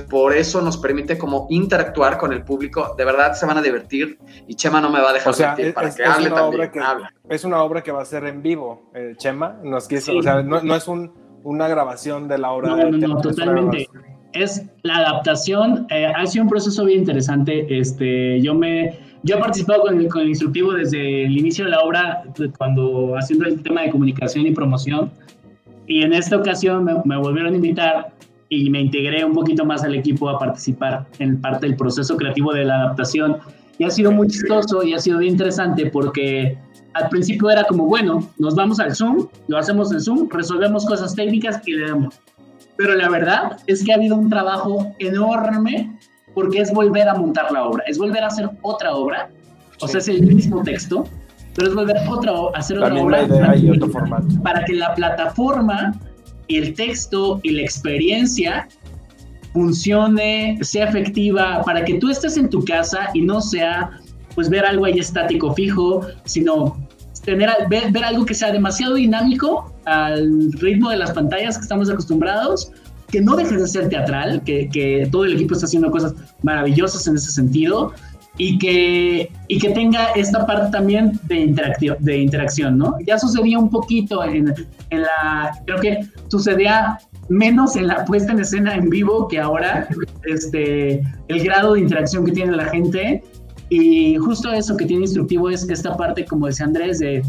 Por 0.09 0.33
eso 0.35 0.61
nos 0.61 0.77
permite 0.77 1.17
como 1.17 1.47
interactuar 1.49 2.17
con 2.17 2.31
el 2.31 2.43
público. 2.43 2.95
De 2.97 3.03
verdad 3.05 3.33
se 3.33 3.45
van 3.45 3.57
a 3.57 3.61
divertir 3.61 4.17
y 4.47 4.55
Chema 4.55 4.79
no 4.79 4.89
me 4.89 5.01
va 5.01 5.09
a 5.09 5.13
dejar 5.13 5.29
o 5.31 5.33
sea, 5.33 5.53
es, 5.57 5.73
para 5.73 5.87
es- 5.89 5.95
que 5.95 6.03
es 6.03 6.09
hable 6.09 6.29
también. 6.29 6.71
que, 6.71 6.79
Habla. 6.79 7.13
es 7.29 7.43
una 7.43 7.61
obra 7.63 7.81
que 7.83 7.91
va 7.91 8.01
a 8.01 8.05
ser 8.05 8.25
en 8.25 8.41
vivo, 8.41 8.89
eh, 8.95 9.13
Chema. 9.17 9.57
Nos 9.63 9.87
quiso- 9.87 10.11
Sí. 10.13 10.17
o 10.19 10.23
sea, 10.23 10.41
no, 10.43 10.61
no 10.61 10.75
es 10.75 10.87
un, 10.87 11.11
una 11.43 11.67
grabación 11.67 12.27
de 12.27 12.37
la 12.37 12.51
obra. 12.51 12.69
No, 12.69 12.77
no, 12.77 12.97
no, 12.97 13.13
una 13.13 13.21
totalmente. 13.21 13.87
Es 14.33 14.63
la 14.83 14.97
adaptación, 14.99 15.87
eh, 15.89 16.05
ha 16.05 16.25
sido 16.25 16.45
un 16.45 16.49
proceso 16.49 16.85
bien 16.85 16.99
interesante. 16.99 17.65
Este, 17.77 18.39
yo 18.41 18.55
me, 18.55 18.97
yo 19.23 19.35
he 19.35 19.39
participado 19.39 19.81
con 19.81 19.99
el, 19.99 20.07
con 20.07 20.21
el 20.21 20.29
instructivo 20.29 20.71
desde 20.71 21.25
el 21.25 21.37
inicio 21.37 21.65
de 21.65 21.71
la 21.71 21.81
obra, 21.81 22.23
cuando 22.57 23.15
haciendo 23.17 23.45
el 23.45 23.61
tema 23.61 23.81
de 23.81 23.91
comunicación 23.91 24.45
y 24.47 24.51
promoción. 24.51 25.11
Y 25.85 26.03
en 26.03 26.13
esta 26.13 26.37
ocasión 26.37 26.85
me, 26.85 26.93
me 27.03 27.17
volvieron 27.17 27.51
a 27.51 27.55
invitar 27.57 28.13
y 28.51 28.69
me 28.69 28.81
integré 28.81 29.23
un 29.23 29.31
poquito 29.31 29.65
más 29.65 29.81
al 29.85 29.95
equipo 29.95 30.29
a 30.29 30.37
participar 30.37 31.07
en 31.19 31.39
parte 31.39 31.67
del 31.67 31.77
proceso 31.77 32.17
creativo 32.17 32.51
de 32.51 32.65
la 32.65 32.81
adaptación. 32.81 33.37
Y 33.77 33.85
ha 33.85 33.89
sido 33.89 34.11
muy 34.11 34.27
chistoso 34.27 34.83
y 34.83 34.93
ha 34.93 34.99
sido 34.99 35.19
bien 35.19 35.31
interesante 35.31 35.85
porque 35.85 36.57
al 36.93 37.07
principio 37.07 37.49
era 37.49 37.63
como, 37.63 37.85
bueno, 37.85 38.27
nos 38.39 38.53
vamos 38.53 38.81
al 38.81 38.93
Zoom, 38.93 39.29
lo 39.47 39.57
hacemos 39.57 39.93
en 39.93 40.01
Zoom, 40.01 40.27
resolvemos 40.29 40.85
cosas 40.85 41.15
técnicas 41.15 41.65
y 41.65 41.71
le 41.71 41.87
damos. 41.87 42.19
Pero 42.75 42.93
la 42.95 43.07
verdad 43.07 43.57
es 43.67 43.85
que 43.85 43.93
ha 43.93 43.95
habido 43.95 44.17
un 44.17 44.29
trabajo 44.29 44.93
enorme 44.99 45.97
porque 46.33 46.59
es 46.59 46.73
volver 46.73 47.07
a 47.07 47.15
montar 47.15 47.53
la 47.53 47.63
obra, 47.63 47.85
es 47.87 47.97
volver 47.97 48.21
a 48.21 48.27
hacer 48.27 48.49
otra 48.63 48.93
obra, 48.93 49.29
o 49.79 49.87
sea, 49.87 49.99
es 49.99 50.09
el 50.09 50.23
mismo 50.23 50.61
texto, 50.61 51.05
pero 51.55 51.69
es 51.69 51.73
volver 51.73 51.97
a 51.97 52.09
otra, 52.09 52.33
hacer 52.55 52.79
otra 52.79 53.01
obra 53.01 53.23
idea 53.23 53.53
para 54.43 54.65
que 54.65 54.73
la 54.73 54.93
plataforma 54.93 55.93
el 56.57 56.73
texto 56.73 57.39
y 57.43 57.51
la 57.51 57.61
experiencia 57.61 58.67
funcione, 59.53 60.57
sea 60.61 60.87
efectiva, 60.87 61.61
para 61.65 61.83
que 61.83 61.95
tú 61.95 62.09
estés 62.09 62.37
en 62.37 62.49
tu 62.49 62.63
casa 62.63 63.09
y 63.13 63.21
no 63.21 63.41
sea 63.41 63.99
pues 64.35 64.49
ver 64.49 64.65
algo 64.65 64.85
ahí 64.85 64.97
estático 64.97 65.53
fijo, 65.53 66.07
sino 66.23 66.77
tener 67.25 67.49
ver, 67.69 68.03
algo 68.03 68.25
que 68.25 68.33
sea 68.33 68.51
demasiado 68.51 68.95
dinámico 68.95 69.73
al 69.85 70.51
ritmo 70.53 70.89
de 70.89 70.97
las 70.97 71.11
pantallas 71.11 71.57
que 71.57 71.63
estamos 71.63 71.89
acostumbrados, 71.89 72.71
que 73.09 73.21
no 73.21 73.35
dejes 73.35 73.59
de 73.59 73.67
ser 73.67 73.89
teatral, 73.89 74.41
que, 74.43 74.69
que 74.69 75.07
todo 75.11 75.25
el 75.25 75.33
equipo 75.33 75.53
está 75.53 75.65
haciendo 75.65 75.91
cosas 75.91 76.15
maravillosas 76.43 77.05
en 77.07 77.15
ese 77.15 77.31
sentido 77.31 77.93
y 78.43 78.57
que, 78.57 79.31
y 79.49 79.59
que 79.59 79.69
tenga 79.69 80.13
esta 80.15 80.47
parte 80.47 80.71
también 80.71 81.19
de 81.25 81.41
interacción, 81.41 81.95
de 81.99 82.17
interacción, 82.17 82.75
¿no? 82.75 82.95
Ya 83.05 83.19
sucedía 83.19 83.59
un 83.59 83.69
poquito 83.69 84.23
en, 84.23 84.51
en 84.89 85.01
la, 85.03 85.61
creo 85.67 85.79
que 85.79 85.99
sucedía 86.27 86.97
menos 87.29 87.75
en 87.75 87.85
la 87.85 88.03
puesta 88.03 88.31
en 88.31 88.39
escena 88.39 88.73
en 88.73 88.89
vivo 88.89 89.27
que 89.27 89.39
ahora, 89.39 89.87
este, 90.23 91.03
el 91.27 91.43
grado 91.43 91.75
de 91.75 91.81
interacción 91.81 92.25
que 92.25 92.31
tiene 92.31 92.53
la 92.53 92.65
gente 92.65 93.23
y 93.69 94.15
justo 94.15 94.51
eso 94.51 94.75
que 94.75 94.85
tiene 94.85 95.03
instructivo 95.03 95.51
es 95.51 95.69
esta 95.69 95.95
parte, 95.95 96.25
como 96.25 96.47
decía 96.47 96.65
Andrés, 96.65 96.97
de 96.97 97.21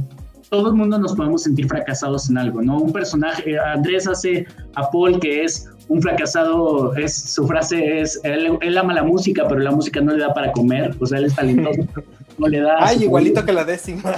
todo 0.48 0.70
el 0.70 0.76
mundo 0.76 0.98
nos 0.98 1.14
podemos 1.14 1.42
sentir 1.42 1.66
fracasados 1.68 2.30
en 2.30 2.38
algo, 2.38 2.62
¿no? 2.62 2.78
Un 2.78 2.92
personaje, 2.92 3.58
Andrés 3.58 4.08
hace 4.08 4.46
a 4.76 4.90
Paul 4.90 5.20
que 5.20 5.44
es 5.44 5.68
un 5.88 6.00
fracasado, 6.00 6.94
es, 6.96 7.14
su 7.34 7.46
frase 7.46 8.00
es, 8.00 8.20
él, 8.24 8.58
él, 8.60 8.78
ama 8.78 8.94
la 8.94 9.02
música, 9.02 9.46
pero 9.48 9.60
la 9.60 9.70
música 9.70 10.00
no 10.00 10.12
le 10.12 10.20
da 10.20 10.32
para 10.32 10.52
comer, 10.52 10.94
o 11.00 11.06
sea, 11.06 11.18
él 11.18 11.26
es 11.26 11.34
talentoso, 11.34 11.82
no 12.38 12.48
le 12.48 12.60
da... 12.60 12.76
Ay, 12.78 13.04
igualito 13.04 13.44
que 13.44 13.52
la 13.52 13.64
décima. 13.64 14.14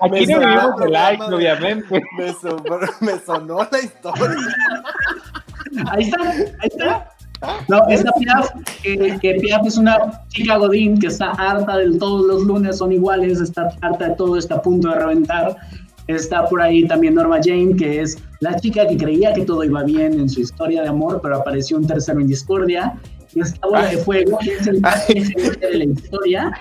Aquí 0.00 0.26
no 0.26 0.40
vivimos 0.40 0.76
de 0.80 0.88
like, 0.90 1.22
obviamente. 1.22 2.02
Me, 2.18 2.32
sonó, 2.32 2.78
me 3.00 3.18
sonó 3.18 3.68
la 3.70 3.80
historia. 3.80 4.36
Ahí 5.90 6.04
está, 6.04 6.30
ahí 6.30 6.48
está. 6.62 7.10
No, 7.68 7.88
está 7.88 8.12
Piaf, 8.18 8.50
que, 8.82 9.18
que, 9.20 9.34
Piaf 9.40 9.66
es 9.66 9.78
una 9.78 10.22
chica 10.28 10.58
Godín 10.58 10.98
que 10.98 11.06
está 11.06 11.30
harta 11.30 11.78
de 11.78 11.96
todos 11.98 12.26
los 12.26 12.42
lunes 12.42 12.76
son 12.76 12.92
iguales, 12.92 13.40
está 13.40 13.70
harta 13.80 14.08
de 14.08 14.14
todo, 14.16 14.36
está 14.36 14.56
a 14.56 14.62
punto 14.62 14.88
de 14.88 14.96
reventar. 14.96 15.56
Está 16.14 16.46
por 16.46 16.60
ahí 16.60 16.86
también 16.86 17.14
Norma 17.14 17.38
Jane, 17.42 17.76
que 17.76 18.00
es 18.00 18.18
la 18.40 18.56
chica 18.56 18.86
que 18.86 18.96
creía 18.96 19.32
que 19.32 19.44
todo 19.44 19.64
iba 19.64 19.82
bien 19.84 20.14
en 20.18 20.28
su 20.28 20.40
historia 20.40 20.82
de 20.82 20.88
amor, 20.88 21.20
pero 21.22 21.36
apareció 21.36 21.76
un 21.76 21.86
tercero 21.86 22.20
en 22.20 22.26
discordia. 22.26 22.94
Y 23.34 23.40
esta 23.40 23.66
bola 23.66 23.86
de 23.86 23.98
fuego, 23.98 24.38
que 24.38 24.54
es 24.54 24.66
el 24.66 24.80
de 24.80 25.78
la 25.78 25.84
historia. 25.84 26.52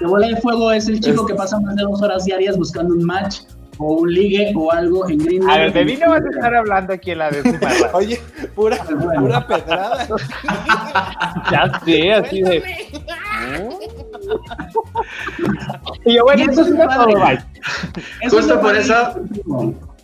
La 0.00 0.08
bola 0.08 0.28
de 0.28 0.36
fuego 0.36 0.72
es 0.72 0.88
el 0.88 1.00
chico 1.00 1.26
que 1.26 1.34
pasa 1.34 1.60
más 1.60 1.76
de 1.76 1.82
dos 1.82 2.02
horas 2.02 2.24
diarias 2.24 2.56
buscando 2.56 2.94
un 2.94 3.04
match 3.04 3.40
o 3.78 3.92
un 3.94 4.12
ligue 4.12 4.52
o 4.54 4.70
algo 4.72 5.08
en 5.08 5.18
Green 5.18 5.48
A 5.48 5.58
ver, 5.58 5.72
de 5.72 5.84
mí 5.84 5.96
no 5.96 6.10
vas 6.10 6.22
a 6.24 6.28
estar 6.28 6.54
hablando 6.54 6.92
aquí 6.92 7.12
en 7.12 7.18
la 7.18 7.30
décima. 7.30 7.70
Oye, 7.92 8.20
pura, 8.54 8.76
pura 8.84 9.46
pedrada. 9.46 10.08
ya 11.50 11.80
sé, 11.84 12.12
así 12.12 12.42
de. 12.42 12.62
Y 16.04 16.14
yo, 16.14 16.24
bueno, 16.24 16.50
eso 16.50 16.62
es 16.62 16.68
una 16.68 16.88
todo, 16.88 17.06
bye. 17.06 17.38
Justo 18.30 18.60
por 18.60 18.76
eso. 18.76 19.14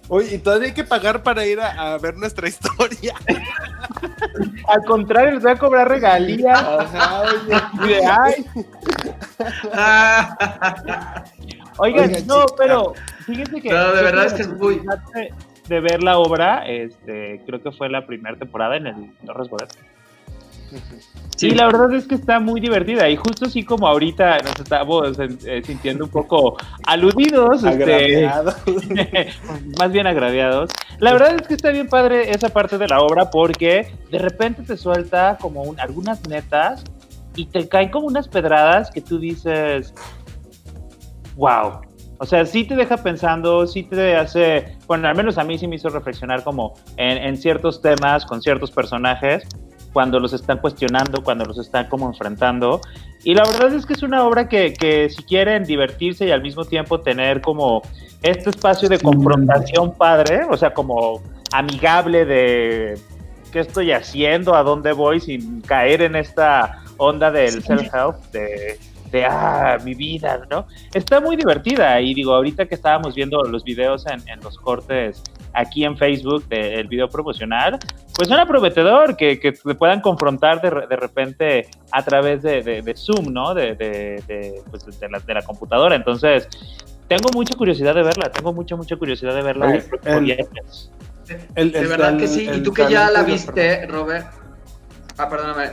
Oye, 0.08 0.34
y 0.34 0.38
todavía 0.38 0.68
hay 0.68 0.74
que 0.74 0.84
pagar 0.84 1.22
para 1.22 1.46
ir 1.46 1.60
a, 1.60 1.94
a 1.94 1.98
ver 1.98 2.16
nuestra 2.16 2.46
historia. 2.52 3.14
Al 4.68 4.84
contrario, 4.84 5.32
les 5.32 5.42
voy 5.42 5.52
a 5.52 5.56
cobrar 5.56 5.88
regalías. 5.88 6.62
Ajá, 6.62 7.22
oye. 7.82 8.00
Ay. 8.06 8.46
Oigan, 11.78 12.10
Oigan, 12.10 12.26
no, 12.26 12.44
pero 12.56 12.92
fíjense 13.26 13.60
que. 13.60 13.70
No, 13.70 13.92
de 13.92 14.02
verdad 14.02 14.26
es 14.26 14.34
que 14.34 14.42
es 14.42 14.48
muy. 14.48 14.82
De 15.68 15.80
ver 15.80 16.02
la 16.02 16.18
obra, 16.18 16.66
este, 16.68 17.40
creo 17.46 17.62
que 17.62 17.72
fue 17.72 17.88
la 17.88 18.06
primera 18.06 18.36
temporada 18.36 18.76
en 18.76 18.86
el 18.86 19.14
Torres 19.24 19.48
Bodet. 19.48 19.74
Sí. 21.36 21.48
Y 21.48 21.50
la 21.50 21.66
verdad 21.66 21.92
es 21.94 22.06
que 22.06 22.14
está 22.14 22.38
muy 22.38 22.60
divertida 22.60 23.08
y 23.08 23.16
justo 23.16 23.46
así 23.46 23.64
como 23.64 23.88
ahorita 23.88 24.38
nos 24.38 24.60
estamos 24.60 25.18
eh, 25.18 25.62
sintiendo 25.64 26.04
un 26.04 26.10
poco 26.10 26.56
aludidos, 26.86 27.64
este, 27.64 28.28
más 29.78 29.92
bien 29.92 30.06
agraviados. 30.06 30.70
La 31.00 31.12
verdad 31.12 31.34
es 31.34 31.48
que 31.48 31.54
está 31.54 31.70
bien 31.70 31.88
padre 31.88 32.30
esa 32.30 32.50
parte 32.50 32.78
de 32.78 32.86
la 32.86 33.00
obra 33.00 33.30
porque 33.30 33.92
de 34.10 34.18
repente 34.18 34.62
te 34.62 34.76
suelta 34.76 35.36
como 35.40 35.62
un, 35.62 35.80
algunas 35.80 36.26
netas 36.28 36.84
y 37.34 37.46
te 37.46 37.68
caen 37.68 37.90
como 37.90 38.06
unas 38.06 38.28
pedradas 38.28 38.90
que 38.90 39.00
tú 39.00 39.18
dices, 39.18 39.92
wow. 41.36 41.80
O 42.18 42.26
sea, 42.26 42.46
sí 42.46 42.64
te 42.64 42.76
deja 42.76 42.96
pensando, 42.96 43.66
sí 43.66 43.82
te 43.82 44.16
hace, 44.16 44.78
bueno, 44.86 45.08
al 45.08 45.16
menos 45.16 45.36
a 45.36 45.42
mí 45.42 45.58
sí 45.58 45.66
me 45.66 45.76
hizo 45.76 45.88
reflexionar 45.88 46.44
como 46.44 46.74
en, 46.96 47.18
en 47.18 47.36
ciertos 47.36 47.82
temas, 47.82 48.24
con 48.24 48.40
ciertos 48.40 48.70
personajes 48.70 49.44
cuando 49.94 50.18
los 50.18 50.32
están 50.32 50.58
cuestionando, 50.58 51.22
cuando 51.22 51.44
los 51.46 51.56
están 51.56 51.88
como 51.88 52.06
enfrentando. 52.08 52.80
Y 53.22 53.32
la 53.32 53.44
verdad 53.44 53.72
es 53.72 53.86
que 53.86 53.94
es 53.94 54.02
una 54.02 54.24
obra 54.24 54.48
que, 54.48 54.74
que, 54.74 55.08
si 55.08 55.22
quieren 55.22 55.62
divertirse 55.62 56.26
y 56.26 56.32
al 56.32 56.42
mismo 56.42 56.64
tiempo 56.64 57.00
tener 57.00 57.40
como 57.40 57.80
este 58.20 58.50
espacio 58.50 58.88
de 58.88 58.98
confrontación 58.98 59.94
padre, 59.94 60.42
o 60.50 60.56
sea, 60.56 60.74
como 60.74 61.22
amigable 61.52 62.24
de 62.24 62.98
qué 63.52 63.60
estoy 63.60 63.92
haciendo, 63.92 64.56
a 64.56 64.64
dónde 64.64 64.92
voy, 64.92 65.20
sin 65.20 65.60
caer 65.60 66.02
en 66.02 66.16
esta 66.16 66.82
onda 66.96 67.30
del 67.30 67.62
self-help, 67.62 68.16
de, 68.32 68.78
de, 69.12 69.24
ah, 69.24 69.78
mi 69.84 69.94
vida, 69.94 70.44
¿no? 70.50 70.66
Está 70.92 71.20
muy 71.20 71.36
divertida 71.36 72.00
y 72.00 72.14
digo, 72.14 72.34
ahorita 72.34 72.66
que 72.66 72.74
estábamos 72.74 73.14
viendo 73.14 73.40
los 73.44 73.62
videos 73.62 74.04
en, 74.06 74.28
en 74.28 74.40
los 74.40 74.58
cortes 74.58 75.22
aquí 75.54 75.84
en 75.84 75.96
Facebook 75.96 76.46
del 76.48 76.88
video 76.88 77.08
promocional, 77.08 77.78
pues 78.14 78.28
suena 78.28 78.46
prometedor 78.46 79.16
que, 79.16 79.38
que 79.38 79.52
te 79.52 79.74
puedan 79.74 80.00
confrontar 80.00 80.60
de, 80.60 80.86
de 80.86 80.96
repente 80.96 81.68
a 81.92 82.02
través 82.02 82.42
de, 82.42 82.62
de 82.62 82.94
Zoom, 82.96 83.32
¿no? 83.32 83.54
De, 83.54 83.74
pues 84.70 84.84
de, 85.00 85.08
la, 85.08 85.18
de 85.18 85.34
la 85.34 85.42
computadora. 85.42 85.94
Entonces, 85.94 86.48
tengo 87.08 87.30
mucha 87.32 87.56
curiosidad 87.56 87.94
de 87.94 88.02
verla, 88.02 88.30
tengo 88.30 88.52
mucha, 88.52 88.76
mucha 88.76 88.96
curiosidad 88.96 89.34
de 89.34 89.42
verla 89.42 89.82
el, 91.54 91.72
de 91.72 91.86
verdad 91.86 92.18
que 92.18 92.28
sí, 92.28 92.48
y 92.52 92.60
tú 92.60 92.72
que 92.72 92.90
ya 92.90 93.10
la 93.10 93.22
viste, 93.22 93.86
Robert. 93.86 94.26
Ah, 95.16 95.28
perdóname, 95.28 95.70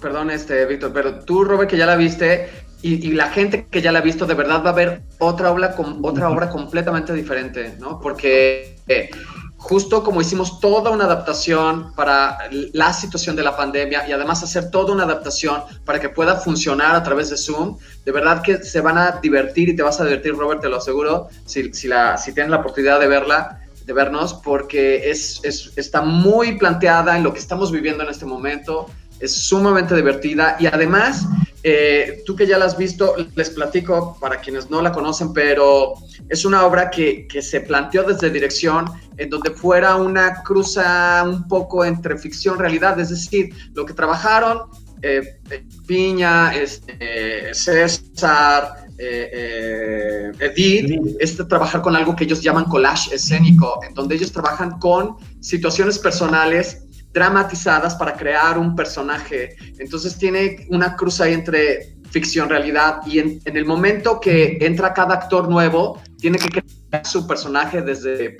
perdón, 0.00 0.30
este, 0.30 0.64
Víctor, 0.64 0.92
pero 0.94 1.20
tú, 1.20 1.44
Robert, 1.44 1.68
que 1.68 1.76
ya 1.76 1.86
la 1.86 1.96
viste, 1.96 2.48
y, 2.82 3.12
la 3.12 3.30
gente 3.30 3.66
que 3.68 3.82
ya 3.82 3.90
la 3.90 3.98
ha 3.98 4.02
visto, 4.02 4.26
de 4.26 4.34
verdad 4.34 4.64
va 4.64 4.70
a 4.70 4.74
ver 4.74 5.02
otra 5.18 5.50
obra, 5.50 5.74
con, 5.74 5.98
otra 6.02 6.30
obra 6.30 6.50
completamente 6.50 7.12
diferente, 7.12 7.74
¿no? 7.80 8.00
Porque 8.00 8.75
eh, 8.88 9.10
justo 9.56 10.04
como 10.04 10.20
hicimos 10.20 10.60
toda 10.60 10.90
una 10.90 11.04
adaptación 11.04 11.92
para 11.94 12.38
la 12.72 12.92
situación 12.92 13.34
de 13.34 13.42
la 13.42 13.56
pandemia 13.56 14.06
y 14.08 14.12
además 14.12 14.42
hacer 14.42 14.70
toda 14.70 14.92
una 14.92 15.04
adaptación 15.04 15.62
para 15.84 15.98
que 15.98 16.08
pueda 16.08 16.36
funcionar 16.36 16.94
a 16.94 17.02
través 17.02 17.30
de 17.30 17.36
Zoom, 17.36 17.76
de 18.04 18.12
verdad 18.12 18.42
que 18.42 18.58
se 18.58 18.80
van 18.80 18.98
a 18.98 19.18
divertir 19.22 19.68
y 19.68 19.76
te 19.76 19.82
vas 19.82 20.00
a 20.00 20.04
divertir, 20.04 20.36
Robert, 20.36 20.60
te 20.60 20.68
lo 20.68 20.76
aseguro, 20.76 21.28
si, 21.44 21.72
si, 21.72 21.88
la, 21.88 22.16
si 22.16 22.32
tienes 22.32 22.50
la 22.50 22.58
oportunidad 22.58 23.00
de 23.00 23.08
verla 23.08 23.60
de 23.86 23.92
vernos 23.92 24.34
porque 24.34 25.10
es, 25.10 25.40
es, 25.44 25.72
está 25.76 26.02
muy 26.02 26.58
planteada 26.58 27.16
en 27.16 27.22
lo 27.22 27.32
que 27.32 27.38
estamos 27.38 27.70
viviendo 27.70 28.02
en 28.02 28.10
este 28.10 28.26
momento, 28.26 28.90
es 29.20 29.32
sumamente 29.32 29.94
divertida 29.94 30.56
y 30.58 30.66
además, 30.66 31.26
eh, 31.62 32.22
tú 32.24 32.36
que 32.36 32.46
ya 32.46 32.58
la 32.58 32.66
has 32.66 32.76
visto, 32.76 33.14
les 33.34 33.50
platico 33.50 34.16
para 34.20 34.40
quienes 34.40 34.70
no 34.70 34.82
la 34.82 34.92
conocen, 34.92 35.32
pero 35.32 35.94
es 36.28 36.44
una 36.44 36.64
obra 36.64 36.90
que, 36.90 37.26
que, 37.26 37.42
se 37.42 37.60
planteó 37.60 38.04
desde 38.04 38.30
dirección 38.30 38.86
en 39.16 39.30
donde 39.30 39.50
fuera 39.50 39.96
una 39.96 40.42
cruza 40.42 41.24
un 41.26 41.48
poco 41.48 41.84
entre 41.84 42.18
ficción 42.18 42.56
y 42.56 42.60
realidad, 42.60 42.98
es 43.00 43.10
decir, 43.10 43.54
lo 43.74 43.84
que 43.84 43.94
trabajaron 43.94 44.62
eh, 45.02 45.38
Piña, 45.86 46.54
este, 46.54 47.54
César, 47.54 48.86
eh, 48.98 49.30
eh, 49.32 50.32
Edith, 50.40 51.16
es 51.20 51.36
trabajar 51.48 51.82
con 51.82 51.94
algo 51.94 52.16
que 52.16 52.24
ellos 52.24 52.42
llaman 52.42 52.64
collage 52.64 53.14
escénico, 53.14 53.80
en 53.86 53.94
donde 53.94 54.14
ellos 54.14 54.32
trabajan 54.32 54.78
con 54.78 55.16
situaciones 55.40 55.98
personales 55.98 56.85
dramatizadas 57.16 57.94
para 57.94 58.12
crear 58.12 58.58
un 58.58 58.76
personaje. 58.76 59.56
Entonces 59.78 60.18
tiene 60.18 60.66
una 60.68 60.94
cruz 60.96 61.18
ahí 61.22 61.32
entre 61.32 61.96
ficción, 62.10 62.50
realidad, 62.50 63.00
y 63.06 63.18
en, 63.20 63.40
el 63.46 63.64
momento 63.64 64.20
que 64.20 64.58
entra 64.60 64.92
cada 64.92 65.14
actor 65.14 65.48
nuevo, 65.48 65.98
tiene 66.18 66.38
que 66.38 66.50
crear 66.50 67.06
su 67.06 67.26
personaje 67.26 67.80
desde, 67.80 68.36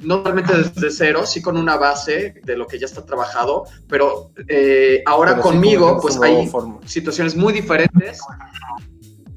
no 0.00 0.22
realmente 0.22 0.52
desde 0.54 0.90
cero, 0.90 1.24
sí 1.24 1.40
con 1.40 1.56
una 1.56 1.76
base 1.76 2.34
de 2.44 2.54
lo 2.54 2.66
que 2.66 2.78
ya 2.78 2.84
está 2.84 3.02
trabajado, 3.02 3.64
pero 3.88 4.32
eh, 4.46 5.02
ahora 5.06 5.40
conmigo, 5.40 5.98
pues 5.98 6.20
hay 6.20 6.50
situaciones 6.84 7.34
muy 7.34 7.54
diferentes. 7.54 8.20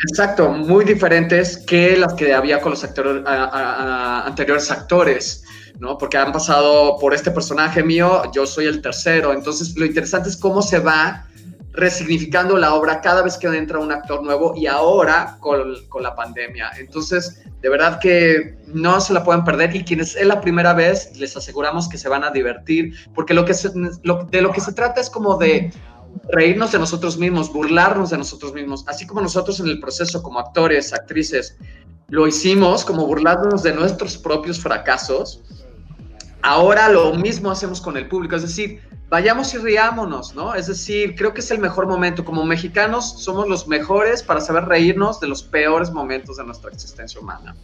Exacto, 0.09 0.49
muy 0.49 0.83
diferentes 0.83 1.57
que 1.59 1.95
las 1.95 2.13
que 2.15 2.33
había 2.33 2.59
con 2.59 2.71
los 2.71 2.83
actores, 2.83 3.23
anteriores 3.25 4.69
actores, 4.69 5.43
¿no? 5.79 5.97
Porque 5.97 6.17
han 6.17 6.31
pasado 6.31 6.97
por 6.99 7.13
este 7.13 7.31
personaje 7.31 7.83
mío, 7.83 8.23
yo 8.33 8.45
soy 8.45 8.65
el 8.65 8.81
tercero. 8.81 9.33
Entonces, 9.33 9.75
lo 9.77 9.85
interesante 9.85 10.29
es 10.29 10.37
cómo 10.37 10.61
se 10.61 10.79
va 10.79 11.27
resignificando 11.73 12.57
la 12.57 12.73
obra 12.73 12.99
cada 13.01 13.21
vez 13.21 13.37
que 13.37 13.47
entra 13.47 13.79
un 13.79 13.91
actor 13.91 14.23
nuevo 14.23 14.53
y 14.55 14.67
ahora 14.67 15.37
con, 15.39 15.73
con, 15.87 16.03
la 16.03 16.15
pandemia. 16.15 16.71
Entonces, 16.77 17.41
de 17.61 17.69
verdad 17.69 17.99
que 17.99 18.57
no 18.67 18.99
se 18.99 19.13
la 19.13 19.23
pueden 19.23 19.43
perder 19.43 19.75
y 19.75 19.83
quienes 19.83 20.15
es 20.15 20.25
la 20.25 20.41
primera 20.41 20.73
vez, 20.73 21.15
les 21.17 21.35
aseguramos 21.37 21.87
que 21.87 21.97
se 21.97 22.09
van 22.09 22.23
a 22.23 22.31
divertir, 22.31 22.93
porque 23.15 23.33
lo 23.33 23.45
que 23.45 23.53
lo, 24.03 24.25
de 24.25 24.41
lo 24.41 24.51
que 24.51 24.59
se 24.59 24.73
trata 24.73 24.99
es 24.99 25.09
como 25.09 25.37
de 25.37 25.71
reírnos 26.29 26.73
de 26.73 26.79
nosotros 26.79 27.17
mismos, 27.17 27.51
burlarnos 27.51 28.09
de 28.09 28.17
nosotros 28.17 28.53
mismos, 28.53 28.83
así 28.87 29.07
como 29.07 29.21
nosotros 29.21 29.59
en 29.61 29.67
el 29.67 29.79
proceso 29.79 30.21
como 30.21 30.39
actores, 30.39 30.93
actrices, 30.93 31.57
lo 32.09 32.27
hicimos 32.27 32.83
como 32.83 33.07
burlarnos 33.07 33.63
de 33.63 33.73
nuestros 33.73 34.17
propios 34.17 34.59
fracasos, 34.59 35.41
ahora 36.43 36.89
lo 36.89 37.13
mismo 37.13 37.51
hacemos 37.51 37.81
con 37.81 37.97
el 37.97 38.07
público, 38.07 38.35
es 38.35 38.41
decir, 38.43 38.81
vayamos 39.09 39.53
y 39.53 39.57
riámonos, 39.57 40.33
¿no? 40.35 40.55
Es 40.55 40.67
decir, 40.67 41.15
creo 41.15 41.33
que 41.33 41.41
es 41.41 41.51
el 41.51 41.59
mejor 41.59 41.85
momento. 41.85 42.23
Como 42.23 42.45
mexicanos 42.45 43.21
somos 43.21 43.47
los 43.47 43.67
mejores 43.67 44.23
para 44.23 44.39
saber 44.39 44.65
reírnos 44.65 45.19
de 45.19 45.27
los 45.27 45.43
peores 45.43 45.91
momentos 45.91 46.37
de 46.37 46.45
nuestra 46.45 46.71
existencia 46.71 47.19
humana. 47.19 47.55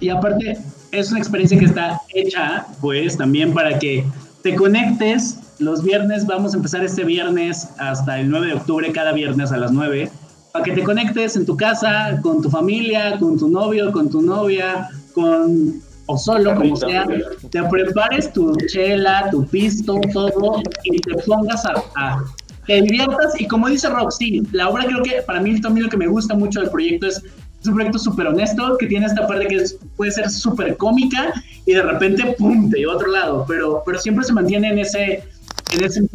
Y 0.00 0.08
aparte, 0.08 0.58
es 0.90 1.10
una 1.10 1.20
experiencia 1.20 1.56
que 1.56 1.66
está 1.66 2.00
hecha, 2.14 2.66
pues, 2.80 3.16
también 3.16 3.54
para 3.54 3.78
que 3.78 4.04
te 4.42 4.56
conectes 4.56 5.38
los 5.60 5.82
viernes, 5.82 6.26
vamos 6.26 6.54
a 6.54 6.56
empezar 6.56 6.84
este 6.84 7.04
viernes 7.04 7.68
hasta 7.78 8.18
el 8.18 8.28
9 8.28 8.48
de 8.48 8.54
octubre, 8.54 8.92
cada 8.92 9.12
viernes 9.12 9.52
a 9.52 9.56
las 9.56 9.70
9, 9.70 10.10
para 10.52 10.64
que 10.64 10.72
te 10.72 10.82
conectes 10.82 11.36
en 11.36 11.46
tu 11.46 11.56
casa, 11.56 12.18
con 12.22 12.42
tu 12.42 12.50
familia, 12.50 13.18
con 13.18 13.38
tu 13.38 13.48
novio, 13.48 13.92
con 13.92 14.10
tu 14.10 14.20
novia, 14.20 14.88
con 15.14 15.80
o 16.08 16.18
solo, 16.18 16.54
como 16.56 16.74
sea, 16.74 17.06
te 17.50 17.62
prepares 17.64 18.32
tu 18.32 18.54
chela, 18.66 19.28
tu 19.30 19.46
pisto, 19.46 20.00
todo, 20.12 20.60
y 20.84 20.98
te 20.98 21.14
pongas 21.24 21.64
a, 21.64 21.74
a 21.96 22.24
te 22.66 22.82
diviertas. 22.82 23.40
Y 23.40 23.46
como 23.46 23.68
dice 23.68 23.88
Rob, 23.88 24.10
sí, 24.10 24.42
la 24.52 24.68
obra 24.68 24.84
creo 24.84 25.02
que 25.02 25.22
para 25.26 25.40
mí 25.40 25.60
también 25.60 25.84
lo 25.84 25.90
que 25.90 25.96
me 25.96 26.06
gusta 26.06 26.34
mucho 26.34 26.60
del 26.60 26.70
proyecto 26.70 27.06
es 27.06 27.22
es 27.60 27.66
un 27.66 27.74
proyecto 27.74 27.98
súper 27.98 28.26
honesto 28.28 28.76
que 28.78 28.86
tiene 28.86 29.06
esta 29.06 29.26
parte 29.26 29.46
que 29.48 29.64
puede 29.96 30.12
ser 30.12 30.30
súper 30.30 30.76
cómica 30.76 31.32
y 31.66 31.74
de 31.74 31.82
repente, 31.82 32.36
¡pum!, 32.38 32.70
a 32.72 32.94
otro 32.94 33.08
lado, 33.08 33.44
pero, 33.48 33.82
pero 33.84 33.98
siempre 33.98 34.24
se 34.24 34.32
mantiene 34.32 34.70
en 34.70 34.78
ese, 34.78 35.24
en 35.72 35.84
ese 35.84 36.08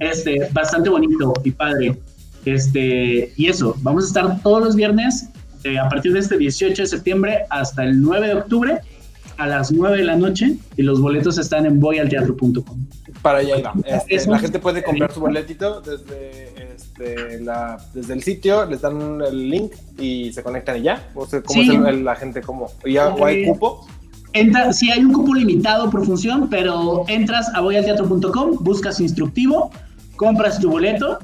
este, 0.00 0.48
bastante 0.52 0.90
bonito 0.90 1.32
y 1.44 1.50
padre. 1.50 1.98
Este, 2.44 3.32
y 3.36 3.48
eso, 3.48 3.74
vamos 3.80 4.04
a 4.04 4.06
estar 4.08 4.42
todos 4.42 4.62
los 4.62 4.76
viernes 4.76 5.28
eh, 5.64 5.78
a 5.78 5.88
partir 5.88 6.12
de 6.12 6.18
este 6.18 6.36
18 6.36 6.82
de 6.82 6.86
septiembre 6.86 7.38
hasta 7.48 7.84
el 7.84 8.02
9 8.02 8.26
de 8.26 8.34
octubre 8.34 8.80
a 9.42 9.46
las 9.46 9.72
9 9.72 9.98
de 9.98 10.04
la 10.04 10.16
noche 10.16 10.56
y 10.76 10.82
los 10.82 11.00
boletos 11.00 11.36
están 11.38 11.66
en 11.66 11.80
voyalteatro.com. 11.80 12.86
Para 13.22 13.38
allá. 13.38 13.72
Este, 14.08 14.30
la 14.30 14.38
gente 14.38 14.58
puede 14.58 14.82
comprar 14.82 15.12
su 15.12 15.20
boletito 15.20 15.80
desde, 15.80 16.74
este, 16.74 17.40
la, 17.40 17.78
desde 17.92 18.14
el 18.14 18.22
sitio, 18.22 18.64
les 18.66 18.80
dan 18.80 19.20
el 19.20 19.50
link 19.50 19.72
y 19.98 20.32
se 20.32 20.42
conectan 20.42 20.78
y 20.78 20.82
ya. 20.82 21.08
O 21.14 21.26
sea, 21.26 21.42
¿cómo 21.42 21.60
es 21.60 22.00
la 22.00 22.14
gente? 22.14 22.40
¿Cómo? 22.40 22.70
¿Ya, 22.86 23.08
¿O 23.08 23.24
hay 23.24 23.46
cupo? 23.46 23.86
Entra, 24.32 24.72
sí 24.72 24.90
hay 24.90 25.04
un 25.04 25.12
cupo 25.12 25.34
limitado 25.34 25.90
por 25.90 26.06
función, 26.06 26.48
pero 26.48 27.04
entras 27.08 27.50
a 27.54 27.60
voyalteatro.com, 27.60 28.58
buscas 28.60 29.00
instructivo, 29.00 29.70
compras 30.16 30.58
tu 30.58 30.70
boleto 30.70 31.18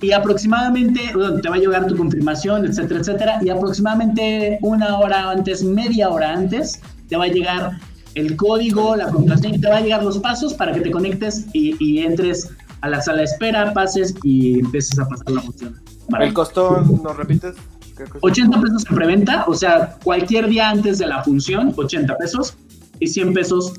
y 0.00 0.12
aproximadamente 0.12 1.00
te 1.42 1.48
va 1.48 1.56
a 1.56 1.58
llegar 1.58 1.86
tu 1.86 1.96
confirmación, 1.96 2.66
etcétera, 2.66 3.00
etcétera, 3.00 3.40
y 3.42 3.50
aproximadamente 3.50 4.58
una 4.62 4.98
hora 4.98 5.30
antes, 5.30 5.62
media 5.62 6.08
hora 6.08 6.32
antes, 6.32 6.80
te 7.08 7.16
va 7.16 7.24
a 7.24 7.28
llegar 7.28 7.78
el 8.14 8.36
código, 8.36 8.96
la 8.96 9.10
contraseña, 9.10 9.60
te 9.60 9.68
va 9.68 9.78
a 9.78 9.80
llegar 9.80 10.02
los 10.02 10.18
pasos 10.18 10.54
para 10.54 10.72
que 10.72 10.80
te 10.80 10.90
conectes 10.90 11.46
y, 11.52 11.98
entres 11.98 12.50
a 12.80 12.88
la 12.88 13.00
sala 13.00 13.18
de 13.18 13.24
espera, 13.24 13.72
pases 13.72 14.14
y 14.22 14.60
empieces 14.60 14.98
a 14.98 15.08
pasar 15.08 15.30
la 15.30 15.40
función. 15.40 15.80
¿El 16.20 16.34
costo, 16.34 16.80
nos 16.80 17.16
repites? 17.16 17.54
80 18.20 18.60
pesos 18.60 18.84
en 18.88 18.94
preventa, 18.96 19.44
o 19.46 19.54
sea, 19.54 19.96
cualquier 20.02 20.48
día 20.48 20.68
antes 20.68 20.98
de 20.98 21.06
la 21.06 21.22
función, 21.22 21.72
80 21.76 22.16
pesos 22.16 22.56
y 22.98 23.06
100 23.06 23.34
pesos 23.34 23.72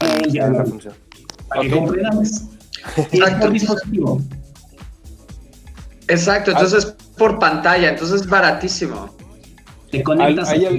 el 0.00 0.32
día 0.32 0.48
de 0.48 0.58
la 0.58 0.64
función. 0.64 0.94
Para 1.48 1.62
que 1.62 1.70
compren 1.70 2.06
antes. 2.06 2.48
Y 3.12 3.22
es 3.22 3.30
por 3.34 3.52
dispositivo. 3.52 4.22
Exacto, 6.08 6.50
entonces 6.52 6.94
por 7.16 7.38
pantalla, 7.38 7.90
entonces 7.90 8.22
es 8.22 8.28
baratísimo. 8.28 9.14
Te 9.90 10.02
conectas 10.02 10.50
¿Hay, 10.50 10.66
hay, 10.66 10.78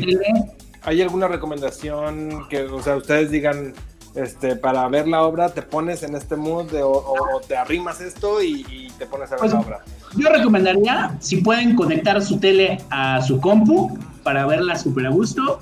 ¿Hay 0.88 1.02
alguna 1.02 1.28
recomendación 1.28 2.48
que, 2.48 2.62
o 2.62 2.82
sea, 2.82 2.96
ustedes 2.96 3.30
digan, 3.30 3.74
este, 4.16 4.56
para 4.56 4.88
ver 4.88 5.06
la 5.06 5.24
obra, 5.24 5.50
te 5.50 5.62
pones 5.62 6.02
en 6.02 6.16
este 6.16 6.38
mood 6.38 6.74
o, 6.82 7.42
te 7.46 7.58
arrimas 7.58 8.00
esto 8.00 8.42
y, 8.42 8.88
te 8.98 9.06
pones 9.06 9.28
a 9.28 9.32
ver 9.32 9.40
pues, 9.42 9.52
la 9.52 9.60
obra? 9.60 9.80
Yo 10.16 10.30
recomendaría, 10.30 11.18
si 11.20 11.42
pueden 11.42 11.76
conectar 11.76 12.22
su 12.22 12.40
tele 12.40 12.78
a 12.90 13.22
su 13.22 13.42
compu 13.42 14.00
para 14.24 14.46
verla 14.46 14.78
súper 14.78 15.08
a 15.08 15.10
gusto. 15.10 15.60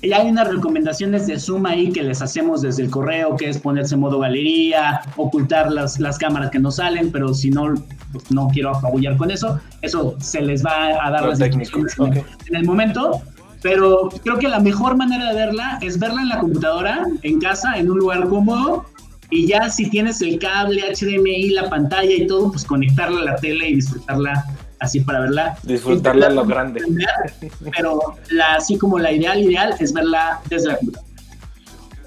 Y 0.00 0.12
hay 0.12 0.28
unas 0.28 0.46
recomendaciones 0.46 1.26
de 1.26 1.40
Zoom 1.40 1.66
ahí 1.66 1.90
que 1.90 2.04
les 2.04 2.22
hacemos 2.22 2.62
desde 2.62 2.84
el 2.84 2.90
correo, 2.90 3.36
que 3.36 3.48
es 3.48 3.58
ponerse 3.58 3.94
en 3.96 4.00
modo 4.00 4.20
galería, 4.20 5.00
ocultar 5.16 5.72
las, 5.72 5.98
las 5.98 6.18
cámaras 6.18 6.50
que 6.50 6.60
no 6.60 6.70
salen, 6.70 7.10
pero 7.10 7.34
si 7.34 7.50
no, 7.50 7.74
pues 8.12 8.30
no 8.30 8.46
quiero 8.46 8.76
apabullar 8.76 9.16
con 9.16 9.32
eso. 9.32 9.60
Eso 9.80 10.14
se 10.20 10.40
les 10.40 10.64
va 10.64 11.04
a 11.04 11.10
dar 11.10 11.26
las 11.26 11.40
instrucciones 11.40 12.24
en 12.46 12.56
el 12.56 12.64
momento 12.64 13.20
pero 13.62 14.08
creo 14.22 14.38
que 14.38 14.48
la 14.48 14.60
mejor 14.60 14.96
manera 14.96 15.30
de 15.30 15.34
verla 15.34 15.78
es 15.80 15.98
verla 15.98 16.22
en 16.22 16.28
la 16.28 16.40
computadora, 16.40 17.06
en 17.22 17.40
casa, 17.40 17.78
en 17.78 17.90
un 17.90 17.98
lugar 17.98 18.28
cómodo, 18.28 18.84
Y 19.30 19.46
ya 19.46 19.70
si 19.70 19.88
tienes 19.88 20.20
el 20.20 20.38
cable 20.38 20.82
HDMI, 20.92 21.50
la 21.50 21.70
pantalla 21.70 22.12
y 22.12 22.26
todo, 22.26 22.50
pues 22.50 22.64
conectarla 22.64 23.20
a 23.20 23.24
la 23.24 23.36
tele 23.36 23.70
y 23.70 23.76
disfrutarla 23.76 24.44
así 24.80 25.00
para 25.00 25.20
verla. 25.20 25.56
Disfrutarla 25.62 26.26
a 26.26 26.30
lo 26.30 26.44
grande. 26.44 26.82
Pero 27.74 28.14
la, 28.28 28.56
así 28.56 28.76
como 28.76 28.98
la 28.98 29.10
ideal, 29.12 29.40
ideal 29.40 29.74
es 29.78 29.92
verla 29.94 30.40
desde 30.50 30.68
la 30.68 30.76
computadora. 30.76 31.11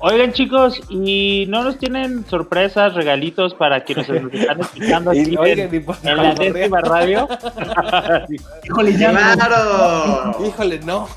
Oigan 0.07 0.33
chicos, 0.33 0.79
¿y 0.87 1.47
no 1.47 1.63
nos 1.63 1.79
tienen 1.79 2.23
sorpresas, 2.27 2.93
regalitos 2.93 3.55
para 3.55 3.83
quienes 3.83 4.07
nos 4.07 4.31
están 4.33 4.59
escuchando 4.61 5.09
aquí 5.09 5.31
Y, 5.31 5.35
oigan, 5.35 5.73
y 5.73 5.77
en, 5.77 6.17
la 6.17 6.35
favor, 6.35 6.53
décima 6.53 6.81
radio? 6.81 7.27
Híjole, 8.65 8.97
ya 8.99 9.11
no. 9.11 9.19
¡Claro! 9.33 10.45
Híjole, 10.45 10.79
no. 10.81 11.07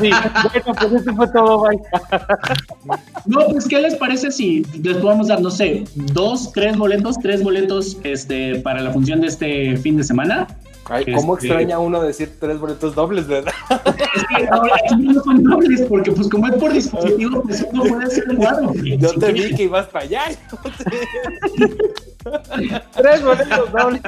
Sí, 0.00 0.10
bueno, 0.10 0.74
pues 0.76 0.92
eso 0.92 1.14
fue 1.14 1.28
todo, 1.28 1.68
bye. 1.68 1.78
No, 3.26 3.46
pues, 3.46 3.68
¿qué 3.68 3.80
les 3.80 3.94
parece 3.94 4.32
si 4.32 4.64
les 4.82 4.96
podemos 4.96 5.28
dar, 5.28 5.40
no 5.40 5.52
sé, 5.52 5.84
dos, 5.94 6.50
tres 6.50 6.76
boletos, 6.76 7.20
tres 7.20 7.44
boletos 7.44 7.96
este, 8.02 8.56
para 8.56 8.80
la 8.80 8.90
función 8.90 9.20
de 9.20 9.28
este 9.28 9.76
fin 9.76 9.96
de 9.98 10.02
semana? 10.02 10.48
Ay, 10.88 11.04
¿Cómo 11.14 11.34
Este- 11.34 11.48
extraña 11.48 11.78
uno 11.78 12.00
decir 12.02 12.32
tres 12.38 12.58
boletos 12.60 12.94
dobles, 12.94 13.26
verdad? 13.26 13.52
Es 13.70 14.24
que 14.36 14.48
ahora 14.50 14.74
aquí 14.84 14.94
no 15.02 15.20
son 15.22 15.42
dobles, 15.42 15.82
porque 15.88 16.12
pues 16.12 16.28
como 16.28 16.46
es 16.46 16.54
por 16.54 16.72
dispositivo, 16.72 17.42
pues 17.46 17.66
uno 17.72 17.82
puede 17.84 18.04
hacer 18.04 18.24
cuatro. 18.36 18.72
Yo 18.74 19.12
te 19.14 19.32
vi 19.32 19.54
que 19.54 19.64
ibas 19.64 19.86
para 19.88 20.04
allá. 20.04 20.22
Tres 22.96 23.22
boletos 23.24 23.72
dobles. 23.72 24.00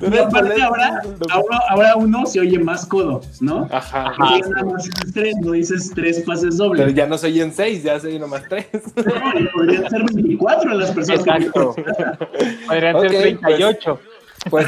Y 0.00 0.16
aparte 0.18 0.62
ahora, 0.62 1.02
ahora, 1.30 1.58
ahora 1.68 1.96
uno 1.96 2.24
se 2.26 2.40
oye 2.40 2.58
más 2.58 2.86
codo, 2.86 3.20
¿no? 3.40 3.68
Ajá. 3.70 4.12
Porque 4.16 4.40
ya 4.42 4.48
nada 4.48 4.64
más 4.64 4.84
dices 4.84 5.12
tres, 5.12 5.34
no 5.42 5.52
dices 5.52 5.92
tres 5.94 6.20
pases 6.20 6.54
Pero 6.56 6.64
dobles. 6.68 6.94
ya 6.94 7.06
no 7.06 7.18
soy 7.18 7.40
en 7.42 7.52
seis, 7.52 7.82
ya 7.82 8.00
soy 8.00 8.18
nomás 8.18 8.42
tres. 8.48 8.66
No, 8.96 9.40
y 9.40 9.46
podrían 9.48 9.90
ser 9.90 10.02
24 10.14 10.74
las 10.74 10.90
personas. 10.92 11.24
que- 11.24 11.30
Exacto. 11.30 11.74
Podrían 12.66 13.00
ser 13.00 13.10
38. 13.10 13.94
Pues 14.02 14.17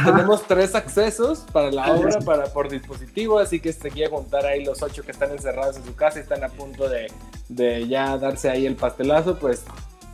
tenemos 0.05 0.43
tres 0.47 0.75
accesos 0.75 1.41
para 1.53 1.71
la 1.71 1.93
obra 1.93 2.19
para 2.21 2.45
por 2.47 2.69
dispositivo, 2.69 3.39
así 3.39 3.61
que 3.61 3.73
se 3.73 3.91
quiere 3.91 4.11
juntar 4.11 4.45
ahí 4.45 4.65
los 4.65 4.83
ocho 4.83 5.03
que 5.03 5.13
están 5.13 5.31
encerrados 5.31 5.77
en 5.77 5.85
su 5.85 5.95
casa 5.95 6.19
y 6.19 6.23
están 6.23 6.43
a 6.45 6.49
punto 6.49 6.89
de, 6.89 7.11
de 7.49 7.87
ya 7.89 8.17
darse 8.19 8.51
ahí 8.51 8.67
el 8.67 8.77
pastelazo, 8.77 9.39
pues 9.39 9.65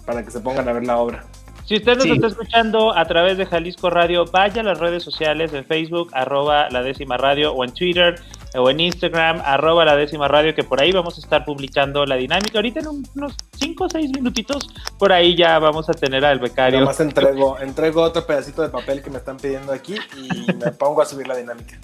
para 0.05 0.23
que 0.23 0.31
se 0.31 0.41
pongan 0.41 0.69
a 0.69 0.73
ver 0.73 0.87
la 0.87 0.99
obra. 0.99 1.25
Si 1.67 1.75
usted 1.75 1.95
nos 1.97 2.05
Sí. 2.05 2.13
está 2.13 2.29
escuchando 2.29 2.97
a 2.97 3.05
través 3.07 3.37
de 3.39 3.45
Jalisco 3.47 3.91
Radio, 3.91 4.25
vaya 4.25 4.61
a 4.61 4.65
las 4.65 4.79
redes 4.79 5.03
sociales 5.03 5.53
en 5.53 5.65
Facebook, 5.65 6.11
arroba 6.13 6.69
la 6.71 6.83
décima 6.83 7.17
radio, 7.17 7.53
o 7.53 7.65
en 7.65 7.73
Twitter, 7.75 8.15
o 8.55 8.71
en 8.71 8.79
Instagram, 8.79 9.43
arroba 9.45 9.85
la 9.85 9.97
décima 9.97 10.29
radio, 10.29 10.55
que 10.55 10.63
por 10.63 10.81
ahí 10.81 10.93
vamos 10.93 11.17
a 11.19 11.21
estar 11.21 11.45
publicando 11.45 12.07
la 12.07 12.15
dinámica. 12.15 12.59
Ahorita 12.59 12.81
en 12.81 12.87
un- 12.87 13.07
unos 13.17 13.35
5 13.59 13.85
o 13.85 13.89
6 13.91 14.11
minutitos, 14.15 14.69
por 14.97 15.13
ahí 15.13 15.35
ya 15.35 15.59
vamos 15.59 15.89
a 15.91 15.93
tener 15.93 16.25
al 16.25 16.39
becario. 16.39 16.79
Nada 16.79 16.91
más 16.93 17.01
entrego, 17.01 17.59
entrego 17.59 18.01
otro 18.03 18.25
pedacito 18.25 18.63
de 18.63 18.69
papel 18.69 19.03
que 19.03 19.11
me 19.11 19.19
están 19.19 19.37
pidiendo 19.37 19.73
aquí 19.73 19.97
y 20.17 20.53
me 20.55 20.71
pongo 20.79 21.03
a 21.03 21.05
subir 21.05 21.27
la 21.27 21.37
dinámica. 21.37 21.79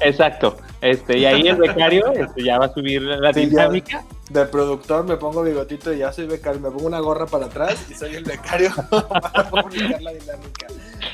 Exacto. 0.00 0.56
Este, 0.80 1.18
y 1.18 1.24
ahí 1.26 1.46
el 1.46 1.56
becario 1.56 2.12
este, 2.12 2.42
ya 2.42 2.58
va 2.58 2.66
a 2.66 2.72
subir 2.74 3.00
la 3.02 3.32
Sí, 3.32 3.48
ya. 3.48 3.68
De 4.30 4.46
productor 4.46 5.04
me 5.04 5.16
pongo 5.16 5.42
bigotito 5.42 5.92
y 5.92 5.98
ya 5.98 6.12
soy 6.12 6.26
becario, 6.26 6.60
me 6.60 6.70
pongo 6.70 6.86
una 6.86 7.00
gorra 7.00 7.26
para 7.26 7.46
atrás 7.46 7.84
y 7.90 7.94
soy 7.94 8.14
el 8.14 8.24
becario 8.24 8.70
para 8.90 9.50
publicar 9.50 10.00
la 10.00 10.12
dinámica. 10.12 10.66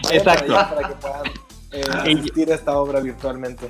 Vayan 0.05 0.19
Exacto. 0.19 0.53
para, 0.55 0.89
que 0.89 0.95
puedan 0.97 1.27
eh, 1.73 1.83
asistir 2.19 2.53
a 2.53 2.55
esta 2.55 2.79
obra 2.79 3.01
virtualmente. 3.01 3.69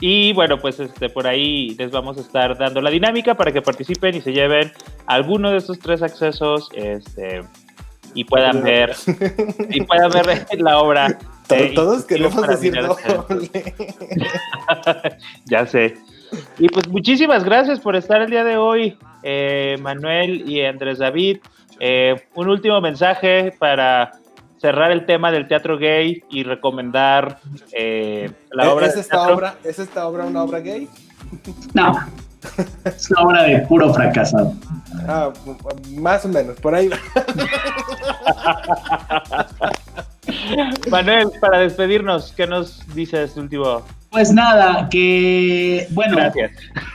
Y 0.00 0.32
bueno, 0.32 0.58
pues 0.58 0.80
este, 0.80 1.08
por 1.10 1.26
ahí 1.26 1.74
les 1.78 1.90
vamos 1.90 2.16
a 2.18 2.20
estar 2.20 2.56
dando 2.58 2.80
la 2.80 2.90
dinámica 2.90 3.34
para 3.34 3.52
que 3.52 3.60
participen 3.62 4.14
y 4.14 4.20
se 4.22 4.32
lleven 4.32 4.72
alguno 5.06 5.50
de 5.50 5.58
estos 5.58 5.78
tres 5.78 6.02
accesos 6.02 6.68
este, 6.74 7.42
y 8.14 8.24
puedan 8.24 8.62
ver 8.62 8.94
y 9.70 9.80
puedan 9.82 10.10
ver 10.10 10.46
la 10.58 10.78
obra. 10.80 11.18
To- 11.48 11.54
eh, 11.54 11.72
Todos 11.74 12.04
queremos 12.04 12.46
decir 12.46 12.74
doble. 12.80 13.50
ya 15.44 15.66
sé. 15.66 15.94
Y 16.58 16.68
pues 16.68 16.88
muchísimas 16.88 17.44
gracias 17.44 17.80
por 17.80 17.96
estar 17.96 18.22
el 18.22 18.30
día 18.30 18.44
de 18.44 18.56
hoy, 18.56 18.98
eh, 19.22 19.76
Manuel 19.80 20.48
y 20.48 20.64
Andrés 20.64 20.98
David. 20.98 21.38
Eh, 21.80 22.14
un 22.34 22.48
último 22.48 22.80
mensaje 22.80 23.54
para 23.58 24.12
cerrar 24.58 24.90
el 24.90 25.04
tema 25.04 25.30
del 25.30 25.46
teatro 25.46 25.78
gay 25.78 26.24
y 26.30 26.42
recomendar 26.42 27.38
eh, 27.72 28.30
la 28.50 28.72
obra. 28.72 28.86
¿Es 28.86 28.94
de 28.94 29.00
esta 29.02 29.32
obra, 29.32 29.56
¿Es 29.62 29.78
esta 29.78 30.06
obra 30.06 30.24
una 30.24 30.42
obra 30.42 30.60
gay? 30.60 30.88
No, 31.74 31.94
es 32.84 33.10
una 33.10 33.22
obra 33.22 33.42
de 33.42 33.58
puro 33.60 33.92
fracasado. 33.92 34.54
Ah, 35.06 35.32
más 35.92 36.24
o 36.24 36.28
menos, 36.28 36.58
por 36.60 36.74
ahí 36.74 36.88
va. 36.88 36.96
Manuel, 40.90 41.30
para 41.40 41.58
despedirnos, 41.58 42.32
¿qué 42.32 42.46
nos 42.46 42.86
dices 42.94 43.36
último? 43.36 43.82
Pues 44.16 44.32
nada, 44.32 44.88
que 44.88 45.88
bueno, 45.90 46.16
Gracias. 46.16 46.52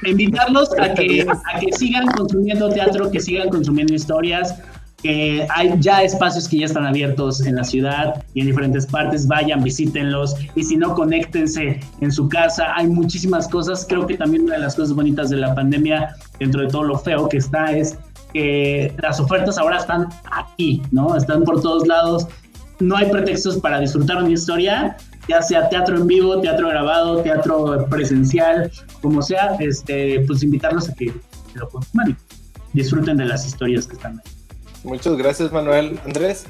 invitarlos 0.08 0.72
a 0.80 0.92
que, 0.96 1.24
a 1.30 1.60
que 1.60 1.72
sigan 1.74 2.08
consumiendo 2.08 2.68
teatro, 2.70 3.12
que 3.12 3.20
sigan 3.20 3.50
consumiendo 3.50 3.94
historias, 3.94 4.56
que 5.04 5.46
hay 5.52 5.72
ya 5.78 6.02
espacios 6.02 6.50
que 6.50 6.58
ya 6.58 6.66
están 6.66 6.84
abiertos 6.84 7.46
en 7.46 7.58
la 7.58 7.64
ciudad 7.64 8.24
y 8.34 8.40
en 8.42 8.48
diferentes 8.48 8.88
partes, 8.88 9.28
vayan, 9.28 9.64
visítenlos 9.64 10.36
y 10.56 10.64
si 10.64 10.78
no, 10.78 10.96
conéctense 10.96 11.80
en 12.00 12.12
su 12.12 12.28
casa, 12.28 12.74
hay 12.76 12.88
muchísimas 12.88 13.48
cosas, 13.48 13.86
creo 13.88 14.08
que 14.08 14.18
también 14.18 14.46
una 14.46 14.56
de 14.56 14.62
las 14.62 14.74
cosas 14.74 14.96
bonitas 14.96 15.30
de 15.30 15.38
la 15.38 15.54
pandemia, 15.54 16.16
dentro 16.40 16.62
de 16.62 16.70
todo 16.70 16.86
lo 16.86 16.98
feo 16.98 17.30
que 17.30 17.38
está, 17.38 17.72
es 17.72 18.00
que 18.34 18.96
las 19.00 19.20
ofertas 19.20 19.60
ahora 19.60 19.78
están 19.78 20.08
aquí, 20.32 20.82
¿no? 20.90 21.16
Están 21.16 21.44
por 21.44 21.62
todos 21.62 21.88
lados, 21.88 22.26
no 22.80 22.98
hay 22.98 23.12
pretextos 23.12 23.58
para 23.58 23.80
disfrutar 23.80 24.18
una 24.18 24.32
historia, 24.32 24.98
ya 25.32 25.42
sea 25.42 25.70
teatro 25.70 25.96
en 25.98 26.08
vivo, 26.08 26.40
teatro 26.42 26.68
grabado, 26.68 27.22
teatro 27.22 27.88
presencial, 27.90 28.70
como 29.02 29.22
sea, 29.22 29.56
este, 29.60 30.24
pues 30.28 30.44
invitarlos 30.44 30.90
a 30.90 30.94
que, 30.94 31.08
que 31.08 31.60
lo 31.60 31.70
consuman 31.70 32.12
y 32.12 32.16
disfruten 32.74 33.18
de 33.18 33.26
las 33.26 33.46
historias 33.46 33.88
que 33.88 33.96
están 33.96 34.20
ahí. 34.20 34.32
Muchas 34.84 35.16
gracias, 35.16 35.52
Manuel. 35.52 36.00
Andrés. 36.06 36.46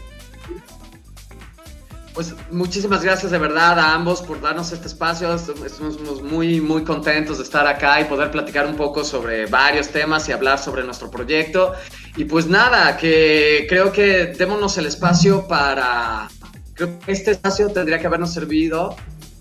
Pues 2.13 2.35
muchísimas 2.51 3.03
gracias 3.03 3.31
de 3.31 3.37
verdad 3.37 3.79
a 3.79 3.93
ambos 3.93 4.21
por 4.21 4.41
darnos 4.41 4.71
este 4.71 4.87
espacio. 4.87 5.33
Estamos 5.33 6.21
muy, 6.23 6.59
muy 6.59 6.83
contentos 6.83 7.37
de 7.37 7.43
estar 7.43 7.65
acá 7.67 8.01
y 8.01 8.05
poder 8.05 8.31
platicar 8.31 8.65
un 8.67 8.75
poco 8.75 9.03
sobre 9.03 9.45
varios 9.45 9.89
temas 9.89 10.27
y 10.27 10.33
hablar 10.33 10.59
sobre 10.59 10.83
nuestro 10.83 11.09
proyecto. 11.09 11.73
Y 12.17 12.25
pues 12.25 12.47
nada, 12.47 12.97
que 12.97 13.65
creo 13.69 13.91
que 13.91 14.33
démonos 14.37 14.77
el 14.77 14.87
espacio 14.87 15.47
para... 15.47 16.27
Creo 16.81 16.99
que 16.99 17.11
este 17.11 17.29
espacio 17.29 17.69
tendría 17.69 17.99
que 17.99 18.07
habernos 18.07 18.33
servido 18.33 18.95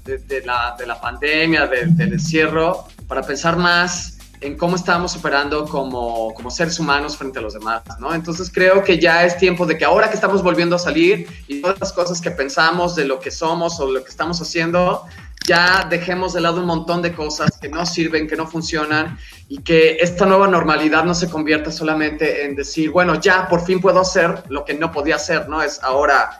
de, 0.04 0.18
de 0.18 0.44
la, 0.44 0.76
de 0.78 0.86
la 0.86 1.00
pandemia, 1.00 1.66
de- 1.66 1.86
del 1.86 2.12
encierro, 2.12 2.84
para 3.08 3.22
pensar 3.22 3.56
más 3.56 4.18
en 4.42 4.58
cómo 4.58 4.76
estábamos 4.76 5.16
operando 5.16 5.64
como, 5.64 6.34
como 6.34 6.50
seres 6.50 6.78
humanos 6.78 7.16
frente 7.16 7.38
a 7.38 7.42
los 7.42 7.54
demás, 7.54 7.80
¿no? 7.98 8.12
Entonces 8.12 8.50
creo 8.52 8.84
que 8.84 8.98
ya 8.98 9.24
es 9.24 9.38
tiempo 9.38 9.64
de 9.64 9.78
que 9.78 9.86
ahora 9.86 10.10
que 10.10 10.16
estamos 10.16 10.42
volviendo 10.42 10.76
a 10.76 10.78
salir 10.78 11.26
y 11.48 11.62
todas 11.62 11.80
las 11.80 11.94
cosas 11.94 12.20
que 12.20 12.30
pensamos 12.30 12.94
de 12.94 13.06
lo 13.06 13.18
que 13.20 13.30
somos 13.30 13.80
o 13.80 13.90
lo 13.90 14.04
que 14.04 14.10
estamos 14.10 14.38
haciendo, 14.42 15.06
ya 15.46 15.86
dejemos 15.88 16.34
de 16.34 16.42
lado 16.42 16.60
un 16.60 16.66
montón 16.66 17.00
de 17.00 17.14
cosas 17.14 17.56
que 17.58 17.70
no 17.70 17.86
sirven, 17.86 18.28
que 18.28 18.36
no 18.36 18.46
funcionan 18.48 19.18
y 19.48 19.62
que 19.62 19.96
esta 20.02 20.26
nueva 20.26 20.46
normalidad 20.46 21.04
no 21.04 21.14
se 21.14 21.30
convierta 21.30 21.72
solamente 21.72 22.44
en 22.44 22.54
decir, 22.54 22.90
bueno, 22.90 23.18
ya 23.18 23.48
por 23.48 23.64
fin 23.64 23.80
puedo 23.80 23.98
hacer 24.00 24.42
lo 24.50 24.62
que 24.66 24.74
no 24.74 24.92
podía 24.92 25.16
hacer, 25.16 25.48
¿no? 25.48 25.62
Es 25.62 25.82
ahora, 25.82 26.36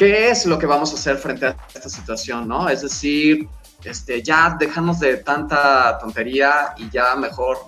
¿qué 0.00 0.30
es 0.30 0.46
lo 0.46 0.58
que 0.58 0.64
vamos 0.64 0.92
a 0.92 0.94
hacer 0.94 1.18
frente 1.18 1.44
a 1.44 1.56
esta 1.74 1.90
situación, 1.90 2.48
¿no? 2.48 2.70
Es 2.70 2.80
decir, 2.80 3.46
este, 3.84 4.22
ya 4.22 4.56
dejarnos 4.58 4.98
de 4.98 5.18
tanta 5.18 5.98
tontería 5.98 6.72
y 6.78 6.88
ya 6.88 7.14
mejor 7.16 7.58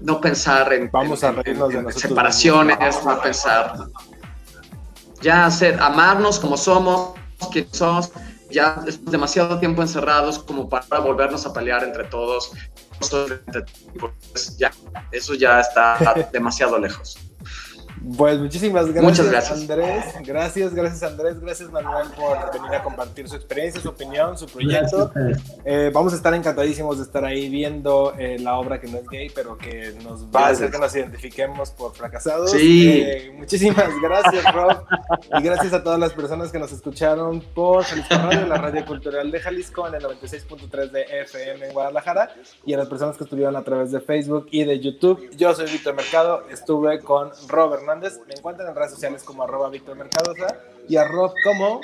no 0.00 0.20
pensar 0.20 0.70
en, 0.74 0.90
Vamos 0.92 1.22
en- 1.22 1.30
a 1.30 1.32
reírnos 1.42 1.68
en- 1.68 1.72
de 1.72 1.78
en 1.78 1.84
nosotros 1.86 2.10
separaciones, 2.10 2.78
mismos. 2.78 3.04
no 3.06 3.22
pensar. 3.22 3.74
Ya 5.22 5.46
hacer, 5.46 5.80
amarnos 5.80 6.38
como 6.38 6.58
somos, 6.58 7.12
quienes 7.50 7.74
somos, 7.74 8.10
ya 8.50 8.82
es 8.86 9.02
demasiado 9.06 9.58
tiempo 9.58 9.80
encerrados 9.80 10.38
como 10.38 10.68
para 10.68 10.98
volvernos 11.00 11.46
a 11.46 11.54
pelear 11.54 11.82
entre 11.84 12.04
todos. 12.04 12.52
Pues 13.98 14.56
ya, 14.58 14.70
eso 15.10 15.32
ya 15.32 15.60
está 15.60 15.96
demasiado 16.32 16.78
lejos. 16.78 17.16
Pues 18.16 18.38
muchísimas 18.38 18.86
gracias, 18.86 19.04
Muchas 19.04 19.30
gracias. 19.30 19.60
Andrés. 19.60 20.04
Gracias, 20.24 20.74
gracias 20.74 21.02
Andrés, 21.02 21.40
gracias 21.40 21.70
Manuel 21.70 22.06
por 22.10 22.52
venir 22.52 22.74
a 22.76 22.82
compartir 22.82 23.28
su 23.28 23.34
experiencia, 23.34 23.80
su 23.80 23.88
opinión, 23.88 24.38
su 24.38 24.46
proyecto. 24.46 25.10
Eh, 25.64 25.90
vamos 25.92 26.12
a 26.12 26.16
estar 26.16 26.32
encantadísimos 26.34 26.98
de 26.98 27.04
estar 27.04 27.24
ahí 27.24 27.48
viendo 27.48 28.14
eh, 28.16 28.38
la 28.38 28.58
obra 28.58 28.80
que 28.80 28.86
no 28.86 28.98
es 28.98 29.08
gay, 29.08 29.30
pero 29.34 29.58
que 29.58 29.92
nos 30.04 30.24
va 30.26 30.46
a 30.46 30.48
hacer 30.50 30.70
que 30.70 30.78
nos 30.78 30.94
identifiquemos 30.94 31.70
por 31.70 31.94
fracasados. 31.94 32.52
Sí. 32.52 33.00
Eh, 33.00 33.32
muchísimas 33.36 33.90
gracias, 34.00 34.54
Rob. 34.54 34.84
y 35.38 35.42
gracias 35.42 35.72
a 35.72 35.82
todas 35.82 35.98
las 35.98 36.12
personas 36.12 36.52
que 36.52 36.60
nos 36.60 36.70
escucharon 36.70 37.40
por 37.54 37.82
Jalisco 37.82 38.14
Radio, 38.14 38.46
la 38.46 38.58
radio 38.58 38.86
cultural 38.86 39.30
de 39.32 39.40
Jalisco, 39.40 39.88
en 39.88 39.94
el 39.96 40.02
96.3 40.02 40.90
de 40.90 41.02
FM 41.22 41.66
en 41.66 41.72
Guadalajara, 41.72 42.30
y 42.64 42.74
a 42.74 42.76
las 42.76 42.88
personas 42.88 43.16
que 43.16 43.24
estuvieron 43.24 43.56
a 43.56 43.64
través 43.64 43.90
de 43.90 44.00
Facebook 44.00 44.46
y 44.52 44.62
de 44.62 44.78
YouTube. 44.78 45.28
Yo 45.36 45.52
soy 45.54 45.68
Víctor 45.70 45.94
Mercado, 45.94 46.44
estuve 46.50 47.00
con 47.00 47.30
Rob 47.48 47.74
Hernández 47.74 47.95
Hernández. 47.96 48.20
Me 48.26 48.34
encuentran 48.34 48.68
en 48.68 48.74
redes 48.74 48.92
sociales 48.92 49.22
como 49.22 49.42
arroba 49.42 49.68
Víctor 49.70 49.96
Mercadosa 49.96 50.58
y 50.88 50.96
a 50.96 51.04
Rob 51.04 51.32
como 51.44 51.80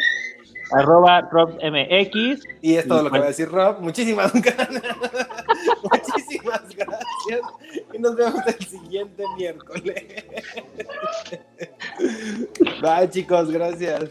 arroba 0.73 1.23
RobMX. 1.31 2.45
Y 2.61 2.77
es 2.77 2.87
todo 2.87 3.03
lo 3.03 3.11
que 3.11 3.19
va 3.19 3.25
a 3.27 3.29
decir 3.29 3.49
Rob. 3.51 3.81
Muchísimas 3.81 4.33
gracias. 4.43 4.97
Muchísimas 5.83 6.63
gracias. 6.77 7.41
Y 7.93 7.99
nos 7.99 8.17
vemos 8.17 8.47
el 8.47 8.67
siguiente 8.67 9.25
miércoles. 9.37 10.05
Bye 12.83 13.11
chicos, 13.11 13.51
gracias. 13.51 14.11